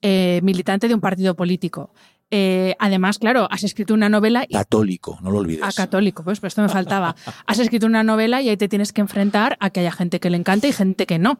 eh, 0.00 0.38
militante 0.44 0.86
de 0.86 0.94
un 0.94 1.00
partido 1.00 1.34
político, 1.34 1.90
eh, 2.34 2.74
además, 2.78 3.18
claro, 3.18 3.46
has 3.50 3.62
escrito 3.62 3.92
una 3.92 4.08
novela. 4.08 4.46
Y... 4.48 4.54
Católico, 4.54 5.18
no 5.20 5.30
lo 5.30 5.38
olvides. 5.38 5.62
Ah, 5.62 5.70
católico, 5.76 6.24
pues, 6.24 6.40
pues 6.40 6.52
esto 6.52 6.62
me 6.62 6.70
faltaba. 6.70 7.14
has 7.46 7.58
escrito 7.58 7.86
una 7.86 8.02
novela 8.02 8.40
y 8.40 8.48
ahí 8.48 8.56
te 8.56 8.68
tienes 8.68 8.94
que 8.94 9.02
enfrentar 9.02 9.58
a 9.60 9.68
que 9.68 9.80
haya 9.80 9.92
gente 9.92 10.18
que 10.18 10.30
le 10.30 10.38
encante 10.38 10.66
y 10.66 10.72
gente 10.72 11.06
que 11.06 11.18
no 11.18 11.38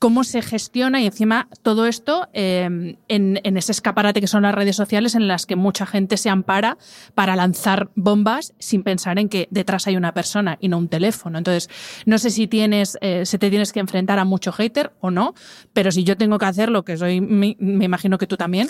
cómo 0.00 0.24
se 0.24 0.40
gestiona 0.40 1.02
y 1.02 1.06
encima 1.06 1.46
todo 1.62 1.86
esto 1.86 2.26
em, 2.32 2.96
en, 3.08 3.38
ese 3.44 3.70
escaparate 3.70 4.22
que 4.22 4.26
son 4.26 4.42
las 4.42 4.54
redes 4.54 4.74
sociales 4.74 5.14
en 5.14 5.28
las 5.28 5.44
que 5.44 5.56
mucha 5.56 5.84
gente 5.84 6.16
se 6.16 6.30
ampara 6.30 6.78
para 7.14 7.36
lanzar 7.36 7.90
bombas 7.94 8.54
sin 8.58 8.82
pensar 8.82 9.18
en 9.18 9.28
que 9.28 9.46
detrás 9.50 9.86
hay 9.86 9.96
una 9.96 10.14
persona 10.14 10.56
y 10.58 10.68
no 10.68 10.78
un 10.78 10.88
teléfono. 10.88 11.36
Entonces, 11.36 11.68
no 12.06 12.16
sé 12.16 12.30
si 12.30 12.46
tienes, 12.46 12.96
eh, 13.02 13.26
se 13.26 13.38
te 13.38 13.50
tienes 13.50 13.74
que 13.74 13.80
enfrentar 13.80 14.18
a 14.18 14.24
mucho 14.24 14.52
hater 14.52 14.94
o 15.00 15.10
no, 15.10 15.34
pero 15.74 15.92
si 15.92 16.02
yo 16.02 16.16
tengo 16.16 16.38
que 16.38 16.46
hacerlo, 16.46 16.82
que 16.82 16.96
soy, 16.96 17.20
me, 17.20 17.58
imagino 17.58 18.16
que 18.16 18.26
tú 18.26 18.38
también, 18.38 18.68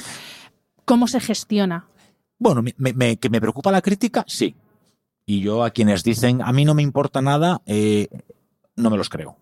¿cómo 0.91 1.07
se 1.07 1.20
gestiona? 1.20 1.86
Bueno, 2.36 2.64
¿que 2.64 3.30
me 3.30 3.41
preocupa 3.41 3.70
la 3.70 3.80
crítica? 3.80 4.24
Sí. 4.26 4.57
Y 5.24 5.41
yo 5.41 5.62
a 5.62 5.70
quienes 5.70 6.03
dicen, 6.03 6.43
a 6.43 6.53
mí 6.53 6.64
no 6.64 6.74
me 6.74 6.82
importa 6.82 7.22
nada, 7.22 7.62
eh, 7.66 8.09
no 8.74 8.91
me 8.91 8.97
los 8.97 9.09
creo. 9.09 9.36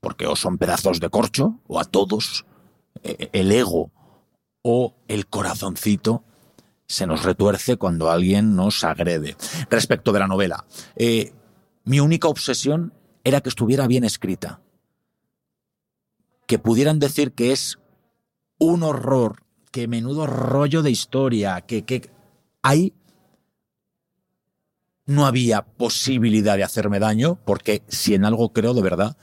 Porque 0.00 0.26
o 0.26 0.36
son 0.36 0.58
pedazos 0.58 1.00
de 1.00 1.08
corcho, 1.08 1.58
o 1.66 1.80
a 1.80 1.84
todos 1.84 2.44
eh, 3.02 3.30
el 3.32 3.50
ego 3.52 3.90
o 4.60 4.94
el 5.08 5.28
corazoncito 5.28 6.24
se 6.86 7.06
nos 7.06 7.24
retuerce 7.24 7.78
cuando 7.78 8.10
alguien 8.10 8.54
nos 8.54 8.84
agrede. 8.84 9.34
Respecto 9.70 10.12
de 10.12 10.18
la 10.18 10.26
novela, 10.26 10.66
eh, 10.96 11.32
mi 11.84 12.00
única 12.00 12.28
obsesión 12.28 12.92
era 13.24 13.40
que 13.40 13.48
estuviera 13.48 13.86
bien 13.86 14.04
escrita. 14.04 14.60
Que 16.46 16.58
pudieran 16.58 16.98
decir 16.98 17.32
que 17.32 17.52
es 17.52 17.78
un 18.58 18.82
horror, 18.82 19.42
que 19.72 19.88
menudo 19.88 20.26
rollo 20.26 20.82
de 20.82 20.90
historia, 20.90 21.62
que, 21.62 21.84
que 21.84 22.10
ahí 22.62 22.92
no 25.06 25.26
había 25.26 25.62
posibilidad 25.62 26.56
de 26.56 26.62
hacerme 26.62 27.00
daño, 27.00 27.38
porque 27.44 27.82
si 27.88 28.14
en 28.14 28.24
algo 28.24 28.52
creo 28.52 28.74
de 28.74 28.82
verdad, 28.82 29.16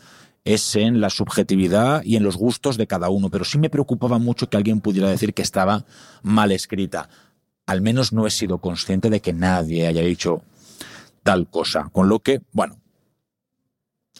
es 0.43 0.76
en 0.76 1.00
la 1.00 1.10
subjetividad 1.10 2.04
y 2.04 2.16
en 2.16 2.24
los 2.24 2.36
gustos 2.36 2.78
de 2.78 2.88
cada 2.88 3.10
uno, 3.10 3.30
pero 3.30 3.45
sí 3.45 3.60
me 3.60 3.70
preocupaba 3.70 4.18
mucho 4.18 4.50
que 4.50 4.58
alguien 4.58 4.82
pudiera 4.82 5.10
decir 5.10 5.34
que 5.34 5.43
estaba 5.43 5.86
mal 6.24 6.52
escrita. 6.52 7.10
Al 7.66 7.82
menos 7.82 8.12
no 8.12 8.26
he 8.26 8.32
sido 8.32 8.58
consciente 8.58 9.10
de 9.10 9.22
que 9.22 9.32
nadie 9.32 9.88
haya 9.88 10.02
dicho 10.02 10.41
tal 11.22 11.47
cosa, 11.47 11.89
con 11.91 12.10
lo 12.10 12.20
que, 12.20 12.41
bueno, 12.52 12.80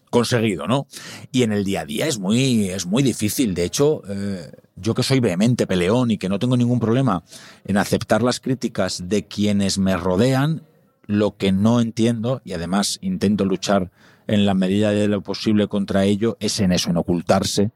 conseguido, 0.10 0.68
¿no? 0.68 0.88
Y 1.32 1.44
en 1.44 1.52
el 1.52 1.64
día 1.64 1.82
a 1.82 1.86
día 1.86 2.08
es 2.08 2.20
muy, 2.20 2.70
es 2.70 2.86
muy 2.86 3.04
difícil. 3.04 3.54
De 3.54 3.64
hecho, 3.64 4.02
eh, 4.08 4.52
yo 4.82 4.94
que 4.94 5.04
soy 5.04 5.20
vehemente, 5.20 5.68
peleón 5.68 6.12
y 6.12 6.18
que 6.18 6.30
no 6.30 6.40
tengo 6.40 6.58
ningún 6.58 6.80
problema 6.80 7.24
en 7.66 7.78
aceptar 7.78 8.22
las 8.22 8.40
críticas 8.40 9.08
de 9.08 9.26
quienes 9.26 9.78
me 9.78 9.98
rodean, 9.98 10.64
lo 11.06 11.38
que 11.38 11.52
no 11.52 11.82
entiendo, 11.82 12.42
y 12.44 12.54
además 12.54 13.00
intento 13.02 13.46
luchar 13.46 13.92
en 14.28 14.46
la 14.46 14.54
medida 14.54 14.92
de 14.92 15.08
lo 15.08 15.22
posible 15.22 15.68
contra 15.68 16.06
ello, 16.06 16.38
es 16.40 16.60
en 16.60 16.72
eso, 16.72 16.90
en 16.90 16.98
ocultarse, 16.98 17.72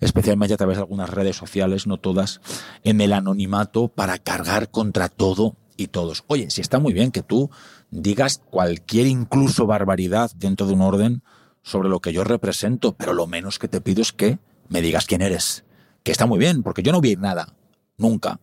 especialmente 0.00 0.54
a 0.54 0.56
través 0.56 0.76
de 0.76 0.82
algunas 0.82 1.10
redes 1.10 1.36
sociales, 1.36 1.86
no 1.86 1.98
todas, 1.98 2.40
en 2.84 3.00
el 3.00 3.12
anonimato 3.12 3.88
para 3.88 4.18
cargar 4.18 4.70
contra 4.70 5.08
todo 5.08 5.56
y 5.76 5.88
todos. 5.88 6.24
Oye, 6.28 6.50
si 6.50 6.60
está 6.60 6.78
muy 6.78 6.92
bien 6.92 7.10
que 7.10 7.22
tú 7.22 7.50
digas 7.90 8.40
cualquier 8.50 9.06
incluso 9.06 9.66
barbaridad 9.66 10.30
dentro 10.36 10.66
de 10.66 10.74
un 10.74 10.82
orden 10.82 11.22
sobre 11.62 11.88
lo 11.88 12.00
que 12.00 12.12
yo 12.12 12.22
represento, 12.22 12.92
pero 12.92 13.12
lo 13.12 13.26
menos 13.26 13.58
que 13.58 13.68
te 13.68 13.80
pido 13.80 14.02
es 14.02 14.12
que 14.12 14.38
me 14.68 14.80
digas 14.82 15.06
quién 15.06 15.22
eres. 15.22 15.65
Que 16.06 16.12
está 16.12 16.24
muy 16.24 16.38
bien, 16.38 16.62
porque 16.62 16.84
yo 16.84 16.92
no 16.92 17.00
vi 17.00 17.16
nada, 17.16 17.52
nunca, 17.98 18.38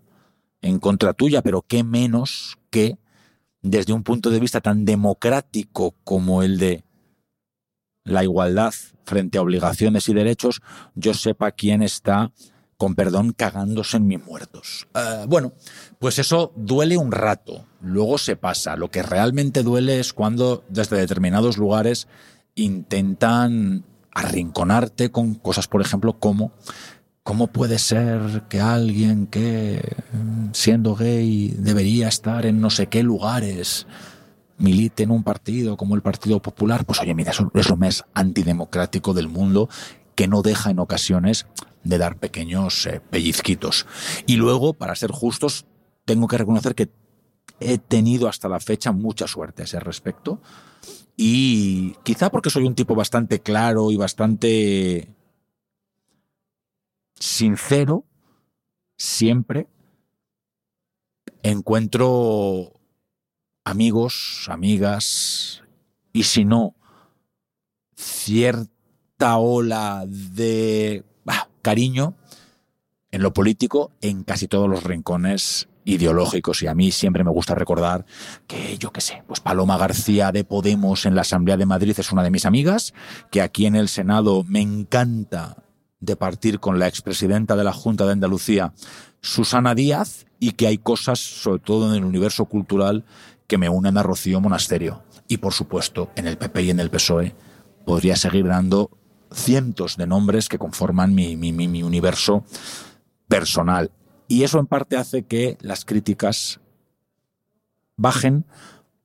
en 0.61 0.79
contra 0.79 1.13
tuya, 1.13 1.41
pero 1.41 1.61
qué 1.61 1.81
menos 1.81 2.57
que 2.69 2.97
desde 3.61 3.93
un 3.93 4.03
punto 4.03 4.29
de 4.31 4.41
vista 4.41 4.59
tan 4.59 4.83
democrático 4.83 5.95
como 6.03 6.43
el 6.43 6.57
de 6.57 6.83
la 8.03 8.21
igualdad 8.21 8.73
frente 9.05 9.37
a 9.37 9.41
obligaciones 9.41 10.09
y 10.09 10.13
derechos, 10.13 10.61
yo 10.95 11.13
sepa 11.13 11.53
quién 11.53 11.81
está, 11.81 12.33
con 12.75 12.95
perdón, 12.95 13.31
cagándose 13.31 13.95
en 13.95 14.07
mis 14.07 14.21
muertos. 14.21 14.89
Uh, 14.93 15.25
bueno, 15.27 15.53
pues 15.99 16.19
eso 16.19 16.51
duele 16.57 16.97
un 16.97 17.13
rato, 17.13 17.65
luego 17.79 18.17
se 18.17 18.35
pasa. 18.35 18.75
Lo 18.75 18.91
que 18.91 19.03
realmente 19.03 19.63
duele 19.63 20.01
es 20.01 20.11
cuando 20.11 20.65
desde 20.67 20.97
determinados 20.97 21.57
lugares 21.57 22.09
intentan 22.55 23.85
arrinconarte 24.11 25.11
con 25.11 25.35
cosas, 25.35 25.69
por 25.69 25.79
ejemplo, 25.79 26.19
como 26.19 26.51
¿Cómo 27.23 27.47
puede 27.47 27.79
ser 27.79 28.43
que 28.49 28.59
alguien 28.59 29.27
que, 29.27 29.95
siendo 30.51 30.93
gay, 30.93 31.55
debería 31.57 32.09
estar 32.09 32.45
en 32.45 32.59
no 32.59 32.69
sé 32.69 32.87
qué 32.87 33.01
lugares, 33.01 33.87
milite 34.57 35.03
en 35.03 35.11
un 35.11 35.23
partido 35.23 35.77
como 35.77 35.95
el 35.95 36.01
Partido 36.01 36.41
Popular? 36.41 36.85
Pues 36.85 36.99
oye, 36.99 37.13
mira, 37.13 37.31
eso 37.31 37.49
es 37.53 37.69
lo 37.69 37.77
más 37.77 38.03
antidemocrático 38.13 39.13
del 39.13 39.29
mundo 39.29 39.69
que 40.15 40.27
no 40.27 40.41
deja 40.41 40.69
en 40.71 40.79
ocasiones 40.79 41.47
de 41.85 41.97
dar 41.97 42.17
pequeños 42.17 42.85
eh, 42.87 43.01
pellizquitos. 43.09 43.87
Y 44.27 44.35
luego, 44.35 44.73
para 44.73 44.93
ser 44.93 45.11
justos, 45.11 45.65
tengo 46.03 46.27
que 46.27 46.37
reconocer 46.37 46.75
que 46.75 46.89
he 47.61 47.77
tenido 47.77 48.27
hasta 48.27 48.49
la 48.49 48.59
fecha 48.59 48.91
mucha 48.91 49.27
suerte 49.27 49.61
a 49.61 49.65
ese 49.65 49.79
respecto. 49.79 50.41
Y 51.15 51.93
quizá 52.03 52.29
porque 52.29 52.49
soy 52.49 52.63
un 52.63 52.75
tipo 52.75 52.95
bastante 52.95 53.39
claro 53.39 53.91
y 53.91 53.95
bastante 53.95 55.07
sincero, 57.23 58.05
siempre 58.97 59.67
encuentro 61.41 62.73
amigos, 63.63 64.47
amigas, 64.49 65.63
y 66.11 66.23
si 66.23 66.43
no, 66.43 66.75
cierta 67.95 69.37
ola 69.37 70.03
de 70.05 71.05
cariño 71.61 72.15
en 73.11 73.21
lo 73.21 73.31
político 73.31 73.91
en 74.01 74.23
casi 74.25 74.49
todos 74.49 74.69
los 74.69 74.83
rincones 74.83 75.69
ideológicos. 75.85 76.61
Y 76.61 76.67
a 76.67 76.75
mí 76.75 76.91
siempre 76.91 77.23
me 77.23 77.31
gusta 77.31 77.55
recordar 77.55 78.05
que 78.47 78.77
yo 78.77 78.91
qué 78.91 78.99
sé, 78.99 79.23
pues 79.27 79.39
Paloma 79.39 79.77
García 79.77 80.33
de 80.33 80.43
Podemos 80.43 81.05
en 81.05 81.15
la 81.15 81.21
Asamblea 81.21 81.55
de 81.55 81.65
Madrid 81.65 81.95
es 81.97 82.11
una 82.11 82.23
de 82.23 82.31
mis 82.31 82.45
amigas, 82.45 82.93
que 83.31 83.41
aquí 83.41 83.65
en 83.65 83.77
el 83.77 83.87
Senado 83.87 84.43
me 84.43 84.59
encanta 84.59 85.62
de 86.03 86.15
partir 86.17 86.59
con 86.59 86.79
la 86.79 86.87
expresidenta 86.87 87.55
de 87.55 87.63
la 87.63 87.71
Junta 87.71 88.05
de 88.05 88.11
Andalucía, 88.11 88.73
Susana 89.21 89.73
Díaz, 89.73 90.25
y 90.39 90.51
que 90.51 90.67
hay 90.67 90.77
cosas, 90.77 91.19
sobre 91.19 91.59
todo 91.59 91.89
en 91.89 91.95
el 91.95 92.03
universo 92.03 92.45
cultural, 92.45 93.05
que 93.47 93.57
me 93.57 93.69
unen 93.69 93.97
a 93.97 94.03
Rocío 94.03 94.41
Monasterio. 94.41 95.03
Y 95.29 95.37
por 95.37 95.53
supuesto, 95.53 96.11
en 96.15 96.27
el 96.27 96.37
PP 96.37 96.63
y 96.63 96.69
en 96.71 96.81
el 96.81 96.89
PSOE 96.89 97.33
podría 97.85 98.17
seguir 98.17 98.47
dando 98.47 98.91
cientos 99.31 99.95
de 99.95 100.05
nombres 100.05 100.49
que 100.49 100.59
conforman 100.59 101.15
mi, 101.15 101.37
mi, 101.37 101.53
mi, 101.53 101.69
mi 101.69 101.83
universo 101.83 102.43
personal. 103.29 103.89
Y 104.27 104.43
eso 104.43 104.59
en 104.59 104.67
parte 104.67 104.97
hace 104.97 105.23
que 105.23 105.57
las 105.61 105.85
críticas 105.85 106.59
bajen 107.95 108.45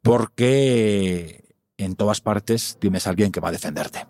porque 0.02 1.44
en 1.76 1.94
todas 1.94 2.20
partes 2.20 2.76
tienes 2.80 3.06
a 3.06 3.10
alguien 3.10 3.30
que 3.30 3.40
va 3.40 3.50
a 3.50 3.52
defenderte. 3.52 4.06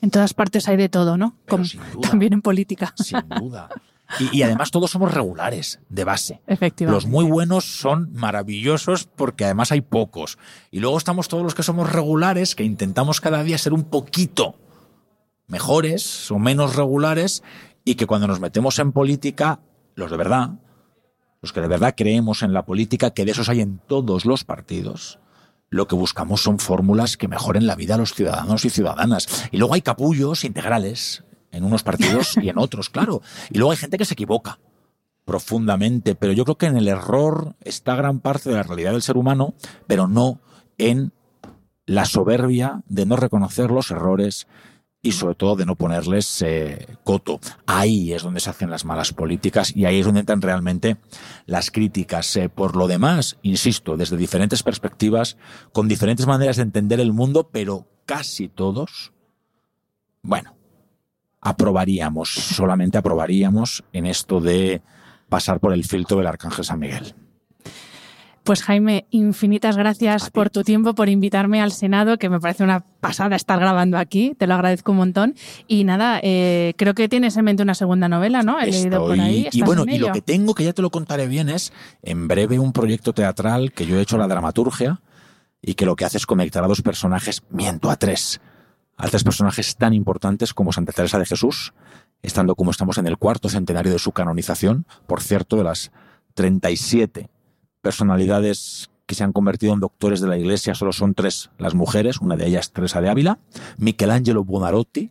En 0.00 0.10
todas 0.10 0.34
partes 0.34 0.68
hay 0.68 0.76
de 0.76 0.88
todo, 0.88 1.16
¿no? 1.16 1.36
Como 1.48 1.64
duda. 1.64 2.08
también 2.08 2.32
en 2.32 2.42
política. 2.42 2.94
Sin 2.96 3.20
duda. 3.40 3.68
Y, 4.18 4.38
y 4.38 4.42
además 4.42 4.70
todos 4.70 4.90
somos 4.90 5.12
regulares, 5.12 5.80
de 5.88 6.04
base. 6.04 6.40
Efectivamente. 6.46 6.94
Los 6.94 7.06
muy 7.06 7.24
buenos 7.24 7.64
son 7.64 8.10
maravillosos 8.12 9.04
porque 9.04 9.44
además 9.44 9.70
hay 9.72 9.82
pocos. 9.82 10.38
Y 10.70 10.80
luego 10.80 10.96
estamos 10.96 11.28
todos 11.28 11.42
los 11.42 11.54
que 11.54 11.62
somos 11.62 11.92
regulares, 11.92 12.54
que 12.54 12.64
intentamos 12.64 13.20
cada 13.20 13.42
día 13.42 13.58
ser 13.58 13.74
un 13.74 13.84
poquito 13.84 14.56
mejores 15.46 16.30
o 16.30 16.38
menos 16.38 16.76
regulares 16.76 17.42
y 17.84 17.96
que 17.96 18.06
cuando 18.06 18.28
nos 18.28 18.40
metemos 18.40 18.78
en 18.78 18.92
política, 18.92 19.60
los 19.94 20.10
de 20.10 20.16
verdad, 20.16 20.50
los 21.40 21.52
que 21.52 21.60
de 21.60 21.68
verdad 21.68 21.94
creemos 21.96 22.42
en 22.42 22.52
la 22.52 22.64
política, 22.64 23.10
que 23.10 23.24
de 23.24 23.32
esos 23.32 23.48
hay 23.48 23.60
en 23.60 23.78
todos 23.78 24.24
los 24.24 24.44
partidos, 24.44 25.18
lo 25.70 25.86
que 25.86 25.94
buscamos 25.94 26.42
son 26.42 26.58
fórmulas 26.58 27.16
que 27.16 27.28
mejoren 27.28 27.66
la 27.66 27.76
vida 27.76 27.94
a 27.94 27.98
los 27.98 28.14
ciudadanos 28.14 28.64
y 28.64 28.70
ciudadanas. 28.70 29.48
Y 29.52 29.58
luego 29.58 29.74
hay 29.74 29.82
capullos 29.82 30.44
integrales 30.44 31.24
en 31.50 31.64
unos 31.64 31.82
partidos 31.82 32.36
y 32.40 32.48
en 32.48 32.58
otros, 32.58 32.90
claro. 32.90 33.22
Y 33.50 33.58
luego 33.58 33.72
hay 33.72 33.76
gente 33.76 33.98
que 33.98 34.04
se 34.04 34.14
equivoca 34.14 34.58
profundamente, 35.24 36.14
pero 36.14 36.32
yo 36.32 36.44
creo 36.44 36.56
que 36.56 36.66
en 36.66 36.78
el 36.78 36.88
error 36.88 37.54
está 37.62 37.94
gran 37.94 38.20
parte 38.20 38.48
de 38.48 38.56
la 38.56 38.62
realidad 38.62 38.92
del 38.92 39.02
ser 39.02 39.18
humano, 39.18 39.54
pero 39.86 40.08
no 40.08 40.40
en 40.78 41.12
la 41.84 42.06
soberbia 42.06 42.82
de 42.88 43.04
no 43.04 43.16
reconocer 43.16 43.70
los 43.70 43.90
errores 43.90 44.46
y 45.00 45.12
sobre 45.12 45.34
todo 45.34 45.56
de 45.56 45.66
no 45.66 45.76
ponerles 45.76 46.42
eh, 46.42 46.96
coto. 47.04 47.40
Ahí 47.66 48.12
es 48.12 48.22
donde 48.22 48.40
se 48.40 48.50
hacen 48.50 48.70
las 48.70 48.84
malas 48.84 49.12
políticas 49.12 49.74
y 49.74 49.84
ahí 49.84 50.00
es 50.00 50.06
donde 50.06 50.20
entran 50.20 50.42
realmente 50.42 50.96
las 51.46 51.70
críticas. 51.70 52.34
Eh, 52.36 52.48
por 52.48 52.76
lo 52.76 52.88
demás, 52.88 53.38
insisto, 53.42 53.96
desde 53.96 54.16
diferentes 54.16 54.62
perspectivas, 54.62 55.36
con 55.72 55.88
diferentes 55.88 56.26
maneras 56.26 56.56
de 56.56 56.62
entender 56.62 57.00
el 57.00 57.12
mundo, 57.12 57.48
pero 57.52 57.86
casi 58.06 58.48
todos, 58.48 59.12
bueno, 60.22 60.56
aprobaríamos, 61.40 62.30
solamente 62.30 62.98
aprobaríamos 62.98 63.84
en 63.92 64.06
esto 64.06 64.40
de 64.40 64.82
pasar 65.28 65.60
por 65.60 65.72
el 65.72 65.84
filtro 65.84 66.16
del 66.16 66.26
Arcángel 66.26 66.64
San 66.64 66.80
Miguel. 66.80 67.14
Pues 68.48 68.62
Jaime, 68.62 69.06
infinitas 69.10 69.76
gracias 69.76 70.30
por 70.30 70.48
tu 70.48 70.62
tiempo, 70.64 70.94
por 70.94 71.10
invitarme 71.10 71.60
al 71.60 71.70
Senado, 71.70 72.16
que 72.16 72.30
me 72.30 72.40
parece 72.40 72.64
una 72.64 72.80
pasada 72.80 73.36
estar 73.36 73.60
grabando 73.60 73.98
aquí, 73.98 74.34
te 74.38 74.46
lo 74.46 74.54
agradezco 74.54 74.92
un 74.92 74.96
montón. 74.96 75.34
Y 75.66 75.84
nada, 75.84 76.18
eh, 76.22 76.72
creo 76.78 76.94
que 76.94 77.10
tienes 77.10 77.36
en 77.36 77.44
mente 77.44 77.62
una 77.62 77.74
segunda 77.74 78.08
novela, 78.08 78.42
¿no? 78.42 78.58
He 78.58 78.70
leído 78.70 79.00
por 79.02 79.10
Estoy- 79.16 79.20
ahí. 79.20 79.40
y 79.42 79.46
¿estás 79.48 79.66
bueno, 79.66 79.82
en 79.82 79.90
y 79.90 79.98
lo 79.98 80.12
que 80.12 80.22
tengo, 80.22 80.54
que 80.54 80.64
ya 80.64 80.72
te 80.72 80.80
lo 80.80 80.88
contaré 80.88 81.26
bien, 81.26 81.50
es 81.50 81.74
en 82.02 82.26
breve 82.26 82.58
un 82.58 82.72
proyecto 82.72 83.12
teatral 83.12 83.70
que 83.72 83.84
yo 83.84 83.98
he 83.98 84.00
hecho 84.00 84.16
la 84.16 84.26
dramaturgia 84.26 85.02
y 85.60 85.74
que 85.74 85.84
lo 85.84 85.94
que 85.94 86.06
hace 86.06 86.16
es 86.16 86.24
conectar 86.24 86.64
a 86.64 86.68
dos 86.68 86.80
personajes, 86.80 87.42
miento, 87.50 87.90
a 87.90 87.96
tres, 87.96 88.40
a 88.96 89.08
tres 89.08 89.24
personajes 89.24 89.76
tan 89.76 89.92
importantes 89.92 90.54
como 90.54 90.72
Santa 90.72 90.92
Teresa 90.92 91.18
de 91.18 91.26
Jesús, 91.26 91.74
estando 92.22 92.54
como 92.54 92.70
estamos 92.70 92.96
en 92.96 93.08
el 93.08 93.18
cuarto 93.18 93.50
centenario 93.50 93.92
de 93.92 93.98
su 93.98 94.12
canonización, 94.12 94.86
por 95.06 95.20
cierto, 95.20 95.56
de 95.56 95.64
las 95.64 95.90
37 96.32 97.28
personalidades 97.88 98.90
que 99.06 99.14
se 99.14 99.24
han 99.24 99.32
convertido 99.32 99.72
en 99.72 99.80
doctores 99.80 100.20
de 100.20 100.28
la 100.28 100.36
Iglesia 100.36 100.74
solo 100.74 100.92
son 100.92 101.14
tres 101.14 101.48
las 101.56 101.74
mujeres, 101.74 102.20
una 102.20 102.36
de 102.36 102.46
ellas 102.46 102.70
Teresa 102.70 103.00
de 103.00 103.08
Ávila, 103.08 103.38
Michelangelo 103.78 104.44
Buonarroti, 104.44 105.10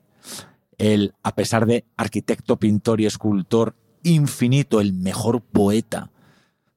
el, 0.78 1.16
a 1.24 1.34
pesar 1.34 1.66
de 1.66 1.86
arquitecto, 1.98 2.58
pintor 2.58 3.02
y 3.02 3.08
escultor 3.08 3.74
infinito, 4.04 4.80
el 4.80 4.94
mejor 4.94 5.42
poeta 5.42 6.12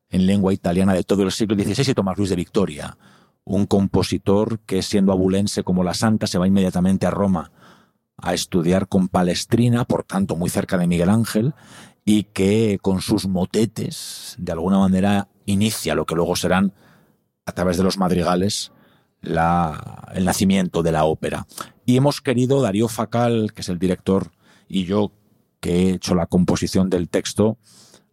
en 0.09 0.25
lengua 0.25 0.55
italiana 0.55 0.95
de 0.95 1.05
todo 1.05 1.23
el 1.23 1.33
siglo 1.33 1.55
XVI, 1.55 1.91
y 1.91 1.95
Tomás 1.95 2.17
Luis 2.17 2.31
de 2.31 2.37
Victoria, 2.37 2.97
un 3.45 3.67
compositor 3.67 4.61
que 4.61 4.81
siendo 4.81 5.13
abulense 5.13 5.65
como 5.65 5.85
la 5.85 5.93
santa 5.93 6.27
se 6.27 6.39
va 6.39 6.47
inmediatamente 6.47 7.07
a 7.07 7.11
Roma 7.11 7.53
a 8.17 8.33
estudiar 8.33 8.89
con 8.89 9.09
Palestrina, 9.09 9.85
por 9.85 10.05
tanto 10.05 10.35
muy 10.35 10.49
cerca 10.49 10.79
de 10.79 10.87
Miguel 10.87 11.11
Ángel, 11.11 11.53
y 12.07 12.25
que 12.25 12.79
con 12.81 13.03
sus 13.03 13.29
motetes 13.29 14.35
de 14.39 14.53
alguna 14.53 14.79
manera 14.79 15.29
inicia 15.51 15.95
lo 15.95 16.07
que 16.07 16.15
luego 16.15 16.37
serán 16.37 16.73
a 17.47 17.53
través 17.53 17.77
de 17.77 17.83
los 17.83 17.99
madrigales 17.99 18.73
la, 19.23 20.09
el 20.15 20.25
nacimiento 20.25 20.83
de 20.83 20.93
la 20.93 21.05
ópera. 21.05 21.47
Y 21.85 21.97
hemos 21.97 22.21
querido, 22.21 22.63
Darío 22.63 22.89
Facal, 22.89 23.53
que 23.55 23.63
es 23.63 23.69
el 23.69 23.79
director, 23.79 24.31
y 24.69 24.85
yo, 24.85 25.13
que 25.61 25.73
he 25.73 25.91
hecho 25.95 26.15
la 26.15 26.27
composición 26.27 26.89
del 26.89 27.09
texto, 27.09 27.59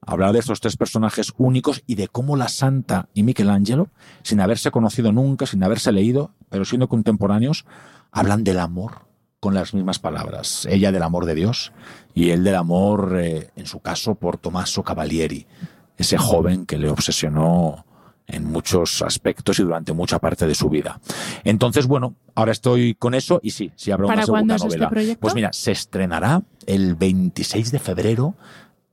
hablar 0.01 0.33
de 0.33 0.39
estos 0.39 0.59
tres 0.59 0.77
personajes 0.77 1.33
únicos 1.37 1.83
y 1.85 1.95
de 1.95 2.07
cómo 2.07 2.35
la 2.35 2.47
Santa 2.47 3.09
y 3.13 3.23
Michelangelo, 3.23 3.89
sin 4.23 4.41
haberse 4.41 4.71
conocido 4.71 5.11
nunca, 5.11 5.45
sin 5.45 5.63
haberse 5.63 5.91
leído, 5.91 6.31
pero 6.49 6.65
siendo 6.65 6.89
contemporáneos, 6.89 7.65
hablan 8.11 8.43
del 8.43 8.59
amor 8.59 9.07
con 9.39 9.53
las 9.53 9.73
mismas 9.73 9.99
palabras. 9.99 10.65
Ella 10.69 10.91
del 10.91 11.03
amor 11.03 11.25
de 11.25 11.35
Dios 11.35 11.71
y 12.13 12.31
él 12.31 12.43
del 12.43 12.55
amor, 12.55 13.17
eh, 13.19 13.51
en 13.55 13.65
su 13.65 13.79
caso, 13.79 14.15
por 14.15 14.37
Tommaso 14.37 14.83
Cavalieri, 14.83 15.45
ese 15.97 16.17
joven 16.17 16.65
que 16.65 16.77
le 16.77 16.89
obsesionó 16.89 17.85
en 18.27 18.45
muchos 18.45 19.01
aspectos 19.01 19.57
y 19.59 19.63
durante 19.63 19.93
mucha 19.93 20.19
parte 20.19 20.45
de 20.45 20.53
su 20.53 20.69
vida. 20.69 20.99
Entonces, 21.43 21.87
bueno, 21.87 22.15
ahora 22.35 22.51
estoy 22.51 22.93
con 22.95 23.13
eso 23.13 23.39
y 23.41 23.51
sí, 23.51 23.71
sí 23.75 23.91
habrá 23.91 24.07
una 24.07 24.25
segunda 24.25 24.55
este 24.55 24.67
novela. 24.67 25.17
pues 25.19 25.33
mira, 25.33 25.53
se 25.53 25.71
estrenará 25.71 26.43
el 26.65 26.95
26 26.95 27.71
de 27.71 27.79
febrero, 27.79 28.35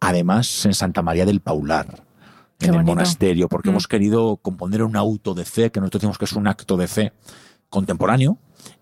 además 0.00 0.64
en 0.66 0.74
Santa 0.74 1.02
María 1.02 1.26
del 1.26 1.40
Paular. 1.40 2.04
en 2.60 2.74
el 2.74 2.84
monasterio, 2.84 3.48
porque 3.48 3.68
mm. 3.68 3.72
hemos 3.72 3.88
querido 3.88 4.36
componer 4.36 4.82
un 4.84 4.96
auto 4.96 5.34
de 5.34 5.44
fe, 5.44 5.70
que 5.70 5.80
nosotros 5.80 6.00
decimos 6.00 6.18
que 6.18 6.24
es 6.24 6.32
un 6.32 6.46
acto 6.46 6.76
de 6.76 6.86
fe 6.86 7.12
contemporáneo, 7.68 8.38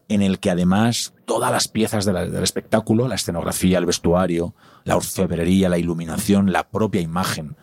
en 0.08 0.20
el 0.20 0.38
que 0.38 0.50
además 0.50 1.14
todas 1.24 1.50
las 1.50 1.68
piezas 1.68 2.04
del 2.04 2.42
espectáculo, 2.42 3.08
la 3.08 3.14
escenografía, 3.14 3.78
el 3.78 3.86
vestuario, 3.86 4.54
la 4.84 4.96
orfebrería, 4.96 5.70
la 5.70 5.78
iluminación, 5.78 6.52
la 6.52 6.68
propia 6.68 7.00
imagen, 7.00 7.56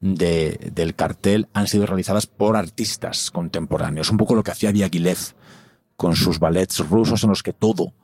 del 0.00 0.94
cartel 0.94 1.48
han 1.52 1.66
sido 1.66 1.86
realizadas 1.86 2.26
por 2.26 2.56
artistas 2.56 3.30
contemporáneos. 3.30 4.10
Un 4.10 4.18
poco 4.18 4.34
lo 4.34 4.42
que 4.42 4.50
hacía 4.50 4.72
Diaghilev 4.72 5.18
con 5.96 6.14
sus 6.14 6.38
ballets 6.38 6.88
rusos 6.88 7.22
en 7.24 7.30
los 7.30 7.42
que 7.42 7.52
todo 7.52 7.94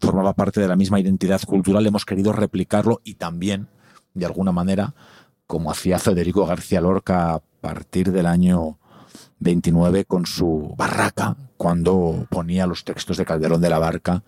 formaba 0.00 0.34
parte 0.34 0.60
de 0.60 0.68
la 0.68 0.76
misma 0.76 1.00
identidad 1.00 1.42
cultural. 1.42 1.86
Hemos 1.86 2.04
querido 2.04 2.32
replicarlo 2.32 3.00
y 3.04 3.14
también, 3.14 3.68
de 4.12 4.26
alguna 4.26 4.52
manera, 4.52 4.94
como 5.46 5.70
hacía 5.70 5.98
Federico 5.98 6.46
García 6.46 6.80
Lorca 6.80 7.34
a 7.34 7.42
partir 7.60 8.12
del 8.12 8.26
año 8.26 8.78
29 9.38 10.04
con 10.04 10.26
su 10.26 10.74
barraca, 10.76 11.36
cuando 11.56 12.26
ponía 12.30 12.66
los 12.66 12.84
textos 12.84 13.16
de 13.16 13.24
Calderón 13.24 13.60
de 13.60 13.70
la 13.70 13.78
Barca 13.78 14.22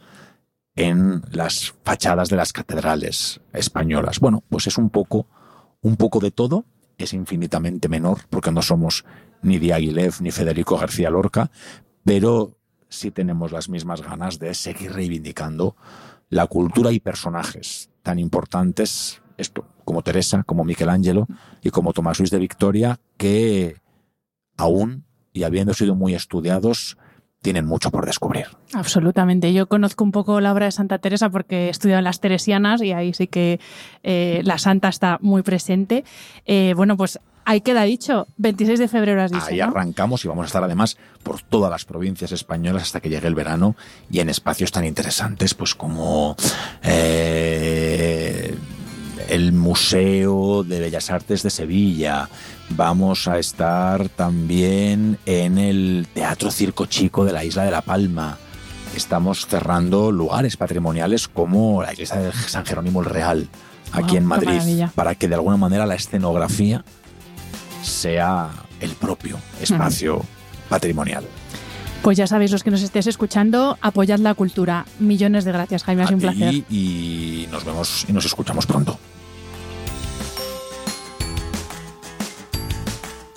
en 0.74 1.22
las 1.30 1.74
fachadas 1.84 2.28
de 2.28 2.36
las 2.36 2.53
catedrales 2.53 3.40
españolas. 3.53 4.20
Bueno, 4.20 4.42
pues 4.49 4.66
es 4.66 4.78
un 4.78 4.90
poco, 4.90 5.26
un 5.80 5.97
poco 5.97 6.20
de 6.20 6.30
todo 6.30 6.64
es 6.99 7.12
infinitamente 7.12 7.88
menor, 7.88 8.20
porque 8.30 8.53
no 8.53 8.62
somos 8.62 9.05
ni 9.42 9.59
Diaghilev 9.59 10.14
ni 10.20 10.30
Federico 10.30 10.78
García 10.78 11.11
Lorca, 11.11 11.51
pero 12.05 12.59
sí 12.88 13.11
tenemos 13.11 13.53
las 13.53 13.68
mismas 13.68 14.03
ganas 14.03 14.38
de 14.38 14.55
seguir 14.55 14.92
reivindicando 14.92 15.76
la 16.28 16.47
cultura 16.47 16.92
y 16.92 17.01
personajes 17.01 17.90
tan 18.03 18.18
importantes, 18.18 19.20
esto, 19.36 19.66
como 19.84 20.03
Teresa, 20.03 20.42
como 20.44 20.64
Michelangelo 20.64 21.26
y 21.62 21.70
como 21.70 21.92
Tomás 21.92 22.18
Luis 22.18 22.30
de 22.30 22.38
Victoria, 22.38 23.01
que 23.16 23.76
aún, 24.57 25.05
y 25.32 25.42
habiendo 25.42 25.74
sido 25.74 25.94
muy 25.94 26.14
estudiados, 26.14 26.97
tienen 27.43 27.64
mucho 27.64 27.91
por 27.91 28.07
descubrir. 28.07 28.47
Absolutamente. 28.74 29.53
Yo 29.53 29.68
conozco 29.68 30.03
un 30.05 30.12
poco 30.12 30.41
la 30.41 30.53
obra 30.53 30.66
de 30.66 30.72
Santa 30.72 30.99
Teresa 30.99 31.30
porque 31.30 31.66
he 31.66 31.68
estudiado 31.68 31.99
en 31.99 32.05
las 32.05 32.20
Teresianas 32.20 32.82
y 32.82 32.93
ahí 32.93 33.14
sí 33.14 33.28
que 33.28 33.61
eh, 34.03 34.41
la 34.45 34.59
Santa 34.59 34.89
está 34.89 35.18
muy 35.20 35.43
presente. 35.43 36.05
Eh, 36.45 36.74
bueno, 36.76 36.97
pues 36.97 37.20
ahí 37.45 37.61
queda 37.61 37.84
dicho, 37.84 38.26
26 38.37 38.78
de 38.80 38.89
febrero 38.89 39.22
has 39.22 39.30
dicho. 39.30 39.45
Ahí 39.47 39.61
arrancamos 39.61 40.24
y 40.24 40.28
vamos 40.28 40.43
a 40.43 40.47
estar 40.47 40.64
además 40.64 40.99
por 41.22 41.41
todas 41.41 41.70
las 41.70 41.84
provincias 41.84 42.32
españolas 42.32 42.82
hasta 42.82 43.01
que 43.01 43.09
llegue 43.09 43.28
el 43.28 43.34
verano 43.34 43.76
y 44.11 44.20
en 44.20 44.28
espacios 44.28 44.72
tan 44.72 44.84
interesantes 44.84 45.55
pues 45.55 45.74
como 45.74 46.37
eh, 46.82 48.57
el 49.28 49.53
Museo 49.53 50.64
de 50.64 50.80
Bellas 50.80 51.11
Artes 51.11 51.43
de 51.43 51.51
Sevilla, 51.51 52.28
Vamos 52.71 53.29
a 53.29 53.39
estar 53.39 54.09
también 54.09 55.19
en 55.25 55.59
el 55.59 56.09
Teatro 56.12 56.51
Circo 56.51 56.87
Chico 56.87 57.25
de 57.25 57.33
la 57.33 57.45
Isla 57.45 57.64
de 57.64 57.71
la 57.71 57.81
Palma. 57.81 58.39
Estamos 58.95 59.47
cerrando 59.47 60.11
lugares 60.11 60.57
patrimoniales 60.57 61.29
como 61.29 61.83
la 61.83 61.93
iglesia 61.93 62.17
de 62.17 62.33
San 62.33 62.67
Jerónimo 62.67 63.01
el 63.01 63.07
Real, 63.07 63.49
aquí 63.93 64.17
en 64.17 64.25
Madrid, 64.25 64.85
para 64.95 65.14
que 65.14 65.29
de 65.29 65.37
alguna 65.37 65.57
manera 65.57 65.87
la 65.87 65.95
escenografía 65.95 66.85
sea 67.83 68.51
el 68.81 68.91
propio 68.93 69.39
espacio 69.61 70.23
patrimonial. 70.69 71.25
Pues 72.03 72.19
ya 72.19 72.27
sabéis, 72.27 72.53
los 72.53 72.62
que 72.62 72.71
nos 72.71 72.83
estéis 72.83 73.07
escuchando, 73.07 73.79
apoyad 73.81 74.19
la 74.19 74.35
cultura. 74.35 74.87
Millones 74.99 75.45
de 75.45 75.53
gracias, 75.53 75.85
Jaime, 75.85 76.03
ha 76.03 76.07
sido 76.07 76.17
un 76.17 76.21
placer. 76.21 76.55
Y 76.71 77.49
nos 77.51 77.64
vemos 77.64 78.07
y 78.09 78.12
nos 78.12 78.25
escuchamos 78.25 78.67
pronto. 78.67 78.99